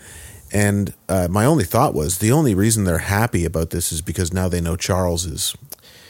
And 0.52 0.92
uh, 1.08 1.28
my 1.30 1.44
only 1.44 1.62
thought 1.62 1.94
was 1.94 2.18
the 2.18 2.32
only 2.32 2.56
reason 2.56 2.82
they're 2.82 2.98
happy 2.98 3.44
about 3.44 3.70
this 3.70 3.92
is 3.92 4.02
because 4.02 4.32
now 4.32 4.48
they 4.48 4.60
know 4.60 4.74
Charles 4.74 5.24
is 5.24 5.54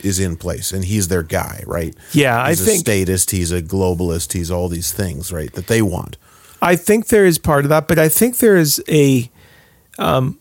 is 0.03 0.19
in 0.19 0.37
place 0.37 0.73
and 0.73 0.87
he's 0.87 1.09
their 1.09 1.23
guy, 1.23 1.63
right? 1.67 1.95
Yeah, 2.13 2.43
I 2.43 2.49
he's 2.51 2.63
a 2.63 2.65
think- 2.65 2.81
statist, 2.81 3.31
he's 3.33 3.53
a 3.53 3.61
globalist, 3.61 4.33
he's 4.33 4.51
all 4.51 4.69
these 4.71 4.91
things, 4.91 5.31
right? 5.31 5.53
That 5.53 5.67
they 5.67 5.83
want. 5.83 6.17
I 6.63 6.77
think 6.77 7.07
there 7.09 7.25
is 7.27 7.39
part 7.39 7.65
of 7.65 7.69
that, 7.71 7.89
but 7.89 7.99
I 7.99 8.09
think 8.09 8.39
there 8.39 8.57
is 8.57 8.83
a 8.89 9.31
um, 9.99 10.39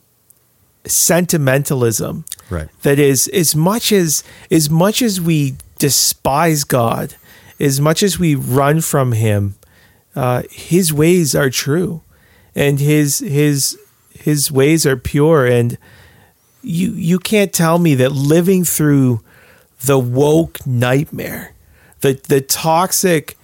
sentimentalism 0.85 2.25
Right. 2.49 2.67
that 2.81 2.97
is 2.99 3.27
as 3.27 3.55
much 3.55 3.91
as 3.91 4.23
as 4.49 4.69
much 4.69 5.01
as 5.01 5.21
we 5.21 5.55
despise 5.77 6.63
God, 6.63 7.15
as 7.59 7.79
much 7.79 8.01
as 8.03 8.17
we 8.17 8.33
run 8.35 8.81
from 8.81 9.11
Him, 9.11 9.55
uh, 10.15 10.43
His 10.49 10.91
ways 10.91 11.35
are 11.35 11.49
true, 11.51 12.01
and 12.55 12.79
His 12.79 13.19
His 13.19 13.77
His 14.11 14.51
ways 14.51 14.85
are 14.85 14.97
pure, 14.97 15.45
and 15.45 15.77
you 16.63 16.91
you 16.93 17.19
can't 17.19 17.53
tell 17.53 17.77
me 17.77 17.93
that 17.95 18.11
living 18.11 18.63
through 18.63 19.21
the 19.85 19.99
woke 19.99 20.65
nightmare, 20.65 21.53
the 22.01 22.19
the 22.27 22.41
toxic 22.41 23.37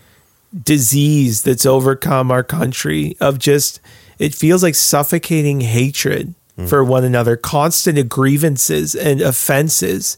disease 0.64 1.44
that's 1.44 1.66
overcome 1.66 2.32
our 2.32 2.44
country 2.44 3.18
of 3.20 3.40
just 3.40 3.82
it 4.20 4.34
feels 4.34 4.64
like 4.64 4.76
suffocating 4.76 5.62
hatred 5.62 6.34
for 6.68 6.84
one 6.86 7.04
another, 7.04 7.36
constant 7.36 8.08
grievances 8.08 8.96
and 8.96 9.20
offenses. 9.22 10.16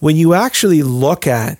When 0.00 0.16
you 0.16 0.34
actually 0.34 0.82
look 0.82 1.26
at 1.26 1.58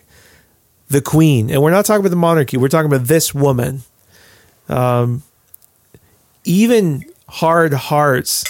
the 0.89 1.01
queen, 1.01 1.51
and 1.51 1.63
we're 1.63 1.71
not 1.71 1.87
talking 1.87 2.01
about 2.01 2.11
the 2.11 2.17
monarchy, 2.17 2.59
we're 2.59 2.69
talking 2.69 2.93
about 2.93 3.07
this 3.07 3.35
woman. 3.35 3.83
Um, 4.69 5.23
even 6.45 7.05
hard 7.27 7.73
hearts 7.73 8.45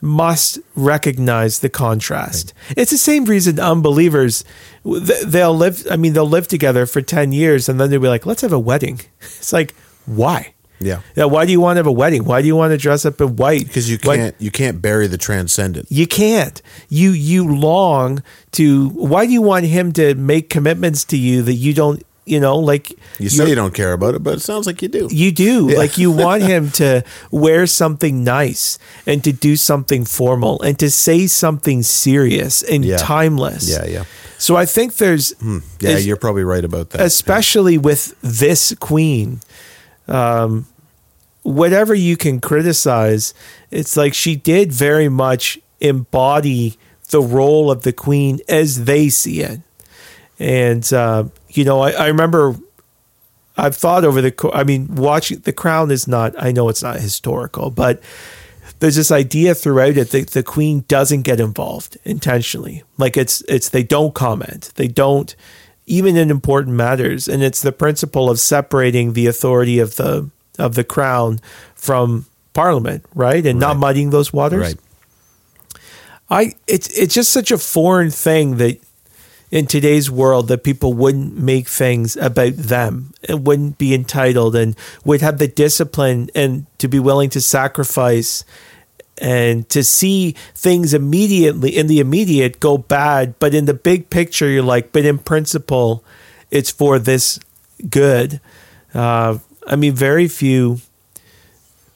must 0.00 0.58
recognize 0.74 1.58
the 1.60 1.68
contrast. 1.68 2.54
It's 2.76 2.90
the 2.90 2.98
same 2.98 3.24
reason 3.24 3.58
unbelievers 3.58 4.44
they'll 4.84 5.56
live. 5.56 5.86
I 5.90 5.96
mean, 5.96 6.12
they'll 6.12 6.28
live 6.28 6.48
together 6.48 6.86
for 6.86 7.02
ten 7.02 7.32
years, 7.32 7.68
and 7.68 7.80
then 7.80 7.90
they'll 7.90 8.00
be 8.00 8.08
like, 8.08 8.26
"Let's 8.26 8.42
have 8.42 8.52
a 8.52 8.58
wedding." 8.58 9.00
It's 9.20 9.52
like, 9.52 9.74
why? 10.06 10.54
Yeah. 10.80 11.00
Yeah, 11.16 11.24
why 11.24 11.44
do 11.44 11.50
you 11.52 11.60
want 11.60 11.76
to 11.76 11.78
have 11.78 11.86
a 11.86 11.92
wedding? 11.92 12.24
Why 12.24 12.40
do 12.40 12.46
you 12.46 12.54
want 12.54 12.70
to 12.70 12.76
dress 12.78 13.04
up 13.04 13.20
in 13.20 13.34
white? 13.36 13.66
Because 13.66 13.90
you 13.90 13.98
can't 13.98 14.34
you 14.38 14.50
can't 14.50 14.80
bury 14.80 15.06
the 15.08 15.18
transcendent. 15.18 15.90
you 15.90 16.06
can't. 16.06 16.62
You 16.88 17.10
you 17.10 17.46
long 17.52 18.22
to. 18.52 18.88
Why 18.90 19.26
do 19.26 19.32
you 19.32 19.42
want 19.42 19.66
him 19.66 19.92
to 19.94 20.14
make 20.14 20.48
commitments 20.50 21.04
to 21.06 21.16
you 21.16 21.42
that 21.42 21.54
you 21.54 21.74
don't? 21.74 22.02
You 22.28 22.40
know, 22.40 22.56
like 22.58 22.92
You 23.18 23.28
say 23.30 23.44
you're- 23.44 23.54
don't 23.54 23.74
care 23.74 23.92
about 23.92 24.14
it, 24.14 24.22
but 24.22 24.34
it 24.34 24.40
sounds 24.42 24.66
like 24.66 24.82
you 24.82 24.88
do. 24.88 25.08
You 25.10 25.32
do. 25.32 25.68
Yeah. 25.70 25.78
Like 25.78 25.98
you 25.98 26.10
want 26.24 26.42
him 26.42 26.70
to 26.72 27.02
wear 27.30 27.66
something 27.66 28.22
nice 28.24 28.78
and 29.06 29.22
to 29.24 29.32
do 29.32 29.56
something 29.56 30.04
formal 30.04 30.60
and 30.62 30.78
to 30.78 30.90
say 30.90 31.26
something 31.26 31.82
serious 31.82 32.62
and 32.62 32.84
Yeah. 32.84 32.96
timeless. 32.98 33.68
Yeah, 33.68 33.86
yeah. 33.86 34.04
So 34.38 34.54
I 34.56 34.66
think 34.66 34.96
there's 34.96 35.34
Yeah, 35.80 35.90
es- 35.90 36.06
you're 36.06 36.16
probably 36.16 36.44
right 36.44 36.64
about 36.64 36.90
that. 36.90 37.00
especially 37.00 37.78
with 37.78 38.14
this 38.22 38.74
queen 38.78 39.40
um 40.06 40.66
whatever 41.42 41.94
you 41.94 42.16
can 42.16 42.40
criticize 42.40 43.34
it's 43.70 43.96
like 43.96 44.14
she 44.14 44.36
did 44.36 44.72
very 44.72 45.08
much 45.08 45.58
embody 45.80 46.76
the 47.10 47.20
role 47.20 47.70
of 47.70 47.82
the 47.82 47.92
queen 47.92 48.38
as 48.48 48.84
they 48.84 49.08
see 49.08 49.40
it 49.40 49.60
and 50.38 50.92
uh, 50.92 51.24
you 51.58 51.64
know 51.64 51.80
I, 51.80 51.90
I 51.90 52.06
remember 52.06 52.56
i've 53.56 53.76
thought 53.76 54.04
over 54.04 54.22
the 54.22 54.50
i 54.54 54.64
mean 54.64 54.94
watching 54.94 55.40
the 55.40 55.52
crown 55.52 55.90
is 55.90 56.08
not 56.08 56.34
i 56.42 56.52
know 56.52 56.68
it's 56.68 56.82
not 56.82 57.00
historical 57.00 57.70
but 57.70 58.02
there's 58.80 58.96
this 58.96 59.10
idea 59.10 59.54
throughout 59.54 59.96
it 59.96 60.10
that 60.10 60.30
the 60.30 60.42
queen 60.42 60.84
doesn't 60.88 61.22
get 61.22 61.40
involved 61.40 61.98
intentionally. 62.04 62.84
Like 62.96 63.16
it's 63.16 63.42
it's 63.42 63.70
they 63.70 63.82
don't 63.82 64.14
comment. 64.14 64.72
They 64.76 64.88
don't 64.88 65.34
even 65.86 66.16
in 66.16 66.30
important 66.30 66.76
matters. 66.76 67.28
And 67.28 67.42
it's 67.42 67.62
the 67.62 67.72
principle 67.72 68.30
of 68.30 68.38
separating 68.38 69.12
the 69.12 69.26
authority 69.26 69.78
of 69.78 69.96
the 69.96 70.30
of 70.58 70.74
the 70.74 70.84
crown 70.84 71.40
from 71.74 72.26
parliament 72.52 73.04
right? 73.14 73.44
And 73.44 73.58
not 73.58 73.76
muddying 73.76 74.10
those 74.10 74.32
waters. 74.32 74.60
Right. 74.60 74.76
I 76.30 76.52
it's 76.66 76.88
it's 76.96 77.14
just 77.14 77.32
such 77.32 77.50
a 77.50 77.58
foreign 77.58 78.10
thing 78.10 78.58
that 78.58 78.78
in 79.50 79.66
today's 79.66 80.10
world 80.10 80.48
that 80.48 80.62
people 80.62 80.92
wouldn't 80.92 81.36
make 81.36 81.68
things 81.68 82.16
about 82.16 82.54
them 82.54 83.12
and 83.28 83.46
wouldn't 83.46 83.78
be 83.78 83.94
entitled 83.94 84.54
and 84.54 84.76
would 85.04 85.20
have 85.20 85.38
the 85.38 85.48
discipline 85.48 86.30
and 86.34 86.66
to 86.78 86.88
be 86.88 86.98
willing 86.98 87.30
to 87.30 87.40
sacrifice 87.40 88.44
and 89.20 89.68
to 89.68 89.82
see 89.82 90.32
things 90.54 90.94
immediately 90.94 91.76
in 91.76 91.86
the 91.86 91.98
immediate 91.98 92.60
go 92.60 92.78
bad, 92.78 93.38
but 93.38 93.54
in 93.54 93.64
the 93.64 93.74
big 93.74 94.10
picture, 94.10 94.48
you're 94.48 94.62
like, 94.62 94.92
but 94.92 95.04
in 95.04 95.18
principle, 95.18 96.04
it's 96.50 96.70
for 96.70 96.98
this 96.98 97.40
good. 97.88 98.40
Uh, 98.94 99.38
I 99.66 99.76
mean, 99.76 99.94
very 99.94 100.28
few 100.28 100.80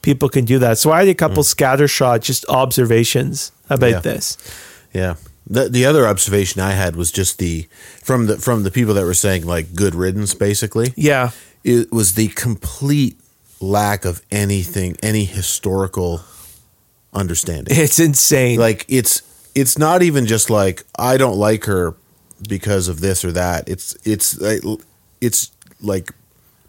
people 0.03 0.29
can 0.29 0.45
do 0.45 0.59
that. 0.59 0.79
So 0.79 0.91
I 0.91 1.01
had 1.01 1.09
a 1.09 1.15
couple 1.15 1.43
mm. 1.43 1.55
scattershot 1.55 2.23
just 2.23 2.45
observations 2.49 3.53
about 3.71 3.91
yeah. 3.91 4.01
this. 4.01 4.37
Yeah. 4.93 5.15
The, 5.47 5.69
the 5.69 5.85
other 5.85 6.07
observation 6.07 6.61
I 6.61 6.73
had 6.73 6.97
was 6.97 7.11
just 7.11 7.39
the 7.39 7.69
from 8.03 8.27
the 8.27 8.37
from 8.39 8.63
the 8.63 8.71
people 8.71 8.95
that 8.95 9.05
were 9.05 9.15
saying 9.15 9.47
like 9.47 9.75
good 9.75 9.95
riddance 9.95 10.35
basically. 10.35 10.93
Yeah. 10.97 11.31
It 11.65 11.93
was 11.93 12.15
the 12.15 12.29
complete 12.29 13.19
lack 13.61 14.05
of 14.05 14.23
anything 14.31 14.97
any 15.03 15.25
historical 15.25 16.23
understanding. 17.13 17.77
It's 17.77 17.99
insane. 17.99 18.59
Like 18.59 18.85
it's 18.89 19.23
it's 19.55 19.79
not 19.79 20.03
even 20.03 20.27
just 20.27 20.51
like 20.51 20.85
I 20.99 21.17
don't 21.17 21.37
like 21.37 21.65
her 21.65 21.95
because 22.49 22.89
of 22.89 23.01
this 23.01 23.25
or 23.25 23.33
that. 23.33 23.69
It's 23.69 23.97
it's 24.05 24.39
it's 25.21 25.51
like 25.81 26.13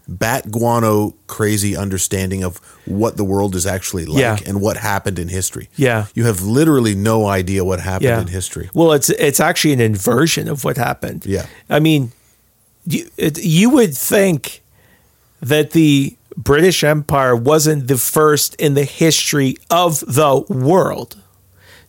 bat 0.06 0.50
guano 0.50 1.14
crazy 1.26 1.76
understanding 1.76 2.44
of 2.44 2.58
what 2.84 3.16
the 3.16 3.24
world 3.24 3.54
is 3.54 3.66
actually 3.66 4.04
like 4.04 4.18
yeah. 4.18 4.38
and 4.46 4.60
what 4.60 4.76
happened 4.76 5.18
in 5.18 5.28
history. 5.28 5.68
Yeah. 5.76 6.06
You 6.14 6.24
have 6.24 6.42
literally 6.42 6.94
no 6.94 7.26
idea 7.26 7.64
what 7.64 7.80
happened 7.80 8.10
yeah. 8.10 8.20
in 8.20 8.28
history. 8.28 8.70
Well, 8.74 8.92
it's 8.92 9.10
it's 9.10 9.40
actually 9.40 9.72
an 9.72 9.80
inversion 9.80 10.48
of 10.48 10.64
what 10.64 10.76
happened. 10.76 11.24
Yeah. 11.24 11.46
I 11.70 11.80
mean, 11.80 12.12
you, 12.86 13.08
it, 13.16 13.42
you 13.42 13.70
would 13.70 13.96
think 13.96 14.62
that 15.40 15.70
the 15.70 16.16
British 16.36 16.84
Empire 16.84 17.36
wasn't 17.36 17.88
the 17.88 17.96
first 17.96 18.54
in 18.56 18.74
the 18.74 18.84
history 18.84 19.56
of 19.70 20.00
the 20.00 20.44
world 20.48 21.16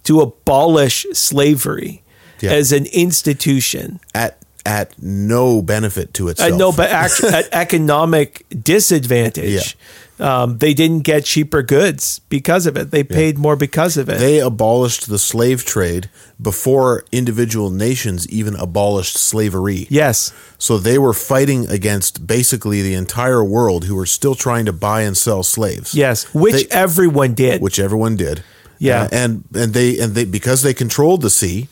to 0.03 0.21
abolish 0.21 1.05
slavery 1.13 2.03
yeah. 2.41 2.51
as 2.51 2.71
an 2.71 2.85
institution 2.87 3.99
at 4.13 4.39
at 4.65 5.01
no 5.01 5.61
benefit 5.61 6.13
to 6.15 6.27
itself. 6.29 6.51
At 6.51 6.57
no, 6.57 6.71
but 6.71 6.89
at 7.23 7.47
economic 7.51 8.45
disadvantage. 8.49 9.77
Yeah. 9.77 9.81
Um, 10.17 10.59
they 10.59 10.73
didn't 10.73 11.01
get 11.01 11.25
cheaper 11.25 11.61
goods 11.61 12.19
because 12.29 12.65
of 12.65 12.77
it. 12.77 12.91
They 12.91 13.03
paid 13.03 13.35
yeah. 13.35 13.41
more 13.41 13.57
because 13.57 13.97
of 13.97 14.07
it. 14.07 14.17
They 14.17 14.39
abolished 14.39 15.09
the 15.09 15.19
slave 15.19 15.65
trade 15.65 16.09
before 16.41 17.03
individual 17.11 17.69
nations 17.69 18.27
even 18.29 18.55
abolished 18.55 19.17
slavery. 19.17 19.87
Yes. 19.89 20.31
So 20.57 20.77
they 20.77 20.97
were 20.97 21.13
fighting 21.13 21.67
against 21.67 22.25
basically 22.25 22.81
the 22.81 22.93
entire 22.93 23.43
world 23.43 23.85
who 23.85 23.95
were 23.95 24.05
still 24.05 24.35
trying 24.35 24.65
to 24.65 24.73
buy 24.73 25.01
and 25.01 25.17
sell 25.17 25.43
slaves. 25.43 25.93
Yes, 25.93 26.33
which 26.33 26.69
they, 26.69 26.75
everyone 26.75 27.33
did. 27.33 27.61
Which 27.61 27.77
everyone 27.77 28.15
did. 28.15 28.41
Yeah. 28.79 29.03
Uh, 29.03 29.09
and 29.11 29.43
and 29.53 29.73
they 29.73 29.99
and 29.99 30.15
they 30.15 30.23
because 30.23 30.61
they 30.61 30.73
controlled 30.73 31.21
the 31.21 31.29
sea, 31.29 31.67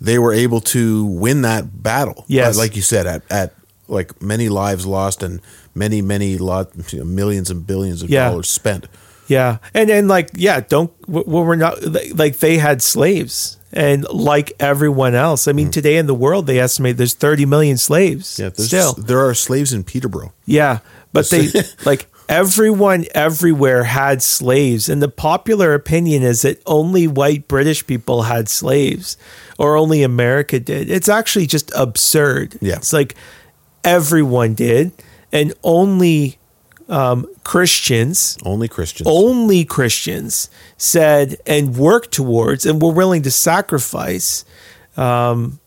they 0.00 0.18
were 0.18 0.32
able 0.32 0.60
to 0.60 1.04
win 1.06 1.42
that 1.42 1.82
battle. 1.82 2.24
Yes. 2.28 2.56
Like 2.56 2.76
you 2.76 2.82
said, 2.82 3.06
at, 3.06 3.22
at 3.30 3.54
like 3.88 4.20
many 4.22 4.48
lives 4.48 4.86
lost 4.86 5.22
and 5.22 5.40
many, 5.74 6.02
many 6.02 6.38
lot, 6.38 6.70
you 6.92 7.00
know, 7.00 7.04
millions 7.04 7.50
and 7.50 7.66
billions 7.66 8.02
of 8.02 8.10
yeah. 8.10 8.28
dollars 8.28 8.48
spent. 8.48 8.86
Yeah. 9.26 9.58
And 9.74 9.90
then 9.90 10.08
like, 10.08 10.30
yeah, 10.34 10.60
don't, 10.60 10.92
well, 11.06 11.44
we're 11.44 11.56
not 11.56 11.78
like 12.14 12.38
they 12.38 12.58
had 12.58 12.82
slaves 12.82 13.58
and 13.72 14.08
like 14.08 14.52
everyone 14.58 15.14
else. 15.14 15.48
I 15.48 15.52
mean, 15.52 15.68
mm. 15.68 15.72
today 15.72 15.96
in 15.96 16.06
the 16.06 16.14
world, 16.14 16.46
they 16.46 16.58
estimate 16.58 16.96
there's 16.96 17.14
30 17.14 17.46
million 17.46 17.76
slaves. 17.76 18.38
Yeah. 18.38 18.50
Still, 18.54 18.94
there 18.94 19.26
are 19.26 19.34
slaves 19.34 19.72
in 19.72 19.84
Peterborough. 19.84 20.32
Yeah. 20.46 20.78
But 21.12 21.28
they 21.30 21.48
like 21.84 22.06
everyone 22.28 23.06
everywhere 23.14 23.84
had 23.84 24.22
slaves. 24.22 24.88
And 24.88 25.02
the 25.02 25.08
popular 25.08 25.74
opinion 25.74 26.22
is 26.22 26.42
that 26.42 26.62
only 26.66 27.06
white 27.06 27.48
British 27.48 27.86
people 27.86 28.22
had 28.22 28.48
slaves 28.48 29.16
or 29.58 29.76
only 29.76 30.02
America 30.02 30.60
did. 30.60 30.90
It's 30.90 31.08
actually 31.08 31.46
just 31.46 31.72
absurd. 31.74 32.58
Yeah. 32.60 32.76
It's 32.76 32.92
like 32.92 33.14
everyone 33.84 34.54
did, 34.54 34.92
and 35.32 35.52
only 35.62 36.38
um, 36.88 37.26
Christians, 37.44 38.38
only 38.44 38.68
Christians, 38.68 39.08
only 39.08 39.64
Christians 39.64 40.50
said 40.76 41.36
and 41.46 41.76
worked 41.76 42.12
towards 42.12 42.66
and 42.66 42.80
were 42.80 42.92
willing 42.92 43.22
to 43.22 43.30
sacrifice 43.30 44.44
um, 44.96 45.60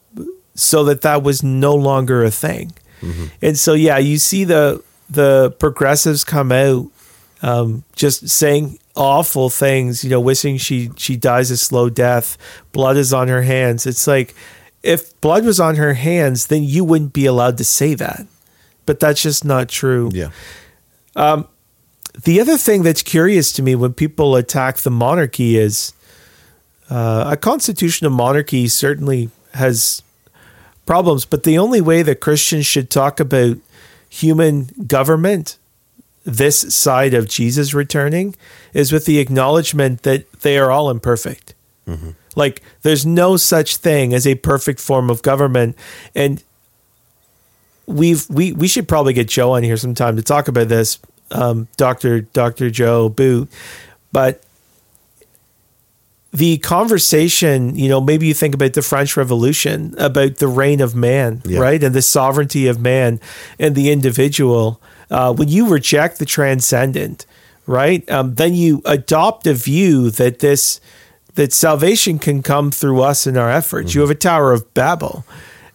so 0.55 0.84
that 0.86 1.01
that 1.01 1.24
was 1.24 1.43
no 1.43 1.76
longer 1.76 2.24
a 2.24 2.32
thing. 2.32 2.72
Mm-hmm. 3.01 3.26
And 3.41 3.57
so, 3.57 3.74
yeah, 3.74 3.97
you 3.97 4.18
see 4.18 4.43
the 4.43 4.84
the 5.12 5.51
progressives 5.59 6.24
come 6.24 6.51
out 6.51 6.88
um, 7.41 7.84
just 7.95 8.30
saying 8.30 8.80
awful 8.95 9.49
things, 9.49 10.03
you 10.03 10.09
know, 10.09 10.20
wishing 10.20 10.57
she 10.57 10.91
she 10.97 11.16
dies 11.16 11.49
a 11.51 11.57
slow 11.57 11.89
death. 11.89 12.38
Blood 12.72 12.97
is 12.97 13.14
on 13.14 13.28
her 13.28 13.41
hands. 13.41 13.86
It's 13.86 14.07
like 14.07 14.36
if 14.84 15.20
blood 15.22 15.45
was 15.45 15.59
on 15.59 15.76
her 15.76 15.93
hands, 15.93 16.47
then 16.47 16.64
you 16.64 16.84
wouldn't 16.84 17.14
be 17.14 17.26
allowed 17.26 17.57
to 17.57 17.64
say 17.64 17.93
that. 17.95 18.26
But 18.86 18.99
that's 18.99 19.22
just 19.22 19.45
not 19.45 19.70
true. 19.70 20.09
Yeah. 20.14 20.30
Um, 21.16 21.47
the 22.24 22.41
other 22.41 22.57
thing 22.57 22.84
that's 22.84 23.01
curious 23.01 23.51
to 23.53 23.64
me 23.64 23.76
when 23.76 23.93
people 23.93 24.36
attack 24.36 24.78
the 24.78 24.91
monarchy 24.91 25.57
is 25.57 25.93
uh, 26.89 27.30
a 27.32 27.38
constitutional 27.38 28.12
monarchy 28.12 28.68
certainly 28.68 29.30
has 29.53 30.03
problems, 30.86 31.26
but 31.26 31.43
the 31.43 31.57
only 31.57 31.80
way 31.80 32.01
that 32.01 32.20
Christians 32.20 32.66
should 32.66 32.89
talk 32.89 33.20
about 33.20 33.57
human 34.12 34.66
government 34.86 35.57
this 36.24 36.74
side 36.76 37.14
of 37.14 37.28
Jesus 37.28 37.74
returning 37.74 38.36
is 38.74 38.91
with 38.91 39.05
the 39.05 39.18
acknowledgement 39.18 40.03
that 40.03 40.32
they 40.41 40.59
are 40.59 40.70
all 40.70 40.89
imperfect. 40.89 41.55
Mm-hmm. 41.88 42.12
Like 42.36 42.62
there's 42.84 43.05
no 43.05 43.38
such 43.38 43.78
thing 43.78 44.14
as 44.14 44.28
a 44.28 44.36
perfect 44.36 44.80
form 44.80 45.09
of 45.09 45.22
government, 45.22 45.76
and 46.14 46.43
we've 47.88 48.30
we 48.30 48.53
we 48.53 48.68
should 48.68 48.88
probably 48.88 49.14
get 49.14 49.28
Joe 49.28 49.53
on 49.53 49.64
here 49.64 49.78
sometime 49.78 50.16
to 50.16 50.22
talk 50.22 50.47
about 50.47 50.68
this, 50.68 50.99
um, 51.32 51.68
Doctor 51.76 52.22
Doctor 52.22 52.70
Joe 52.70 53.09
Boot, 53.09 53.49
but 54.12 54.43
the 56.34 56.57
conversation, 56.59 57.75
you 57.75 57.89
know, 57.89 57.99
maybe 57.99 58.25
you 58.25 58.34
think 58.34 58.55
about 58.55 58.73
the 58.73 58.82
French 58.82 59.17
Revolution, 59.17 59.93
about 59.97 60.38
the 60.38 60.47
reign 60.47 60.79
of 60.79 60.95
man, 60.95 61.41
yeah. 61.45 61.59
right? 61.59 61.84
And 61.84 61.93
the 61.93 62.01
sovereignty 62.01 62.67
of 62.67 62.79
man 62.79 63.19
and 63.59 63.75
the 63.75 63.91
individual 63.91 64.82
uh, 65.11 65.34
when 65.34 65.49
you 65.49 65.67
reject 65.67 66.17
the 66.17 66.25
transcendent, 66.25 67.25
right, 67.67 68.09
um, 68.09 68.36
then 68.36 68.55
you 68.55 68.82
adopt 68.86 69.45
a 69.45 69.53
view 69.53 70.09
that 70.11 70.39
this 70.39 70.79
that 71.36 71.53
salvation 71.53 72.19
can 72.19 72.41
come 72.41 72.71
through 72.71 73.01
us 73.01 73.25
and 73.25 73.38
our 73.38 73.49
efforts. 73.49 73.91
Mm-hmm. 73.91 73.97
You 73.97 74.01
have 74.01 74.09
a 74.09 74.15
Tower 74.15 74.51
of 74.51 74.73
Babel. 74.73 75.25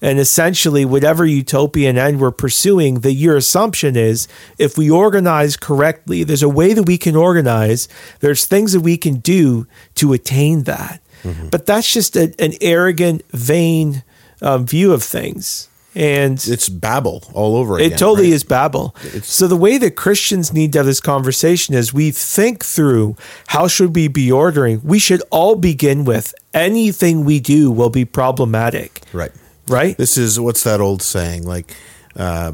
And 0.02 0.18
essentially, 0.18 0.84
whatever 0.84 1.24
utopian 1.24 1.96
end 1.96 2.20
we're 2.20 2.30
pursuing, 2.30 3.00
that 3.00 3.14
your 3.14 3.36
assumption 3.36 3.96
is 3.96 4.28
if 4.58 4.76
we 4.76 4.90
organize 4.90 5.56
correctly, 5.56 6.24
there's 6.24 6.42
a 6.42 6.48
way 6.48 6.72
that 6.74 6.84
we 6.84 6.98
can 6.98 7.16
organize, 7.16 7.88
there's 8.20 8.44
things 8.44 8.72
that 8.72 8.80
we 8.80 8.96
can 8.96 9.16
do 9.16 9.66
to 9.96 10.12
attain 10.12 10.64
that. 10.64 11.00
Mm-hmm. 11.22 11.48
But 11.48 11.66
that's 11.66 11.92
just 11.92 12.16
a, 12.16 12.34
an 12.38 12.52
arrogant, 12.60 13.22
vain 13.30 14.02
um, 14.42 14.66
view 14.66 14.92
of 14.92 15.02
things 15.02 15.68
and 15.96 16.34
it's 16.46 16.68
Babel 16.68 17.24
all 17.32 17.56
over 17.56 17.76
again. 17.76 17.92
It 17.92 17.98
totally 17.98 18.28
right? 18.28 18.34
is 18.34 18.44
Babel. 18.44 18.94
It's, 19.02 19.32
so 19.32 19.48
the 19.48 19.56
way 19.56 19.78
that 19.78 19.96
Christians 19.96 20.52
need 20.52 20.74
to 20.74 20.80
have 20.80 20.86
this 20.86 21.00
conversation 21.00 21.74
is 21.74 21.92
we 21.92 22.10
think 22.10 22.62
through 22.62 23.16
how 23.48 23.66
should 23.66 23.96
we 23.96 24.06
be 24.06 24.30
ordering. 24.30 24.82
We 24.84 24.98
should 24.98 25.22
all 25.30 25.56
begin 25.56 26.04
with 26.04 26.34
anything 26.52 27.24
we 27.24 27.40
do 27.40 27.70
will 27.70 27.88
be 27.88 28.04
problematic. 28.04 29.00
Right. 29.14 29.32
Right. 29.68 29.96
This 29.96 30.16
is 30.16 30.38
what's 30.38 30.64
that 30.64 30.80
old 30.80 31.02
saying 31.02 31.46
like. 31.46 31.74
Uh, 32.14 32.52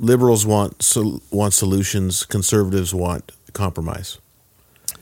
liberals 0.00 0.46
want 0.46 0.82
so, 0.82 1.20
want 1.30 1.54
solutions, 1.54 2.24
conservatives 2.24 2.94
want 2.94 3.32
compromise. 3.52 4.18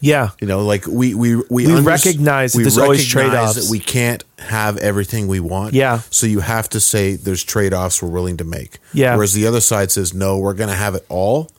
Yeah, 0.00 0.30
you 0.40 0.46
know, 0.46 0.64
like 0.64 0.86
we 0.86 1.14
we 1.14 1.36
we, 1.36 1.44
we 1.50 1.66
under- 1.66 1.82
recognize 1.82 2.54
we 2.54 2.62
there's 2.62 2.78
always 2.78 3.06
trade 3.06 3.34
offs. 3.34 3.54
That 3.56 3.70
we 3.70 3.80
can't 3.80 4.22
have 4.38 4.76
everything 4.76 5.26
we 5.26 5.40
want. 5.40 5.74
Yeah, 5.74 6.02
so 6.10 6.26
you 6.26 6.40
have 6.40 6.68
to 6.70 6.80
say 6.80 7.16
there's 7.16 7.42
trade 7.42 7.74
offs 7.74 8.00
we're 8.00 8.08
willing 8.08 8.36
to 8.36 8.44
make. 8.44 8.78
Yeah, 8.92 9.16
whereas 9.16 9.34
the 9.34 9.46
other 9.46 9.60
side 9.60 9.90
says 9.90 10.14
no, 10.14 10.38
we're 10.38 10.54
going 10.54 10.68
to 10.70 10.76
have 10.76 10.94
it 10.94 11.04
all, 11.08 11.50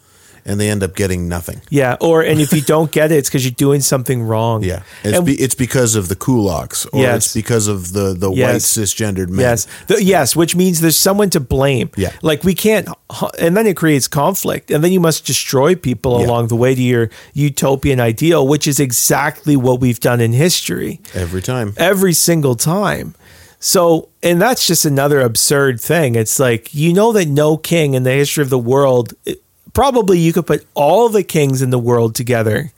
and 0.46 0.60
they 0.60 0.70
end 0.70 0.84
up 0.84 0.96
getting 0.96 1.28
nothing. 1.28 1.62
Yeah, 1.70 1.98
or 2.00 2.22
and 2.22 2.40
if 2.40 2.54
you 2.54 2.62
don't 2.76 2.92
get 2.92 3.12
it, 3.12 3.18
it's 3.18 3.30
because 3.30 3.46
you're 3.46 3.52
doing 3.52 3.82
something 3.82 4.24
wrong. 4.24 4.64
Yeah, 4.64 4.84
it's, 5.04 5.22
be, 5.22 5.36
it's 5.36 5.56
because 5.56 5.96
of 5.96 6.08
the 6.08 6.16
kulaks, 6.16 6.88
or 6.94 7.02
yes. 7.02 7.26
it's 7.26 7.34
because 7.34 7.68
of 7.68 7.94
the 7.94 8.14
the 8.14 8.32
yes. 8.32 8.78
white 8.78 8.84
cisgendered 8.84 9.30
men. 9.30 9.40
Yes, 9.40 9.68
the, 9.88 10.04
yes, 10.04 10.36
which 10.36 10.56
means 10.56 10.82
there's 10.82 11.00
someone 11.00 11.30
to 11.32 11.40
blame. 11.40 11.92
Yeah, 11.96 12.12
like 12.22 12.44
we 12.44 12.56
can't, 12.56 12.88
and 13.40 13.56
then 13.56 13.68
it 13.68 13.78
creates 13.78 14.08
conflict, 14.08 14.72
and 14.72 14.84
then 14.84 14.92
you 14.92 15.00
must 15.00 15.26
destroy 15.26 15.76
people 15.76 16.20
yeah. 16.20 16.28
along 16.28 16.48
the 16.48 16.56
way 16.56 16.76
to 16.76 16.82
your 16.82 17.10
utopian 17.34 18.00
ideal, 18.00 18.48
which 18.48 18.68
is 18.68 18.80
exactly 18.80 19.56
what 19.56 19.80
we've 19.80 20.00
done 20.00 20.22
in 20.22 20.34
history 20.34 21.00
every 21.14 21.42
time, 21.42 21.74
every 21.78 22.14
single 22.14 22.56
time. 22.56 23.16
So, 23.60 24.10
and 24.24 24.42
that's 24.42 24.66
just 24.66 24.86
another 24.86 25.20
absurd 25.20 25.82
thing. 25.82 26.16
It's 26.16 26.40
like, 26.40 26.74
you 26.74 26.94
know, 26.94 27.12
that 27.12 27.28
no 27.28 27.58
king 27.58 27.94
in 27.94 28.04
the 28.04 28.12
history 28.12 28.42
of 28.42 28.50
the 28.50 28.58
world 28.58 29.14
probably 29.80 30.20
you 30.20 30.34
could 30.34 30.46
put 30.46 30.68
all 30.74 31.08
the 31.08 31.24
kings 31.24 31.62
in 31.62 31.70
the 31.70 31.80
world 31.80 32.14
together 32.14 32.70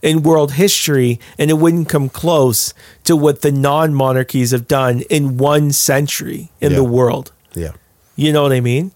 in 0.00 0.22
world 0.22 0.52
history, 0.52 1.20
and 1.38 1.50
it 1.50 1.54
wouldn't 1.54 1.86
come 1.86 2.08
close 2.08 2.72
to 3.04 3.14
what 3.14 3.42
the 3.42 3.52
non 3.52 3.92
monarchies 3.92 4.52
have 4.52 4.66
done 4.66 5.02
in 5.10 5.36
one 5.36 5.70
century 5.70 6.50
in 6.62 6.70
Yeah. 6.70 6.76
the 6.78 6.84
world. 6.84 7.30
Yeah. 7.54 7.72
You 8.14 8.32
know 8.32 8.42
what 8.42 8.52
I 8.52 8.60
mean? 8.60 8.92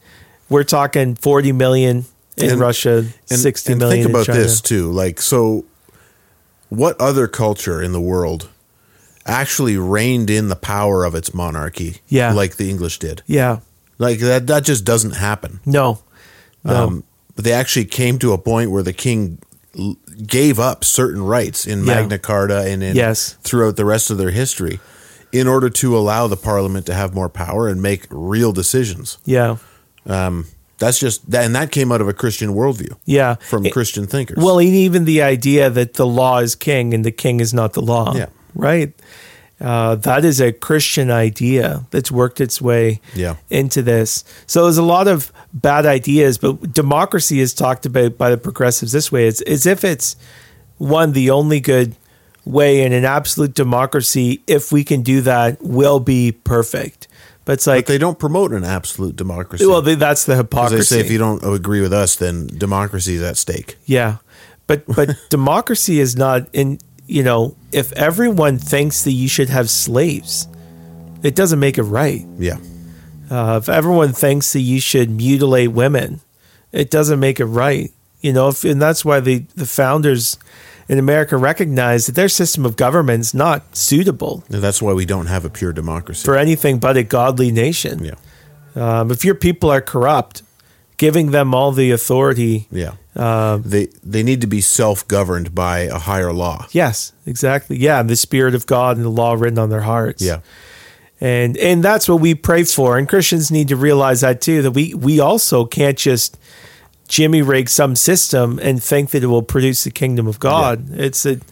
We're 0.48 0.64
talking 0.64 1.14
40 1.16 1.52
million 1.52 2.06
in 2.38 2.50
And- 2.52 2.60
Russia, 2.60 3.04
And, 3.30 3.38
sixty 3.38 3.72
and 3.72 3.78
million 3.80 4.04
think 4.06 4.16
about 4.16 4.34
this 4.34 4.62
too. 4.62 4.90
Like, 4.90 5.20
so 5.20 5.64
what 6.70 6.98
other 6.98 7.26
culture 7.28 7.82
in 7.82 7.92
the 7.92 8.00
world 8.00 8.48
actually 9.26 9.76
reined 9.76 10.30
in 10.30 10.48
the 10.48 10.56
power 10.56 11.04
of 11.04 11.14
its 11.14 11.34
monarchy? 11.34 11.98
Yeah. 12.08 12.32
Like 12.32 12.56
the 12.56 12.70
English 12.70 12.98
did. 13.00 13.22
Yeah. 13.26 13.58
Like 13.98 14.20
that, 14.20 14.46
that 14.46 14.64
just 14.64 14.84
doesn't 14.86 15.16
happen. 15.16 15.60
No. 15.66 15.98
No. 16.64 16.84
Um, 16.84 17.04
but 17.36 17.44
they 17.44 17.52
actually 17.52 17.84
came 17.86 18.18
to 18.18 18.32
a 18.32 18.38
point 18.38 18.70
where 18.70 18.82
the 18.82 18.92
king 18.92 19.38
gave 20.26 20.58
up 20.58 20.84
certain 20.84 21.22
rights 21.22 21.66
in 21.66 21.80
Yeah. 21.80 21.94
Magna 21.94 22.18
Carta 22.18 22.62
and 22.62 22.82
in 22.82 22.96
Yes. 22.96 23.36
throughout 23.42 23.76
the 23.76 23.84
rest 23.84 24.10
of 24.10 24.18
their 24.18 24.30
history 24.30 24.80
in 25.32 25.46
order 25.46 25.70
to 25.70 25.96
allow 25.96 26.26
the 26.26 26.36
parliament 26.36 26.86
to 26.86 26.94
have 26.94 27.14
more 27.14 27.28
power 27.28 27.68
and 27.68 27.80
make 27.80 28.06
real 28.10 28.52
decisions. 28.52 29.18
yeah. 29.24 29.56
Um, 30.06 30.46
that's 30.78 30.98
just 30.98 31.20
and 31.32 31.54
that 31.54 31.70
came 31.70 31.92
out 31.92 32.00
of 32.00 32.08
a 32.08 32.14
Christian 32.14 32.54
worldview 32.54 32.94
Yeah. 33.04 33.34
from 33.48 33.68
Christian 33.70 34.06
thinkers. 34.06 34.38
Well, 34.42 34.60
even 34.62 35.04
the 35.04 35.20
idea 35.22 35.68
that 35.70 35.94
the 35.94 36.06
law 36.06 36.38
is 36.38 36.54
king 36.54 36.94
and 36.94 37.04
the 37.04 37.10
king 37.12 37.38
is 37.38 37.52
not 37.52 37.74
the 37.74 37.82
law. 37.82 38.14
Yeah. 38.16 38.26
Right. 38.54 38.92
Uh, 39.60 39.94
that 39.96 40.24
is 40.24 40.40
a 40.40 40.52
Christian 40.52 41.10
idea 41.10 41.84
that's 41.90 42.10
worked 42.10 42.40
its 42.40 42.62
way 42.62 43.00
Yeah. 43.14 43.34
into 43.50 43.82
this. 43.82 44.24
So 44.46 44.64
there's 44.64 44.78
a 44.78 44.82
lot 44.82 45.06
of 45.06 45.30
bad 45.52 45.86
ideas, 45.86 46.38
but 46.38 46.72
democracy 46.72 47.40
is 47.40 47.54
talked 47.54 47.86
about 47.86 48.16
by 48.16 48.30
the 48.30 48.36
progressives 48.36 48.92
this 48.92 49.10
way. 49.10 49.26
It's 49.26 49.40
as 49.42 49.66
if 49.66 49.84
it's 49.84 50.16
one, 50.78 51.12
the 51.12 51.30
only 51.30 51.60
good 51.60 51.96
way 52.44 52.82
in 52.82 52.92
an 52.92 53.04
absolute 53.04 53.54
democracy, 53.54 54.42
if 54.46 54.72
we 54.72 54.84
can 54.84 55.02
do 55.02 55.20
that, 55.22 55.62
will 55.62 56.00
be 56.00 56.32
perfect. 56.32 57.08
But 57.44 57.54
it's 57.54 57.64
but 57.64 57.76
like, 57.76 57.86
they 57.86 57.98
don't 57.98 58.18
promote 58.18 58.52
an 58.52 58.64
absolute 58.64 59.16
democracy. 59.16 59.66
well, 59.66 59.82
they, 59.82 59.94
that's 59.94 60.24
the 60.24 60.36
hypocrisy. 60.36 60.76
they 60.76 60.82
say 60.82 61.00
if 61.00 61.10
you 61.10 61.18
don't 61.18 61.42
agree 61.42 61.80
with 61.80 61.92
us, 61.92 62.16
then 62.16 62.46
democracy 62.46 63.14
is 63.14 63.22
at 63.22 63.36
stake. 63.36 63.76
Yeah. 63.86 64.18
But 64.66 64.86
but 64.86 65.16
democracy 65.30 66.00
is 66.00 66.16
not 66.16 66.48
in 66.52 66.78
you 67.10 67.24
know, 67.24 67.56
if 67.72 67.92
everyone 67.94 68.56
thinks 68.58 69.02
that 69.02 69.10
you 69.10 69.26
should 69.26 69.48
have 69.48 69.68
slaves, 69.68 70.46
it 71.24 71.34
doesn't 71.34 71.58
make 71.58 71.76
it 71.76 71.82
right. 71.82 72.24
Yeah, 72.38 72.58
Uh, 73.30 73.58
if 73.62 73.68
everyone 73.68 74.12
thinks 74.12 74.52
that 74.52 74.60
you 74.60 74.80
should 74.80 75.10
mutilate 75.10 75.70
women, 75.72 76.20
it 76.72 76.90
doesn't 76.90 77.20
make 77.20 77.38
it 77.40 77.44
right. 77.46 77.92
You 78.20 78.32
know, 78.32 78.48
if, 78.48 78.64
and 78.64 78.82
that's 78.82 79.04
why 79.04 79.20
the, 79.20 79.44
the 79.54 79.66
founders 79.66 80.36
in 80.88 80.98
America 80.98 81.36
recognized 81.36 82.08
that 82.08 82.14
their 82.16 82.28
system 82.28 82.66
of 82.66 82.76
government 82.76 83.20
is 83.20 83.32
not 83.32 83.76
suitable 83.76 84.42
and 84.50 84.60
that's 84.60 84.82
why 84.82 84.92
we 84.92 85.06
don't 85.06 85.26
have 85.26 85.44
a 85.44 85.48
pure 85.48 85.72
democracy. 85.72 86.24
for 86.24 86.36
anything 86.36 86.78
but 86.80 86.96
a 86.96 87.04
godly 87.04 87.52
nation. 87.52 88.04
yeah, 88.04 88.14
Um, 88.74 89.10
if 89.12 89.24
your 89.24 89.36
people 89.36 89.70
are 89.70 89.80
corrupt, 89.80 90.42
giving 90.96 91.30
them 91.30 91.54
all 91.54 91.70
the 91.72 91.92
authority 91.92 92.66
yeah. 92.72 92.94
Um, 93.16 93.62
they 93.66 93.86
they 94.04 94.22
need 94.22 94.40
to 94.42 94.46
be 94.46 94.60
self 94.60 95.06
governed 95.08 95.52
by 95.52 95.80
a 95.80 95.98
higher 95.98 96.32
law. 96.32 96.66
Yes, 96.70 97.12
exactly. 97.26 97.76
Yeah, 97.76 98.02
the 98.04 98.14
spirit 98.14 98.54
of 98.54 98.66
God 98.66 98.96
and 98.96 99.04
the 99.04 99.10
law 99.10 99.34
written 99.34 99.58
on 99.58 99.68
their 99.70 99.80
hearts. 99.80 100.22
Yeah, 100.22 100.40
And 101.20 101.56
and 101.58 101.82
that's 101.82 102.08
what 102.08 102.20
we 102.20 102.34
pray 102.34 102.64
for. 102.64 102.96
And 102.96 103.08
Christians 103.08 103.50
need 103.50 103.68
to 103.68 103.76
realize 103.76 104.22
that 104.22 104.40
too, 104.40 104.62
that 104.62 104.70
we 104.70 104.94
we 104.94 105.20
also 105.20 105.64
can't 105.66 105.98
just 105.98 106.38
jimmy 107.08 107.42
rig 107.42 107.68
some 107.68 107.96
system 107.96 108.58
and 108.62 108.82
think 108.82 109.10
that 109.10 109.22
it 109.22 109.26
will 109.26 109.42
produce 109.42 109.84
the 109.84 109.90
kingdom 109.90 110.26
of 110.26 110.38
God. 110.38 110.90
It's 110.92 111.24
that 111.24 111.42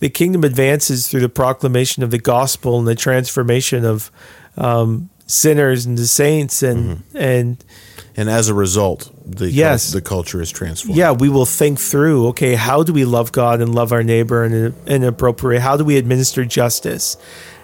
the 0.00 0.10
kingdom 0.10 0.44
advances 0.44 1.08
through 1.08 1.20
the 1.20 1.28
proclamation 1.28 2.02
of 2.02 2.10
the 2.10 2.18
gospel 2.18 2.78
and 2.78 2.86
the 2.86 2.94
transformation 2.96 3.84
of 3.84 4.10
um, 4.56 5.08
sinners 5.26 5.86
into 5.86 6.06
saints 6.06 6.62
and 6.62 7.02
and 7.14 7.64
and 8.16 8.28
as 8.28 8.48
a 8.48 8.54
result, 8.54 9.10
the 9.24 9.50
Yes. 9.50 9.92
the 9.92 10.00
culture 10.00 10.40
is 10.42 10.50
transformed. 10.50 10.96
yeah, 10.96 11.10
we 11.12 11.28
will 11.28 11.46
think 11.46 11.80
through, 11.80 12.28
okay, 12.28 12.54
how 12.54 12.82
do 12.84 12.92
we 12.92 13.04
love 13.04 13.32
God 13.32 13.60
and 13.60 13.74
love 13.74 13.90
our 13.90 14.04
neighbor 14.04 14.44
and, 14.44 14.54
an 14.54 14.74
in 14.86 15.02
an 15.02 15.08
appropriate 15.08 15.60
How 15.60 15.76
do 15.76 15.84
we 15.84 15.96
administer 15.96 16.44
justice? 16.44 17.16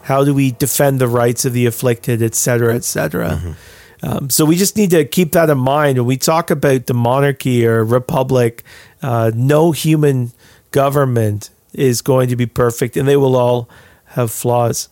How 0.03 0.25
do 0.25 0.35
we 0.35 0.53
defend 0.53 1.01
the 1.01 1.09
rights 1.09 1.45
of 1.45 1.53
the 1.53 1.67
afflicted, 1.67 2.23
et 2.23 2.35
cetera, 2.35 2.75
et 2.75 2.85
cetera? 2.85 3.55
Um, 4.03 4.31
so 4.31 4.45
we 4.47 4.57
just 4.57 4.77
need 4.77 4.91
to 4.91 5.05
keep 5.05 5.33
that 5.33 5.51
in 5.51 5.59
mind 5.59 5.99
when 5.99 6.07
we 6.07 6.17
talk 6.17 6.51
about 6.51 6.87
the 6.87 6.95
monarchy 6.95 7.67
or 7.67 7.85
republic. 7.85 8.65
Uh, 9.03 9.31
no 9.35 9.73
human 9.73 10.33
government 10.71 11.51
is 11.75 12.01
going 12.03 12.29
to 12.31 12.37
be 12.37 12.47
perfect, 12.47 12.97
and 12.97 13.07
they 13.07 13.17
will 13.17 13.37
all 13.37 13.69
have 14.07 14.31
flaws. 14.31 14.89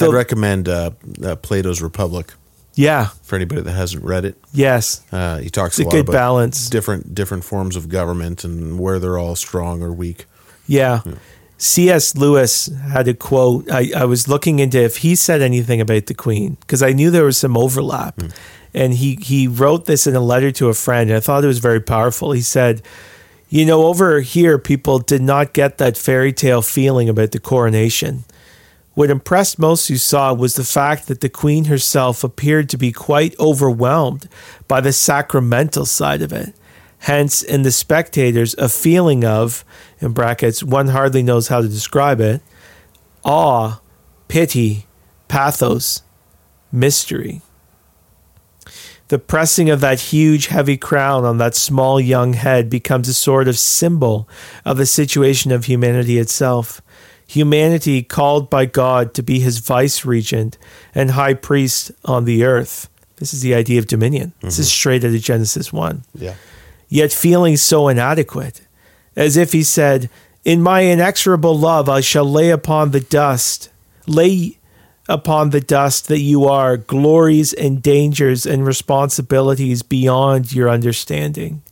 I'd 0.00 0.08
recommend 0.12 0.68
uh, 0.68 0.90
uh, 1.22 1.36
Plato's 1.36 1.80
Republic 1.82 2.32
Yeah. 2.74 3.08
for 3.22 3.36
anybody 3.36 3.60
that 3.60 3.72
hasn't 3.72 4.02
read 4.04 4.24
it. 4.24 4.36
Yes. 4.52 5.02
Uh, 5.12 5.38
he 5.38 5.50
talks 5.50 5.78
It's 5.78 5.86
a 5.86 5.88
a 5.88 5.92
good 5.92 6.00
about 6.08 6.12
balance. 6.12 6.68
different 6.70 7.14
different 7.14 7.44
forms 7.44 7.76
of 7.76 7.88
government 7.88 8.42
and 8.42 8.78
where 8.80 8.98
they're 8.98 9.18
all 9.18 9.36
strong 9.36 9.82
or 9.82 9.92
weak. 9.92 10.24
Yeah. 10.66 11.02
C.S. 11.62 12.16
Lewis 12.16 12.66
had 12.66 13.06
a 13.06 13.14
quote. 13.14 13.70
I, 13.70 13.92
I 13.96 14.04
was 14.04 14.26
looking 14.26 14.58
into 14.58 14.82
if 14.82 14.96
he 14.96 15.14
said 15.14 15.40
anything 15.40 15.80
about 15.80 16.06
the 16.06 16.14
Queen 16.14 16.56
because 16.60 16.82
I 16.82 16.90
knew 16.90 17.08
there 17.08 17.24
was 17.24 17.38
some 17.38 17.56
overlap. 17.56 18.20
Hmm. 18.20 18.28
And 18.74 18.94
he, 18.94 19.14
he 19.14 19.46
wrote 19.46 19.86
this 19.86 20.08
in 20.08 20.16
a 20.16 20.20
letter 20.20 20.50
to 20.52 20.70
a 20.70 20.74
friend. 20.74 21.08
And 21.08 21.16
I 21.16 21.20
thought 21.20 21.44
it 21.44 21.46
was 21.46 21.60
very 21.60 21.80
powerful. 21.80 22.32
He 22.32 22.40
said, 22.40 22.82
You 23.48 23.64
know, 23.64 23.84
over 23.84 24.22
here, 24.22 24.58
people 24.58 24.98
did 24.98 25.22
not 25.22 25.52
get 25.52 25.78
that 25.78 25.96
fairy 25.96 26.32
tale 26.32 26.62
feeling 26.62 27.08
about 27.08 27.30
the 27.30 27.38
coronation. 27.38 28.24
What 28.94 29.10
impressed 29.10 29.56
most 29.56 29.86
who 29.86 29.98
saw 29.98 30.34
was 30.34 30.56
the 30.56 30.64
fact 30.64 31.06
that 31.06 31.20
the 31.20 31.28
Queen 31.28 31.66
herself 31.66 32.24
appeared 32.24 32.70
to 32.70 32.76
be 32.76 32.90
quite 32.90 33.38
overwhelmed 33.38 34.28
by 34.66 34.80
the 34.80 34.92
sacramental 34.92 35.86
side 35.86 36.22
of 36.22 36.32
it. 36.32 36.54
Hence, 37.02 37.42
in 37.42 37.62
the 37.62 37.72
spectators, 37.72 38.54
a 38.58 38.68
feeling 38.68 39.24
of, 39.24 39.64
in 40.00 40.12
brackets, 40.12 40.62
one 40.62 40.88
hardly 40.88 41.20
knows 41.20 41.48
how 41.48 41.60
to 41.60 41.68
describe 41.68 42.20
it, 42.20 42.40
awe, 43.24 43.80
pity, 44.28 44.86
pathos, 45.26 46.02
mystery. 46.70 47.42
The 49.08 49.18
pressing 49.18 49.68
of 49.68 49.80
that 49.80 49.98
huge, 49.98 50.46
heavy 50.46 50.76
crown 50.76 51.24
on 51.24 51.38
that 51.38 51.56
small, 51.56 52.00
young 52.00 52.34
head 52.34 52.70
becomes 52.70 53.08
a 53.08 53.14
sort 53.14 53.48
of 53.48 53.58
symbol 53.58 54.28
of 54.64 54.76
the 54.76 54.86
situation 54.86 55.50
of 55.50 55.64
humanity 55.64 56.18
itself. 56.18 56.80
Humanity 57.26 58.04
called 58.04 58.48
by 58.48 58.64
God 58.64 59.12
to 59.14 59.24
be 59.24 59.40
his 59.40 59.58
vice 59.58 60.04
regent 60.04 60.56
and 60.94 61.10
high 61.10 61.34
priest 61.34 61.90
on 62.04 62.26
the 62.26 62.44
earth. 62.44 62.88
This 63.16 63.34
is 63.34 63.42
the 63.42 63.54
idea 63.54 63.80
of 63.80 63.88
dominion. 63.88 64.34
This 64.40 64.60
is 64.60 64.66
mm-hmm. 64.66 64.72
straight 64.72 65.04
out 65.04 65.14
of 65.14 65.20
Genesis 65.20 65.72
1 65.72 66.04
Yeah. 66.14 66.34
Yet 66.92 67.10
feeling 67.10 67.56
so 67.56 67.88
inadequate, 67.88 68.60
as 69.16 69.38
if 69.38 69.52
he 69.52 69.62
said, 69.62 70.10
In 70.44 70.60
my 70.60 70.84
inexorable 70.84 71.58
love 71.58 71.88
I 71.88 72.02
shall 72.02 72.30
lay 72.30 72.50
upon 72.50 72.90
the 72.90 73.00
dust, 73.00 73.70
lay 74.06 74.58
upon 75.08 75.50
the 75.50 75.60
dust 75.62 76.08
that 76.08 76.20
you 76.20 76.44
are, 76.44 76.76
glories 76.76 77.54
and 77.54 77.82
dangers 77.82 78.44
and 78.44 78.66
responsibilities 78.66 79.82
beyond 79.82 80.52
your 80.52 80.68
understanding. 80.68 81.62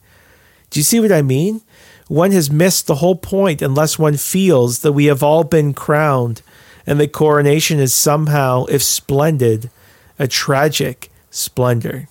Do 0.70 0.80
you 0.80 0.84
see 0.84 1.00
what 1.00 1.12
I 1.12 1.20
mean? 1.20 1.60
One 2.08 2.32
has 2.32 2.50
missed 2.50 2.86
the 2.86 2.96
whole 2.96 3.16
point 3.16 3.60
unless 3.60 3.98
one 3.98 4.16
feels 4.16 4.78
that 4.78 4.92
we 4.92 5.04
have 5.04 5.22
all 5.22 5.44
been 5.44 5.74
crowned 5.74 6.40
and 6.86 6.98
the 6.98 7.06
coronation 7.06 7.78
is 7.78 7.92
somehow, 7.92 8.64
if 8.70 8.82
splendid, 8.82 9.70
a 10.18 10.26
tragic 10.26 11.10
splendor. 11.30 12.08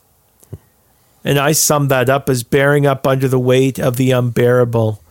And 1.23 1.37
I 1.37 1.51
sum 1.51 1.89
that 1.89 2.09
up 2.09 2.29
as 2.29 2.43
bearing 2.43 2.85
up 2.85 3.05
under 3.05 3.27
the 3.27 3.39
weight 3.39 3.79
of 3.79 3.97
the 3.97 4.11
unbearable 4.11 5.03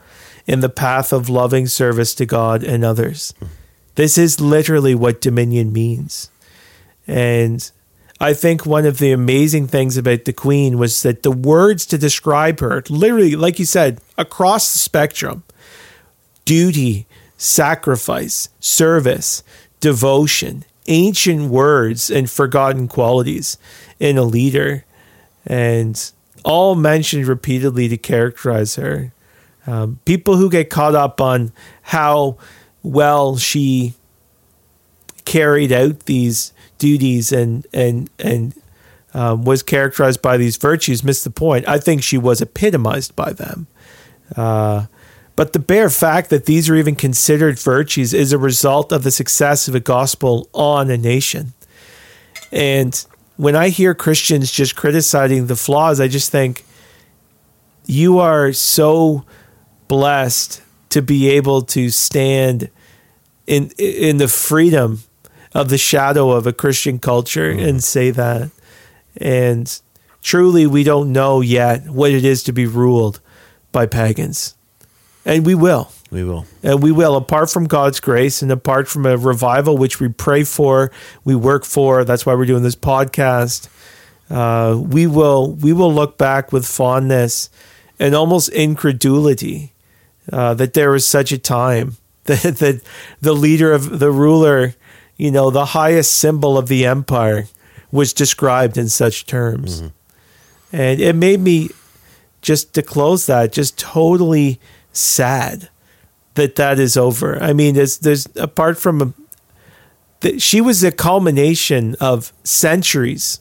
in 0.47 0.61
the 0.61 0.69
path 0.69 1.13
of 1.13 1.29
loving 1.29 1.67
service 1.67 2.15
to 2.15 2.27
God 2.27 2.65
and 2.65 2.85
others. 2.85 3.35
This 3.97 4.17
is 4.17 4.41
literally 4.41 4.95
what 4.95 5.21
dominion 5.21 5.73
means. 5.73 6.31
And 7.07 7.71
I 8.21 8.35
think 8.35 8.65
one 8.65 8.87
of 8.87 8.99
the 8.99 9.13
amazing 9.13 9.69
things 9.69 9.97
about 9.97 10.25
the 10.25 10.33
Queen 10.33 10.79
was 10.79 11.03
that 11.03 11.23
the 11.23 11.31
words 11.31 11.87
to 11.87 11.99
describe 11.99 12.61
her, 12.61 12.83
literally, 12.89 13.37
like 13.37 13.59
you 13.59 13.65
said, 13.65 14.01
across 14.17 14.73
the 14.73 14.79
spectrum 14.79 15.45
duty, 16.45 17.07
sacrifice, 17.37 18.49
service, 18.59 19.43
devotion, 19.81 20.65
ancient 20.87 21.51
words, 21.51 22.11
and 22.11 22.31
forgotten 22.31 22.89
qualities 22.89 23.59
in 24.01 24.17
a 24.17 24.23
leader, 24.23 24.85
and 25.47 26.12
all 26.45 26.74
mentioned 26.74 27.26
repeatedly 27.26 27.89
to 27.89 27.97
characterize 27.97 28.76
her. 28.76 29.12
Um, 29.66 29.99
people 30.05 30.36
who 30.36 30.49
get 30.49 30.70
caught 30.70 30.95
up 30.95 31.20
on 31.20 31.53
how 31.82 32.39
well 32.82 33.36
she 33.36 33.95
carried 35.24 35.72
out 35.72 36.01
these 36.07 36.53
duties 36.78 37.32
and 37.32 37.66
and 37.72 38.09
and 38.18 38.55
um, 39.14 39.45
was 39.45 39.62
characterized 39.62 40.22
by 40.22 40.36
these 40.36 40.57
virtues 40.57 41.03
miss 41.03 41.22
the 41.22 41.30
point. 41.30 41.68
I 41.68 41.78
think 41.78 42.03
she 42.03 42.18
was 42.18 42.41
epitomized 42.41 43.14
by 43.16 43.32
them. 43.32 43.66
Uh, 44.36 44.86
But 45.36 45.53
the 45.53 45.61
bare 45.61 45.89
fact 45.91 46.30
that 46.30 46.47
these 46.47 46.68
are 46.68 46.74
even 46.74 46.97
considered 46.97 47.61
virtues 47.61 48.12
is 48.12 48.32
a 48.32 48.39
result 48.39 48.91
of 48.91 49.03
the 49.03 49.11
success 49.12 49.68
of 49.68 49.72
the 49.72 49.80
gospel 49.80 50.49
on 50.53 50.91
a 50.91 50.97
nation. 50.97 51.53
And 52.51 52.93
when 53.39 53.55
I 53.55 53.68
hear 53.68 53.95
Christians 53.95 54.51
just 54.51 54.74
criticizing 54.74 55.47
the 55.47 55.57
flaws, 55.57 56.01
I 56.01 56.09
just 56.09 56.30
think 56.30 56.66
you 57.86 58.18
are 58.18 58.53
so 58.53 59.24
blessed 59.86 60.61
to 60.91 61.01
be 61.01 61.30
able 61.30 61.62
to 61.62 61.89
stand 61.89 62.68
in 63.47 63.70
in 63.78 64.18
the 64.18 64.28
freedom 64.28 65.03
of 65.55 65.68
the 65.68 65.78
shadow 65.78 66.32
of 66.32 66.47
a 66.47 66.53
Christian 66.53 66.99
culture 66.99 67.55
mm. 67.55 67.66
and 67.66 67.82
say 67.82 68.11
that. 68.11 68.51
And 69.16 69.80
truly 70.20 70.66
we 70.66 70.82
don't 70.82 71.12
know 71.12 71.41
yet 71.41 71.89
what 71.89 72.11
it 72.11 72.24
is 72.24 72.43
to 72.45 72.53
be 72.53 72.66
ruled 72.66 73.20
by 73.70 73.86
pagans. 73.86 74.57
And 75.24 75.47
we 75.47 75.55
will. 75.55 75.93
We 76.11 76.25
will. 76.25 76.47
And 76.63 76.83
we 76.83 76.91
will, 76.91 77.17
apart 77.17 77.51
from 77.51 77.67
God's 77.67 78.01
grace 78.01 78.41
and 78.41 78.51
apart 78.51 78.89
from 78.89 79.05
a 79.05 79.17
revival, 79.17 79.77
which 79.77 80.01
we 80.01 80.09
pray 80.09 80.43
for, 80.43 80.91
we 81.25 81.35
work 81.35 81.65
for. 81.65 82.05
That's 82.05 82.25
why 82.25 82.35
we're 82.35 82.47
doing 82.47 82.63
this 82.63 82.77
podcast. 82.77 83.69
Uh, 84.31 84.79
we 84.79 85.07
will 85.07 85.53
we 85.53 85.73
will 85.73 85.93
look 85.93 86.19
back 86.19 86.53
with 86.53 86.67
fondness 86.67 87.49
and 87.99 88.15
almost 88.15 88.49
incredulity 88.51 89.73
uh, 90.33 90.55
that 90.55 90.75
there 90.75 90.91
was 90.91 91.07
such 91.07 91.33
a 91.33 91.39
time 91.39 91.97
that, 92.25 92.57
that 92.59 92.83
the 93.21 93.33
leader 93.33 93.73
of 93.73 93.99
the 93.99 94.11
ruler, 94.11 94.75
you 95.17 95.31
know, 95.31 95.51
the 95.51 95.67
highest 95.67 96.15
symbol 96.15 96.59
of 96.59 96.69
the 96.69 96.85
empire, 96.85 97.47
was 97.91 98.13
described 98.13 98.77
in 98.77 98.89
such 98.89 99.25
terms, 99.25 99.81
mm-hmm. 99.81 100.77
and 100.77 101.01
it 101.01 101.17
made 101.17 101.41
me 101.41 101.71
just 102.43 102.75
to 102.75 102.83
close 102.83 103.27
that 103.27 103.51
just 103.51 103.79
totally 103.79 104.61
sad 104.93 105.71
that 106.39 106.55
that 106.55 106.78
is 106.78 106.97
over. 106.97 107.43
I 107.43 107.53
mean, 107.53 107.74
there's 107.74 107.99
there's 107.99 108.28
apart 108.36 108.78
from 108.78 109.03
a, 109.03 109.12
the, 110.20 110.39
she 110.39 110.61
was 110.61 110.84
a 110.84 110.93
culmination 110.93 111.97
of 112.01 112.32
centuries, 112.45 113.41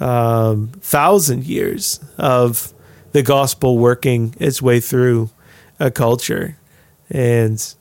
um, 0.00 0.72
thousand 0.80 1.44
years 1.44 2.00
of 2.18 2.74
the 3.12 3.22
gospel 3.22 3.78
working 3.78 4.34
its 4.38 4.60
way 4.60 4.80
through 4.80 5.30
a 5.78 5.90
culture, 5.90 6.56
and 7.08 7.74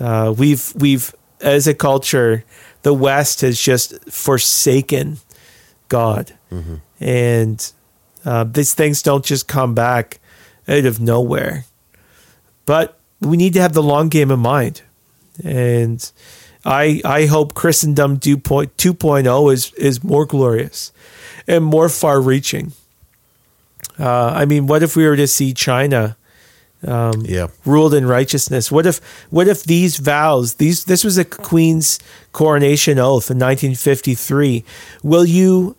uh, 0.00 0.34
we've 0.36 0.72
we've 0.74 1.14
as 1.42 1.66
a 1.66 1.74
culture, 1.74 2.44
the 2.82 2.94
West 2.94 3.42
has 3.42 3.60
just 3.60 4.10
forsaken 4.10 5.18
God, 5.88 6.32
mm-hmm. 6.50 6.76
and 7.00 7.72
uh, 8.24 8.44
these 8.44 8.72
things 8.72 9.02
don't 9.02 9.24
just 9.24 9.46
come 9.46 9.74
back 9.74 10.20
out 10.66 10.86
of 10.86 11.00
nowhere. 11.00 11.66
But 12.64 12.98
we 13.24 13.36
need 13.36 13.54
to 13.54 13.60
have 13.60 13.72
the 13.72 13.82
long 13.82 14.08
game 14.08 14.30
in 14.30 14.40
mind. 14.40 14.82
And 15.42 16.10
I 16.64 17.00
I 17.04 17.26
hope 17.26 17.54
Christendom 17.54 18.18
2.0 18.18 19.52
is 19.52 19.72
is 19.74 20.04
more 20.04 20.26
glorious 20.26 20.92
and 21.46 21.64
more 21.64 21.88
far 21.88 22.20
reaching. 22.20 22.72
Uh, 23.98 24.32
I 24.34 24.44
mean, 24.44 24.66
what 24.66 24.82
if 24.82 24.96
we 24.96 25.06
were 25.06 25.16
to 25.16 25.26
see 25.26 25.52
China 25.52 26.16
um, 26.86 27.22
yeah. 27.24 27.48
ruled 27.64 27.94
in 27.94 28.06
righteousness? 28.06 28.70
What 28.70 28.86
if 28.86 29.00
what 29.30 29.48
if 29.48 29.64
these 29.64 29.96
vows 29.96 30.54
these 30.54 30.84
this 30.84 31.04
was 31.04 31.18
a 31.18 31.24
queen's 31.24 31.98
coronation 32.32 32.98
oath 32.98 33.30
in 33.30 33.38
1953? 33.38 34.64
Will 35.02 35.24
you 35.24 35.76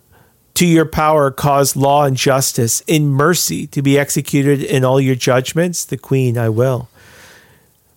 to 0.54 0.66
your 0.66 0.84
power 0.84 1.30
cause 1.30 1.76
law 1.76 2.04
and 2.04 2.16
justice 2.16 2.82
in 2.86 3.08
mercy 3.08 3.66
to 3.68 3.82
be 3.82 3.98
executed 3.98 4.62
in 4.62 4.84
all 4.84 5.00
your 5.00 5.16
judgments? 5.16 5.84
The 5.84 5.98
queen, 5.98 6.38
I 6.38 6.48
will. 6.48 6.88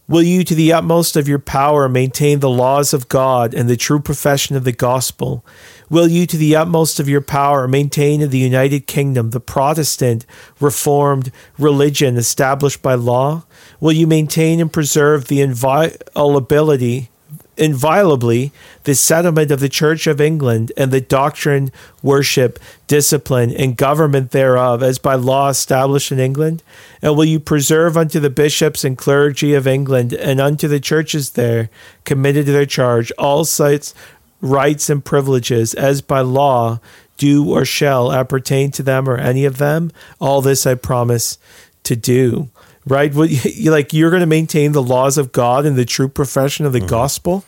Will 0.10 0.24
you, 0.24 0.46
to 0.46 0.56
the 0.56 0.72
utmost 0.72 1.18
of 1.18 1.28
your 1.28 1.40
power, 1.40 1.90
maintain 1.90 2.40
the 2.40 2.50
laws 2.50 2.94
of 2.94 3.10
God 3.10 3.54
and 3.54 3.70
the 3.70 3.76
true 3.76 4.00
profession 4.00 4.56
of 4.56 4.64
the 4.64 4.72
gospel? 4.72 5.44
Will 5.90 6.08
you, 6.08 6.26
to 6.28 6.38
the 6.38 6.56
utmost 6.56 7.02
of 7.02 7.10
your 7.10 7.20
power, 7.20 7.68
maintain 7.68 8.22
in 8.22 8.30
the 8.30 8.38
United 8.38 8.88
Kingdom 8.88 9.32
the 9.32 9.42
Protestant, 9.42 10.26
Reformed 10.62 11.34
religion 11.60 12.16
established 12.16 12.82
by 12.82 12.94
law? 12.94 13.44
Will 13.82 13.92
you 13.92 14.08
maintain 14.08 14.62
and 14.62 14.72
preserve 14.72 15.28
the 15.28 15.42
inviolability 15.42 17.10
inviolably 17.58 18.52
the 18.84 18.96
settlement 18.96 19.52
of 19.52 19.60
the 19.60 19.70
Church 19.70 20.08
of 20.08 20.22
England 20.22 20.72
and 20.78 20.92
the 20.92 21.02
doctrine, 21.02 21.72
worship, 22.02 22.60
discipline, 22.88 23.52
and 23.52 23.78
government 23.78 24.32
thereof, 24.32 24.82
as 24.84 25.00
by 25.00 25.16
law 25.16 25.50
established 25.50 26.12
in 26.12 26.20
England? 26.20 26.64
And 27.02 27.18
will 27.18 27.26
you 27.26 27.40
preserve 27.40 27.98
unto 27.98 28.20
the 28.20 28.30
bishops 28.30 28.84
and 28.84 28.98
clergy 28.98 29.54
of 29.54 29.68
England 29.68 30.14
and 30.14 30.40
unto 30.40 30.68
the 30.68 30.80
churches 30.80 31.32
there 31.32 31.70
committed 32.06 32.46
to 32.46 32.52
their 32.52 32.66
charge 32.66 33.12
all 33.18 33.46
sites, 33.46 33.94
rights, 34.42 34.90
and 34.90 35.04
privileges, 35.04 35.74
as 35.74 36.02
by 36.02 36.22
law 36.22 36.80
do 37.18 37.50
or 37.50 37.66
shall 37.66 38.14
appertain 38.14 38.72
to 38.72 38.84
them 38.84 39.10
or 39.10 39.18
any 39.18 39.46
of 39.46 39.58
them? 39.58 39.92
All 40.20 40.42
this 40.42 40.66
I 40.66 40.76
promise 40.76 41.38
to 41.84 41.96
do 41.96 42.50
right? 42.88 43.14
You 43.58 43.72
like 43.72 43.94
you're 43.94 44.10
going 44.10 44.22
to 44.22 44.26
maintain 44.26 44.72
the 44.72 44.84
laws 44.84 45.18
of 45.18 45.32
God 45.32 45.66
and 45.66 45.76
the 45.76 45.86
true 45.86 46.08
profession 46.08 46.66
of 46.66 46.74
the 46.74 46.80
mm-hmm. 46.80 46.88
gospel. 46.88 47.44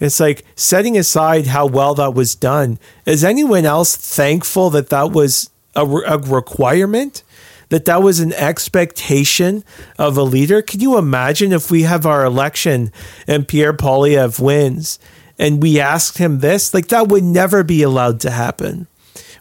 It's 0.00 0.20
like 0.20 0.44
setting 0.56 0.98
aside 0.98 1.46
how 1.46 1.66
well 1.66 1.94
that 1.94 2.14
was 2.14 2.34
done. 2.34 2.78
Is 3.06 3.24
anyone 3.24 3.64
else 3.64 3.96
thankful 3.96 4.70
that 4.70 4.90
that 4.90 5.12
was 5.12 5.50
a, 5.74 5.86
a 5.86 6.18
requirement? 6.18 7.22
That 7.70 7.86
that 7.86 8.02
was 8.02 8.20
an 8.20 8.32
expectation 8.34 9.64
of 9.98 10.16
a 10.16 10.22
leader? 10.22 10.62
Can 10.62 10.80
you 10.80 10.98
imagine 10.98 11.52
if 11.52 11.70
we 11.70 11.82
have 11.82 12.04
our 12.06 12.24
election 12.24 12.92
and 13.26 13.48
Pierre 13.48 13.72
Poilievre 13.72 14.38
wins 14.38 14.98
and 15.38 15.62
we 15.62 15.80
asked 15.80 16.18
him 16.18 16.40
this? 16.40 16.74
Like 16.74 16.88
that 16.88 17.08
would 17.08 17.24
never 17.24 17.64
be 17.64 17.82
allowed 17.82 18.20
to 18.20 18.30
happen. 18.30 18.86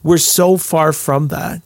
We're 0.03 0.17
so 0.17 0.57
far 0.57 0.93
from 0.93 1.29
that. 1.29 1.61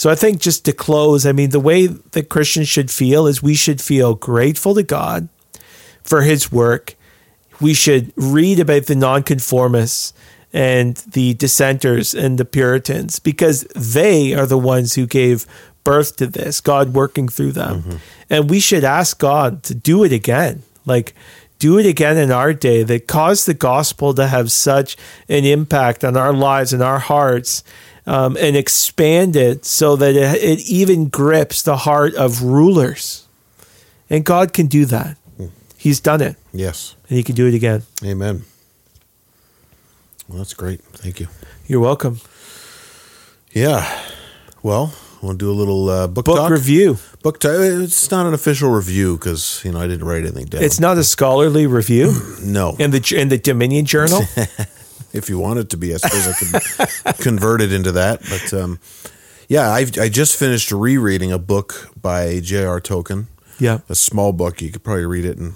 So 0.00 0.08
I 0.08 0.14
think 0.14 0.40
just 0.40 0.64
to 0.64 0.72
close, 0.72 1.26
I 1.26 1.32
mean, 1.32 1.50
the 1.50 1.60
way 1.60 1.86
that 1.86 2.30
Christians 2.30 2.70
should 2.70 2.90
feel 2.90 3.26
is 3.26 3.42
we 3.42 3.54
should 3.54 3.82
feel 3.82 4.14
grateful 4.14 4.74
to 4.74 4.82
God 4.82 5.28
for 6.02 6.22
his 6.22 6.50
work. 6.50 6.94
We 7.60 7.74
should 7.74 8.10
read 8.16 8.60
about 8.60 8.86
the 8.86 8.94
nonconformists 8.94 10.14
and 10.54 10.96
the 10.96 11.34
dissenters 11.34 12.14
and 12.14 12.38
the 12.38 12.46
Puritans 12.46 13.18
because 13.18 13.64
they 13.76 14.32
are 14.32 14.46
the 14.46 14.56
ones 14.56 14.94
who 14.94 15.06
gave 15.06 15.44
birth 15.84 16.16
to 16.16 16.26
this, 16.26 16.62
God 16.62 16.94
working 16.94 17.28
through 17.28 17.52
them. 17.52 17.82
Mm-hmm. 17.82 17.96
And 18.30 18.48
we 18.48 18.58
should 18.58 18.84
ask 18.84 19.18
God 19.18 19.62
to 19.64 19.74
do 19.74 20.02
it 20.02 20.14
again. 20.14 20.62
Like, 20.86 21.14
do 21.58 21.78
it 21.78 21.84
again 21.84 22.16
in 22.16 22.32
our 22.32 22.54
day 22.54 22.84
that 22.84 23.06
caused 23.06 23.44
the 23.44 23.52
gospel 23.52 24.14
to 24.14 24.28
have 24.28 24.50
such 24.50 24.96
an 25.28 25.44
impact 25.44 26.04
on 26.04 26.16
our 26.16 26.32
lives 26.32 26.72
and 26.72 26.82
our 26.82 27.00
hearts 27.00 27.62
um, 28.10 28.36
and 28.40 28.56
expand 28.56 29.36
it 29.36 29.64
so 29.64 29.94
that 29.94 30.16
it, 30.16 30.42
it 30.42 30.60
even 30.68 31.08
grips 31.08 31.62
the 31.62 31.76
heart 31.76 32.12
of 32.16 32.42
rulers. 32.42 33.28
And 34.10 34.24
God 34.24 34.52
can 34.52 34.66
do 34.66 34.84
that. 34.86 35.16
He's 35.76 36.00
done 36.00 36.20
it. 36.20 36.36
Yes. 36.52 36.96
And 37.08 37.16
He 37.16 37.22
can 37.22 37.36
do 37.36 37.46
it 37.46 37.54
again. 37.54 37.84
Amen. 38.04 38.44
Well, 40.28 40.38
that's 40.38 40.54
great. 40.54 40.80
Thank 40.82 41.20
you. 41.20 41.28
You're 41.68 41.80
welcome. 41.80 42.20
Yeah. 43.52 43.88
Well, 44.60 44.92
want 45.22 45.38
to 45.38 45.44
do 45.44 45.50
a 45.50 45.54
little 45.54 45.88
uh, 45.88 46.08
book 46.08 46.24
book 46.24 46.36
talk? 46.36 46.50
review. 46.50 46.98
Book 47.22 47.38
talk. 47.38 47.52
It's 47.54 48.10
not 48.10 48.26
an 48.26 48.34
official 48.34 48.70
review 48.70 49.18
because 49.18 49.62
you 49.64 49.70
know 49.70 49.80
I 49.80 49.86
didn't 49.86 50.06
write 50.06 50.22
anything 50.22 50.46
down. 50.46 50.64
It's 50.64 50.80
not 50.80 50.98
a 50.98 51.04
scholarly 51.04 51.66
review. 51.66 52.12
no. 52.42 52.74
In 52.78 52.90
the 52.90 53.14
in 53.16 53.28
the 53.28 53.38
Dominion 53.38 53.86
Journal. 53.86 54.22
if 55.12 55.28
you 55.28 55.38
want 55.38 55.58
it 55.58 55.70
to 55.70 55.76
be. 55.76 55.94
I 55.94 55.98
suppose 55.98 56.28
I 56.28 56.32
could 56.32 57.16
convert 57.24 57.60
it 57.60 57.72
into 57.72 57.92
that. 57.92 58.20
But 58.20 58.52
um, 58.54 58.78
yeah, 59.48 59.70
I've, 59.70 59.98
I 59.98 60.08
just 60.08 60.38
finished 60.38 60.70
rereading 60.70 61.32
a 61.32 61.38
book 61.38 61.90
by 62.00 62.40
J.R. 62.40 62.80
Tolkien. 62.80 63.26
Yeah. 63.58 63.80
A 63.88 63.94
small 63.94 64.32
book. 64.32 64.62
You 64.62 64.70
could 64.70 64.82
probably 64.84 65.06
read 65.06 65.24
it 65.24 65.38
in 65.38 65.54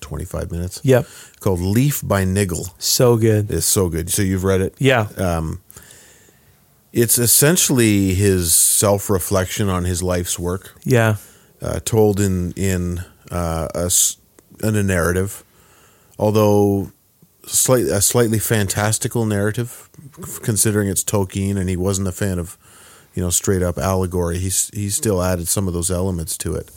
25 0.00 0.50
minutes. 0.50 0.80
Yep. 0.84 1.06
Called 1.40 1.60
Leaf 1.60 2.02
by 2.04 2.24
Niggle. 2.24 2.74
So 2.78 3.16
good. 3.16 3.50
It's 3.50 3.66
so 3.66 3.88
good. 3.88 4.10
So 4.10 4.22
you've 4.22 4.44
read 4.44 4.60
it? 4.60 4.74
Yeah. 4.78 5.08
Um, 5.16 5.62
it's 6.92 7.18
essentially 7.18 8.14
his 8.14 8.54
self 8.54 9.10
reflection 9.10 9.68
on 9.68 9.84
his 9.84 10.02
life's 10.02 10.38
work. 10.38 10.76
Yeah. 10.84 11.16
Uh, 11.60 11.80
told 11.80 12.20
in 12.20 12.52
in 12.52 13.02
uh, 13.30 13.68
a, 13.74 13.90
in 14.62 14.76
a 14.76 14.82
narrative, 14.82 15.42
although 16.18 16.92
slight, 17.46 17.84
a 17.84 18.00
slightly 18.00 18.38
fantastical 18.38 19.26
narrative, 19.26 19.88
considering 20.42 20.88
it's 20.88 21.04
Tolkien 21.04 21.56
and 21.56 21.68
he 21.68 21.76
wasn't 21.76 22.08
a 22.08 22.12
fan 22.12 22.38
of, 22.38 22.58
you 23.14 23.22
know, 23.22 23.30
straight 23.30 23.62
up 23.62 23.78
allegory. 23.78 24.38
He's 24.38 24.70
he 24.74 24.90
still 24.90 25.22
added 25.22 25.48
some 25.48 25.68
of 25.68 25.74
those 25.74 25.90
elements 25.90 26.36
to 26.38 26.54
it, 26.54 26.70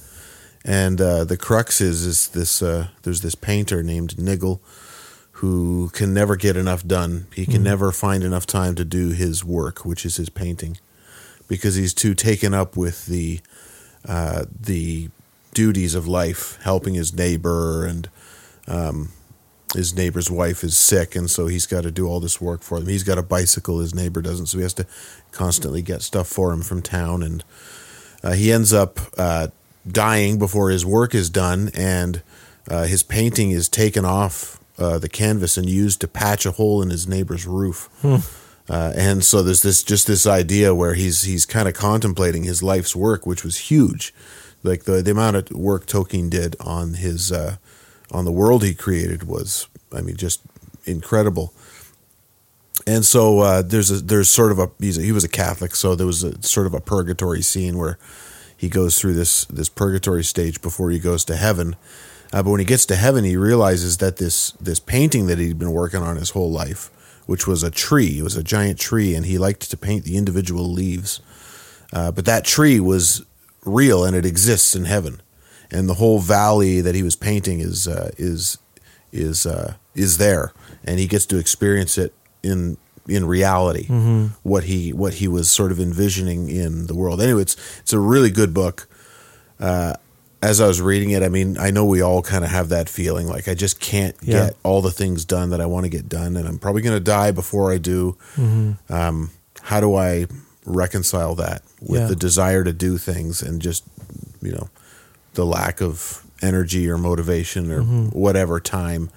and 0.64 1.02
uh, 1.02 1.24
the 1.24 1.38
crux 1.38 1.82
is 1.82 2.06
is 2.06 2.28
this. 2.30 2.62
Uh, 2.62 2.88
there's 3.04 3.22
this 3.22 3.36
painter 3.36 3.84
named 3.84 4.18
Niggle, 4.18 4.62
who 5.34 5.90
can 5.94 6.14
never 6.14 6.36
get 6.36 6.58
enough 6.58 6.86
done. 6.86 7.28
He 7.34 7.46
can 7.46 7.56
mm-hmm. 7.56 7.64
never 7.64 7.92
find 7.92 8.24
enough 8.24 8.46
time 8.46 8.76
to 8.76 8.86
do 8.86 9.10
his 9.10 9.44
work, 9.44 9.86
which 9.86 10.06
is 10.06 10.18
his 10.18 10.30
painting, 10.30 10.78
because 11.48 11.76
he's 11.76 11.94
too 11.94 12.14
taken 12.14 12.54
up 12.54 12.76
with 12.76 13.06
the 13.06 13.42
uh, 14.08 14.46
the 14.60 15.10
duties 15.54 15.96
of 15.96 16.08
life, 16.08 16.60
helping 16.64 16.94
his 16.94 17.14
neighbor, 17.14 17.86
and 17.86 18.10
um, 18.68 19.10
his 19.74 19.96
neighbor's 19.96 20.32
wife 20.32 20.64
is 20.64 20.78
sick, 20.78 21.16
and 21.16 21.30
so 21.30 21.48
he's 21.48 21.66
got 21.66 21.84
to 21.84 21.92
do 21.92 22.08
all 22.08 22.20
this 22.20 22.40
work 22.40 22.62
for 22.62 22.80
them. 22.80 22.88
He's 22.88 23.04
got 23.04 23.18
a 23.18 23.24
bicycle, 23.24 23.80
his 23.80 23.94
neighbor 23.94 24.22
doesn't, 24.22 24.48
so 24.48 24.58
he 24.58 24.64
has 24.64 24.74
to 24.76 24.86
constantly 25.32 25.82
get 25.82 26.02
stuff 26.02 26.28
for 26.28 26.54
him 26.54 26.62
from 26.62 26.82
town, 26.82 27.22
and 27.24 27.44
uh, 28.24 28.34
he 28.34 28.52
ends 28.52 28.74
up 28.74 29.00
uh, 29.18 29.48
dying 29.90 30.40
before 30.40 30.70
his 30.70 30.86
work 30.86 31.14
is 31.14 31.30
done, 31.30 31.70
and 31.74 32.22
uh, 32.70 32.86
his 32.86 33.04
painting 33.04 33.52
is 33.52 33.68
taken 33.70 34.06
off 34.06 34.60
uh, 34.78 35.00
the 35.00 35.10
canvas 35.10 35.58
and 35.58 35.70
used 35.70 36.02
to 36.02 36.08
patch 36.08 36.46
a 36.46 36.52
hole 36.52 36.82
in 36.82 36.90
his 36.90 37.08
neighbor's 37.08 37.46
roof. 37.46 37.90
Uh, 38.70 38.92
and 38.96 39.24
so 39.24 39.42
there's 39.42 39.62
this 39.62 39.82
just 39.82 40.08
this 40.08 40.28
idea 40.28 40.76
where 40.76 40.94
he's 40.94 41.22
he's 41.24 41.46
kind 41.46 41.70
of 41.70 41.74
contemplating 41.74 42.44
his 42.44 42.62
life's 42.62 42.96
work, 42.96 43.26
which 43.26 43.44
was 43.44 43.58
huge, 43.72 44.14
like 44.62 44.84
the 44.84 45.02
the 45.02 45.12
amount 45.12 45.38
of 45.38 45.50
work 45.52 45.86
Tolkien 45.86 46.30
did 46.30 46.56
on 46.60 46.96
his 46.96 47.32
uh, 47.32 47.56
on 48.12 48.26
the 48.26 48.32
world 48.32 48.64
he 48.64 48.74
created 48.74 49.24
was, 49.24 49.68
I 49.92 50.02
mean, 50.02 50.16
just 50.16 50.42
incredible. 50.86 51.54
And 52.86 53.04
so 53.04 53.40
uh, 53.40 53.62
there's 53.62 53.92
a 53.92 53.98
there's 53.98 54.30
sort 54.30 54.52
of 54.52 54.60
a, 54.60 54.70
a 54.80 54.86
he 54.86 55.12
was 55.12 55.24
a 55.24 55.30
Catholic, 55.30 55.76
so 55.76 55.96
there 55.96 56.08
was 56.08 56.24
a 56.24 56.42
sort 56.42 56.68
of 56.68 56.74
a 56.74 56.80
purgatory 56.80 57.42
scene 57.42 57.78
where 57.78 57.98
he 58.56 58.70
goes 58.70 59.00
through 59.00 59.14
this 59.14 59.46
this 59.46 59.70
purgatory 59.70 60.24
stage 60.24 60.62
before 60.62 60.90
he 60.92 61.00
goes 61.00 61.26
to 61.26 61.36
heaven. 61.36 61.76
Uh, 62.32 62.44
but 62.44 62.52
when 62.52 62.60
he 62.60 62.66
gets 62.66 62.86
to 62.86 62.96
heaven, 62.96 63.24
he 63.24 63.36
realizes 63.36 63.98
that 63.98 64.18
this 64.18 64.52
this 64.52 64.80
painting 64.80 65.28
that 65.28 65.38
he'd 65.38 65.60
been 65.60 65.72
working 65.72 66.02
on 66.02 66.18
his 66.18 66.32
whole 66.32 66.52
life, 66.52 66.90
which 67.26 67.48
was 67.48 67.64
a 67.64 67.72
tree, 67.72 68.20
it 68.20 68.24
was 68.24 68.38
a 68.38 68.44
giant 68.44 68.80
tree, 68.80 69.16
and 69.16 69.26
he 69.26 69.38
liked 69.38 69.70
to 69.70 69.78
paint 69.78 70.04
the 70.04 70.18
individual 70.18 70.72
leaves. 70.72 71.20
Uh, 71.92 72.12
but 72.12 72.26
that 72.26 72.46
tree 72.46 72.80
was 72.80 73.26
real 73.66 74.04
and 74.04 74.16
it 74.16 74.26
exists 74.26 74.76
in 74.76 74.86
heaven, 74.86 75.22
and 75.72 75.88
the 75.90 75.96
whole 75.96 76.20
valley 76.20 76.82
that 76.82 76.96
he 76.96 77.04
was 77.04 77.16
painting 77.16 77.60
is 77.60 77.88
uh, 77.88 78.12
is 78.18 78.58
is 79.12 79.46
uh, 79.46 79.76
is 79.96 80.18
there, 80.18 80.54
and 80.84 81.00
he 81.00 81.08
gets 81.08 81.26
to 81.28 81.38
experience 81.38 81.98
it 81.98 82.14
in 82.44 82.78
in 83.08 83.26
reality 83.26 83.88
what 84.44 84.66
he 84.66 84.92
what 84.94 85.16
he 85.16 85.28
was 85.28 85.50
sort 85.50 85.72
of 85.72 85.80
envisioning 85.80 86.50
in 86.50 86.88
the 86.88 86.96
world. 86.96 87.22
Anyway, 87.22 87.42
it's 87.42 87.56
it's 87.80 87.94
a 87.94 88.00
really 88.00 88.30
good 88.32 88.54
book. 88.54 88.88
Uh, 89.60 89.94
as 90.40 90.62
I 90.62 90.68
was 90.68 90.80
reading 90.82 91.10
it, 91.10 91.24
I 91.24 91.30
mean, 91.30 91.58
I 91.58 91.72
know 91.72 91.84
we 91.84 92.00
all 92.02 92.22
kind 92.22 92.44
of 92.44 92.52
have 92.52 92.70
that 92.70 92.88
feeling 92.90 93.28
like 93.28 93.48
I 93.48 93.56
just 93.56 93.80
can't 93.80 94.16
Yeah. 94.22 94.48
get 94.48 94.58
all 94.62 94.82
the 94.84 94.92
things 94.92 95.26
done 95.26 95.50
that 95.50 95.60
I 95.60 95.66
want 95.66 95.86
to 95.86 95.90
get 95.90 96.08
done, 96.08 96.38
and 96.38 96.48
I'm 96.48 96.60
probably 96.60 96.84
going 96.84 96.96
to 96.96 97.04
die 97.04 97.32
before 97.32 97.72
I 97.72 97.80
do. 97.80 98.18
Um, 98.90 99.32
how 99.64 99.80
do 99.80 99.96
I 99.96 100.28
reconcile 100.66 101.34
that 101.36 101.64
with 101.82 102.02
Yeah. 102.02 102.08
the 102.08 102.16
desire 102.16 102.64
to 102.64 102.72
do 102.74 102.98
things 102.98 103.42
and 103.42 103.62
just 103.62 103.84
you 104.42 104.52
know 104.52 104.70
the 105.38 105.46
lack 105.46 105.82
of 105.82 106.24
energy 106.42 106.90
or 106.90 106.98
motivation 106.98 107.72
or 107.72 107.82
whatever 108.12 108.60
time? 108.60 109.10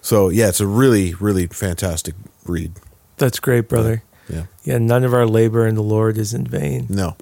So 0.00 0.30
yeah, 0.30 0.48
it's 0.48 0.60
a 0.60 0.66
really 0.66 1.12
really 1.14 1.46
fantastic 1.48 2.14
read. 2.46 2.72
That's 3.18 3.38
great, 3.38 3.68
brother. 3.68 4.02
Yeah, 4.30 4.44
Yeah, 4.64 4.78
none 4.78 5.04
of 5.04 5.12
our 5.12 5.26
labor 5.26 5.66
in 5.66 5.74
the 5.74 5.82
Lord 5.82 6.16
is 6.18 6.32
in 6.32 6.46
vain. 6.46 6.86
no, 6.88 7.16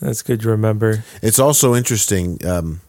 That's 0.00 0.22
good 0.22 0.40
to 0.40 0.48
remember. 0.48 1.04
It's 1.22 1.38
also 1.38 1.74
interesting 1.74 2.44
um, 2.46 2.80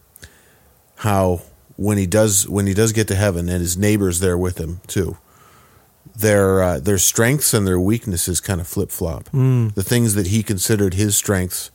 how 0.96 1.42
when 1.76 1.98
he 1.98 2.06
does 2.06 2.48
when 2.48 2.66
he 2.66 2.74
does 2.74 2.92
get 2.92 3.06
to 3.08 3.14
heaven 3.14 3.48
and 3.48 3.60
his 3.60 3.76
neighbors 3.76 4.20
there 4.20 4.38
with 4.38 4.58
him 4.58 4.80
too. 4.86 5.16
Their 6.16 6.62
uh, 6.62 6.80
their 6.80 6.98
strengths 6.98 7.52
and 7.52 7.66
their 7.66 7.78
weaknesses 7.80 8.40
kind 8.40 8.60
of 8.60 8.66
flip 8.66 8.90
flop. 8.90 9.24
The 9.32 9.82
things 9.84 10.14
that 10.14 10.28
he 10.28 10.42
considered 10.42 10.94
his 10.94 11.14
strengths 11.16 11.70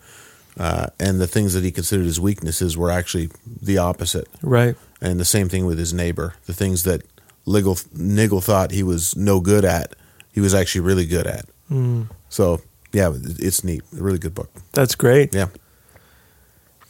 uh, 0.57 0.87
and 0.99 1.19
the 1.19 1.27
things 1.27 1.53
that 1.53 1.63
he 1.63 1.71
considered 1.71 2.05
his 2.05 2.19
weaknesses 2.19 2.77
were 2.77 2.91
actually 2.91 3.29
the 3.61 3.77
opposite. 3.77 4.27
Right. 4.41 4.75
And 5.01 5.19
the 5.19 5.25
same 5.25 5.49
thing 5.49 5.65
with 5.65 5.79
his 5.79 5.93
neighbor. 5.93 6.35
The 6.45 6.53
things 6.53 6.83
that 6.83 7.01
Niggle, 7.47 7.79
Niggle 7.93 8.41
thought 8.41 8.71
he 8.71 8.83
was 8.83 9.15
no 9.15 9.39
good 9.39 9.65
at, 9.65 9.95
he 10.31 10.39
was 10.39 10.53
actually 10.53 10.81
really 10.81 11.05
good 11.05 11.27
at. 11.27 11.45
So 12.29 12.59
yeah, 12.91 13.13
it's 13.15 13.63
neat. 13.63 13.81
A 13.97 14.03
really 14.03 14.19
good 14.19 14.35
book. 14.35 14.49
That's 14.73 14.95
great. 14.95 15.33
Yeah. 15.33 15.47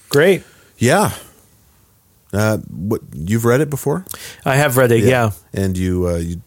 Great. 0.09 0.43
Yeah. 0.78 1.14
Uh, 2.34 2.57
what 2.57 3.01
you've 3.14 3.45
read 3.45 3.62
it 3.62 3.70
before? 3.70 4.05
I 4.45 4.55
have 4.55 4.78
read 4.78 4.91
it. 4.91 5.03
Yeah. 5.03 5.32
And 5.53 5.78
you, 5.78 6.07
uh, 6.07 6.16
you 6.16 6.41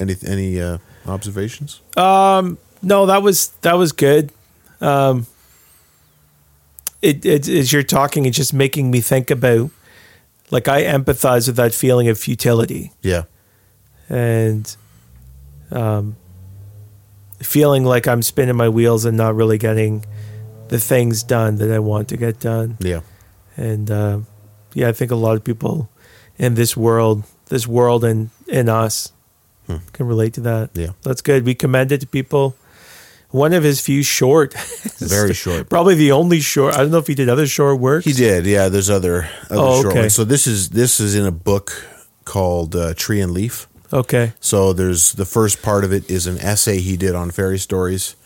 any 0.00 0.16
any 0.26 0.60
uh, 0.60 0.78
observations? 1.06 1.80
Um, 1.96 2.58
no, 2.82 3.06
that 3.06 3.22
was 3.22 3.48
that 3.62 3.74
was 3.78 3.92
good. 3.92 4.32
Um, 4.80 5.26
it, 7.02 7.24
it 7.24 7.48
as 7.48 7.72
you're 7.72 7.82
talking, 7.82 8.24
it's 8.26 8.36
just 8.36 8.54
making 8.54 8.90
me 8.90 9.00
think 9.00 9.30
about 9.30 9.70
like 10.50 10.68
I 10.68 10.84
empathize 10.84 11.46
with 11.48 11.56
that 11.56 11.74
feeling 11.74 12.08
of 12.08 12.18
futility 12.18 12.92
Yeah. 13.02 13.24
and 14.08 14.76
um, 15.70 16.16
feeling 17.40 17.84
like 17.84 18.06
I'm 18.06 18.22
spinning 18.22 18.56
my 18.56 18.68
wheels 18.68 19.04
and 19.04 19.16
not 19.16 19.34
really 19.34 19.58
getting 19.58 20.04
the 20.68 20.78
things 20.78 21.22
done 21.22 21.56
that 21.56 21.70
I 21.70 21.78
want 21.78 22.08
to 22.08 22.16
get 22.16 22.40
done. 22.40 22.76
Yeah. 22.80 23.00
And 23.56 23.90
uh, 23.90 24.20
yeah, 24.74 24.88
I 24.88 24.92
think 24.92 25.10
a 25.10 25.16
lot 25.16 25.36
of 25.36 25.44
people 25.44 25.88
in 26.38 26.54
this 26.54 26.76
world, 26.76 27.24
this 27.46 27.66
world 27.66 28.04
and 28.04 28.30
in 28.48 28.68
us, 28.68 29.12
Hmm. 29.66 29.78
can 29.92 30.06
relate 30.06 30.32
to 30.34 30.40
that. 30.42 30.70
Yeah. 30.74 30.90
That's 31.02 31.20
good. 31.20 31.44
We 31.44 31.56
commend 31.56 31.90
it 31.90 32.00
to 32.02 32.06
people. 32.06 32.54
One 33.30 33.52
of 33.52 33.62
his 33.64 33.80
few 33.80 34.02
short, 34.02 34.54
Very 34.98 35.34
short. 35.34 35.68
probably 35.68 35.94
the 35.94 36.12
only 36.12 36.40
short. 36.40 36.74
I 36.74 36.78
don't 36.78 36.90
know 36.90 36.98
if 36.98 37.06
he 37.08 37.14
did 37.14 37.28
other 37.28 37.46
short 37.46 37.80
work. 37.80 38.04
He 38.04 38.12
did. 38.12 38.46
Yeah. 38.46 38.68
There's 38.68 38.88
other 38.88 39.28
other 39.50 39.60
Oh, 39.60 39.82
short 39.82 39.92
okay. 39.92 40.00
ones. 40.02 40.14
So 40.14 40.24
this 40.24 40.46
is 40.46 40.70
this 40.70 41.00
is 41.00 41.14
in 41.14 41.26
a 41.26 41.32
book 41.32 41.72
called 42.24 42.74
uh, 42.76 42.94
Tree 42.94 43.20
and 43.20 43.32
Leaf. 43.32 43.66
Okay. 43.92 44.32
So 44.40 44.72
there's 44.72 45.12
the 45.12 45.24
first 45.24 45.62
part 45.62 45.84
of 45.84 45.92
it 45.92 46.08
is 46.10 46.26
an 46.26 46.38
essay 46.38 46.78
he 46.80 46.96
did 46.96 47.14
on 47.14 47.30
fairy 47.30 47.58
stories, 47.58 48.16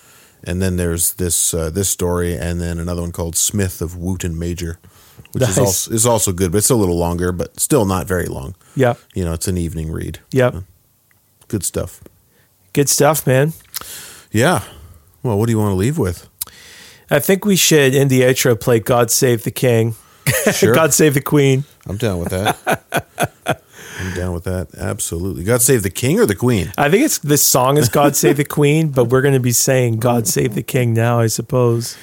and 0.45 0.61
then 0.63 0.77
there's 0.77 1.15
this 1.15 1.53
uh, 1.55 1.71
this 1.71 1.89
story, 1.89 2.37
and 2.37 2.61
then 2.61 2.79
another 2.79 3.01
one 3.03 3.13
called 3.13 3.37
Smith 3.37 3.83
of 3.83 3.97
Wootton 3.97 4.39
Major, 4.39 4.79
which 5.33 5.43
Nice. 5.43 5.51
is 5.53 5.59
also 5.59 5.91
is 5.95 6.07
also 6.07 6.33
good, 6.33 6.53
but 6.53 6.59
it's 6.59 6.71
a 6.71 6.77
little 6.77 6.99
longer, 6.99 7.33
but 7.33 7.59
still 7.59 7.85
not 7.85 8.07
very 8.07 8.27
long. 8.27 8.55
Yeah. 8.77 8.95
You 9.15 9.25
know, 9.25 9.33
it's 9.33 9.49
an 9.49 9.57
evening 9.59 9.91
read. 9.91 10.21
Yep. 10.33 10.57
Good 11.49 11.65
stuff. 11.65 12.01
Good 12.73 12.89
stuff, 12.89 13.27
man. 13.27 13.53
Yeah. 14.31 14.63
Well, 15.23 15.39
what 15.39 15.47
do 15.47 15.53
you 15.53 15.59
want 15.59 15.73
to 15.73 15.77
leave 15.77 15.99
with? 15.99 16.29
I 17.11 17.19
think 17.19 17.45
we 17.45 17.57
should 17.57 17.95
in 17.95 18.09
the 18.09 18.23
outro 18.23 18.59
play 18.59 18.81
"God 18.81 19.11
Save 19.11 19.45
the 19.45 19.51
King," 19.51 19.95
Sure. 20.53 20.75
"God 20.75 20.95
Save 20.95 21.15
the 21.15 21.21
Queen." 21.21 21.65
I'm 21.87 21.97
down 21.97 22.19
with 22.19 22.31
that. 22.31 22.85
I'm 24.01 24.15
down 24.15 24.33
with 24.33 24.45
that. 24.45 24.69
Absolutely. 24.79 25.45
God 25.45 25.61
save 25.61 25.83
the 25.83 25.91
king 25.91 26.19
or 26.19 26.25
the 26.25 26.35
queen? 26.35 26.73
I 26.79 26.89
think 26.89 27.05
it's 27.05 27.19
this 27.19 27.45
song 27.45 27.77
is 27.77 27.89
"God 27.91 28.17
Save 28.17 28.39
the 28.39 28.45
Queen," 28.59 28.89
but 28.89 29.07
we're 29.07 29.21
going 29.21 29.35
to 29.35 29.41
be 29.41 29.53
saying 29.53 29.99
"God 29.99 30.27
Save 30.27 30.55
the 30.55 30.63
King" 30.63 30.95
now, 30.95 31.21
I 31.21 31.27
suppose. 31.27 31.97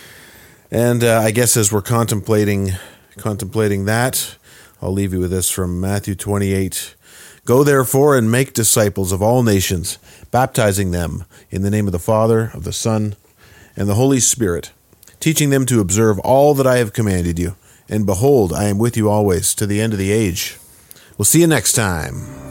And 0.69 1.03
uh, 1.03 1.21
I 1.21 1.31
guess 1.31 1.55
as 1.57 1.71
we're 1.71 1.81
contemplating 1.81 2.73
contemplating 3.17 3.85
that, 3.85 4.35
I'll 4.81 4.91
leave 4.91 5.13
you 5.13 5.19
with 5.19 5.31
this 5.31 5.49
from 5.49 5.79
Matthew 5.81 6.13
28. 6.13 6.93
Go 7.47 7.63
therefore 7.63 8.17
and 8.17 8.29
make 8.29 8.51
disciples 8.51 9.13
of 9.13 9.21
all 9.21 9.41
nations, 9.41 9.99
baptizing 10.31 10.91
them 10.91 11.23
in 11.49 11.61
the 11.61 11.71
name 11.71 11.85
of 11.85 11.93
the 11.93 11.97
Father, 11.97 12.51
of 12.53 12.65
the 12.65 12.73
Son, 12.73 13.15
and 13.77 13.87
the 13.87 13.95
Holy 13.95 14.19
Spirit, 14.19 14.73
teaching 15.21 15.49
them 15.49 15.65
to 15.67 15.79
observe 15.79 16.19
all 16.19 16.53
that 16.55 16.67
I 16.67 16.79
have 16.79 16.91
commanded 16.91 17.39
you. 17.39 17.55
And 17.87 18.05
behold, 18.05 18.51
I 18.51 18.65
am 18.65 18.77
with 18.77 18.97
you 18.97 19.09
always 19.09 19.55
to 19.55 19.65
the 19.65 19.79
end 19.79 19.93
of 19.93 19.99
the 19.99 20.11
age. 20.11 20.57
We'll 21.17 21.23
see 21.23 21.39
you 21.39 21.47
next 21.47 21.71
time. 21.71 22.46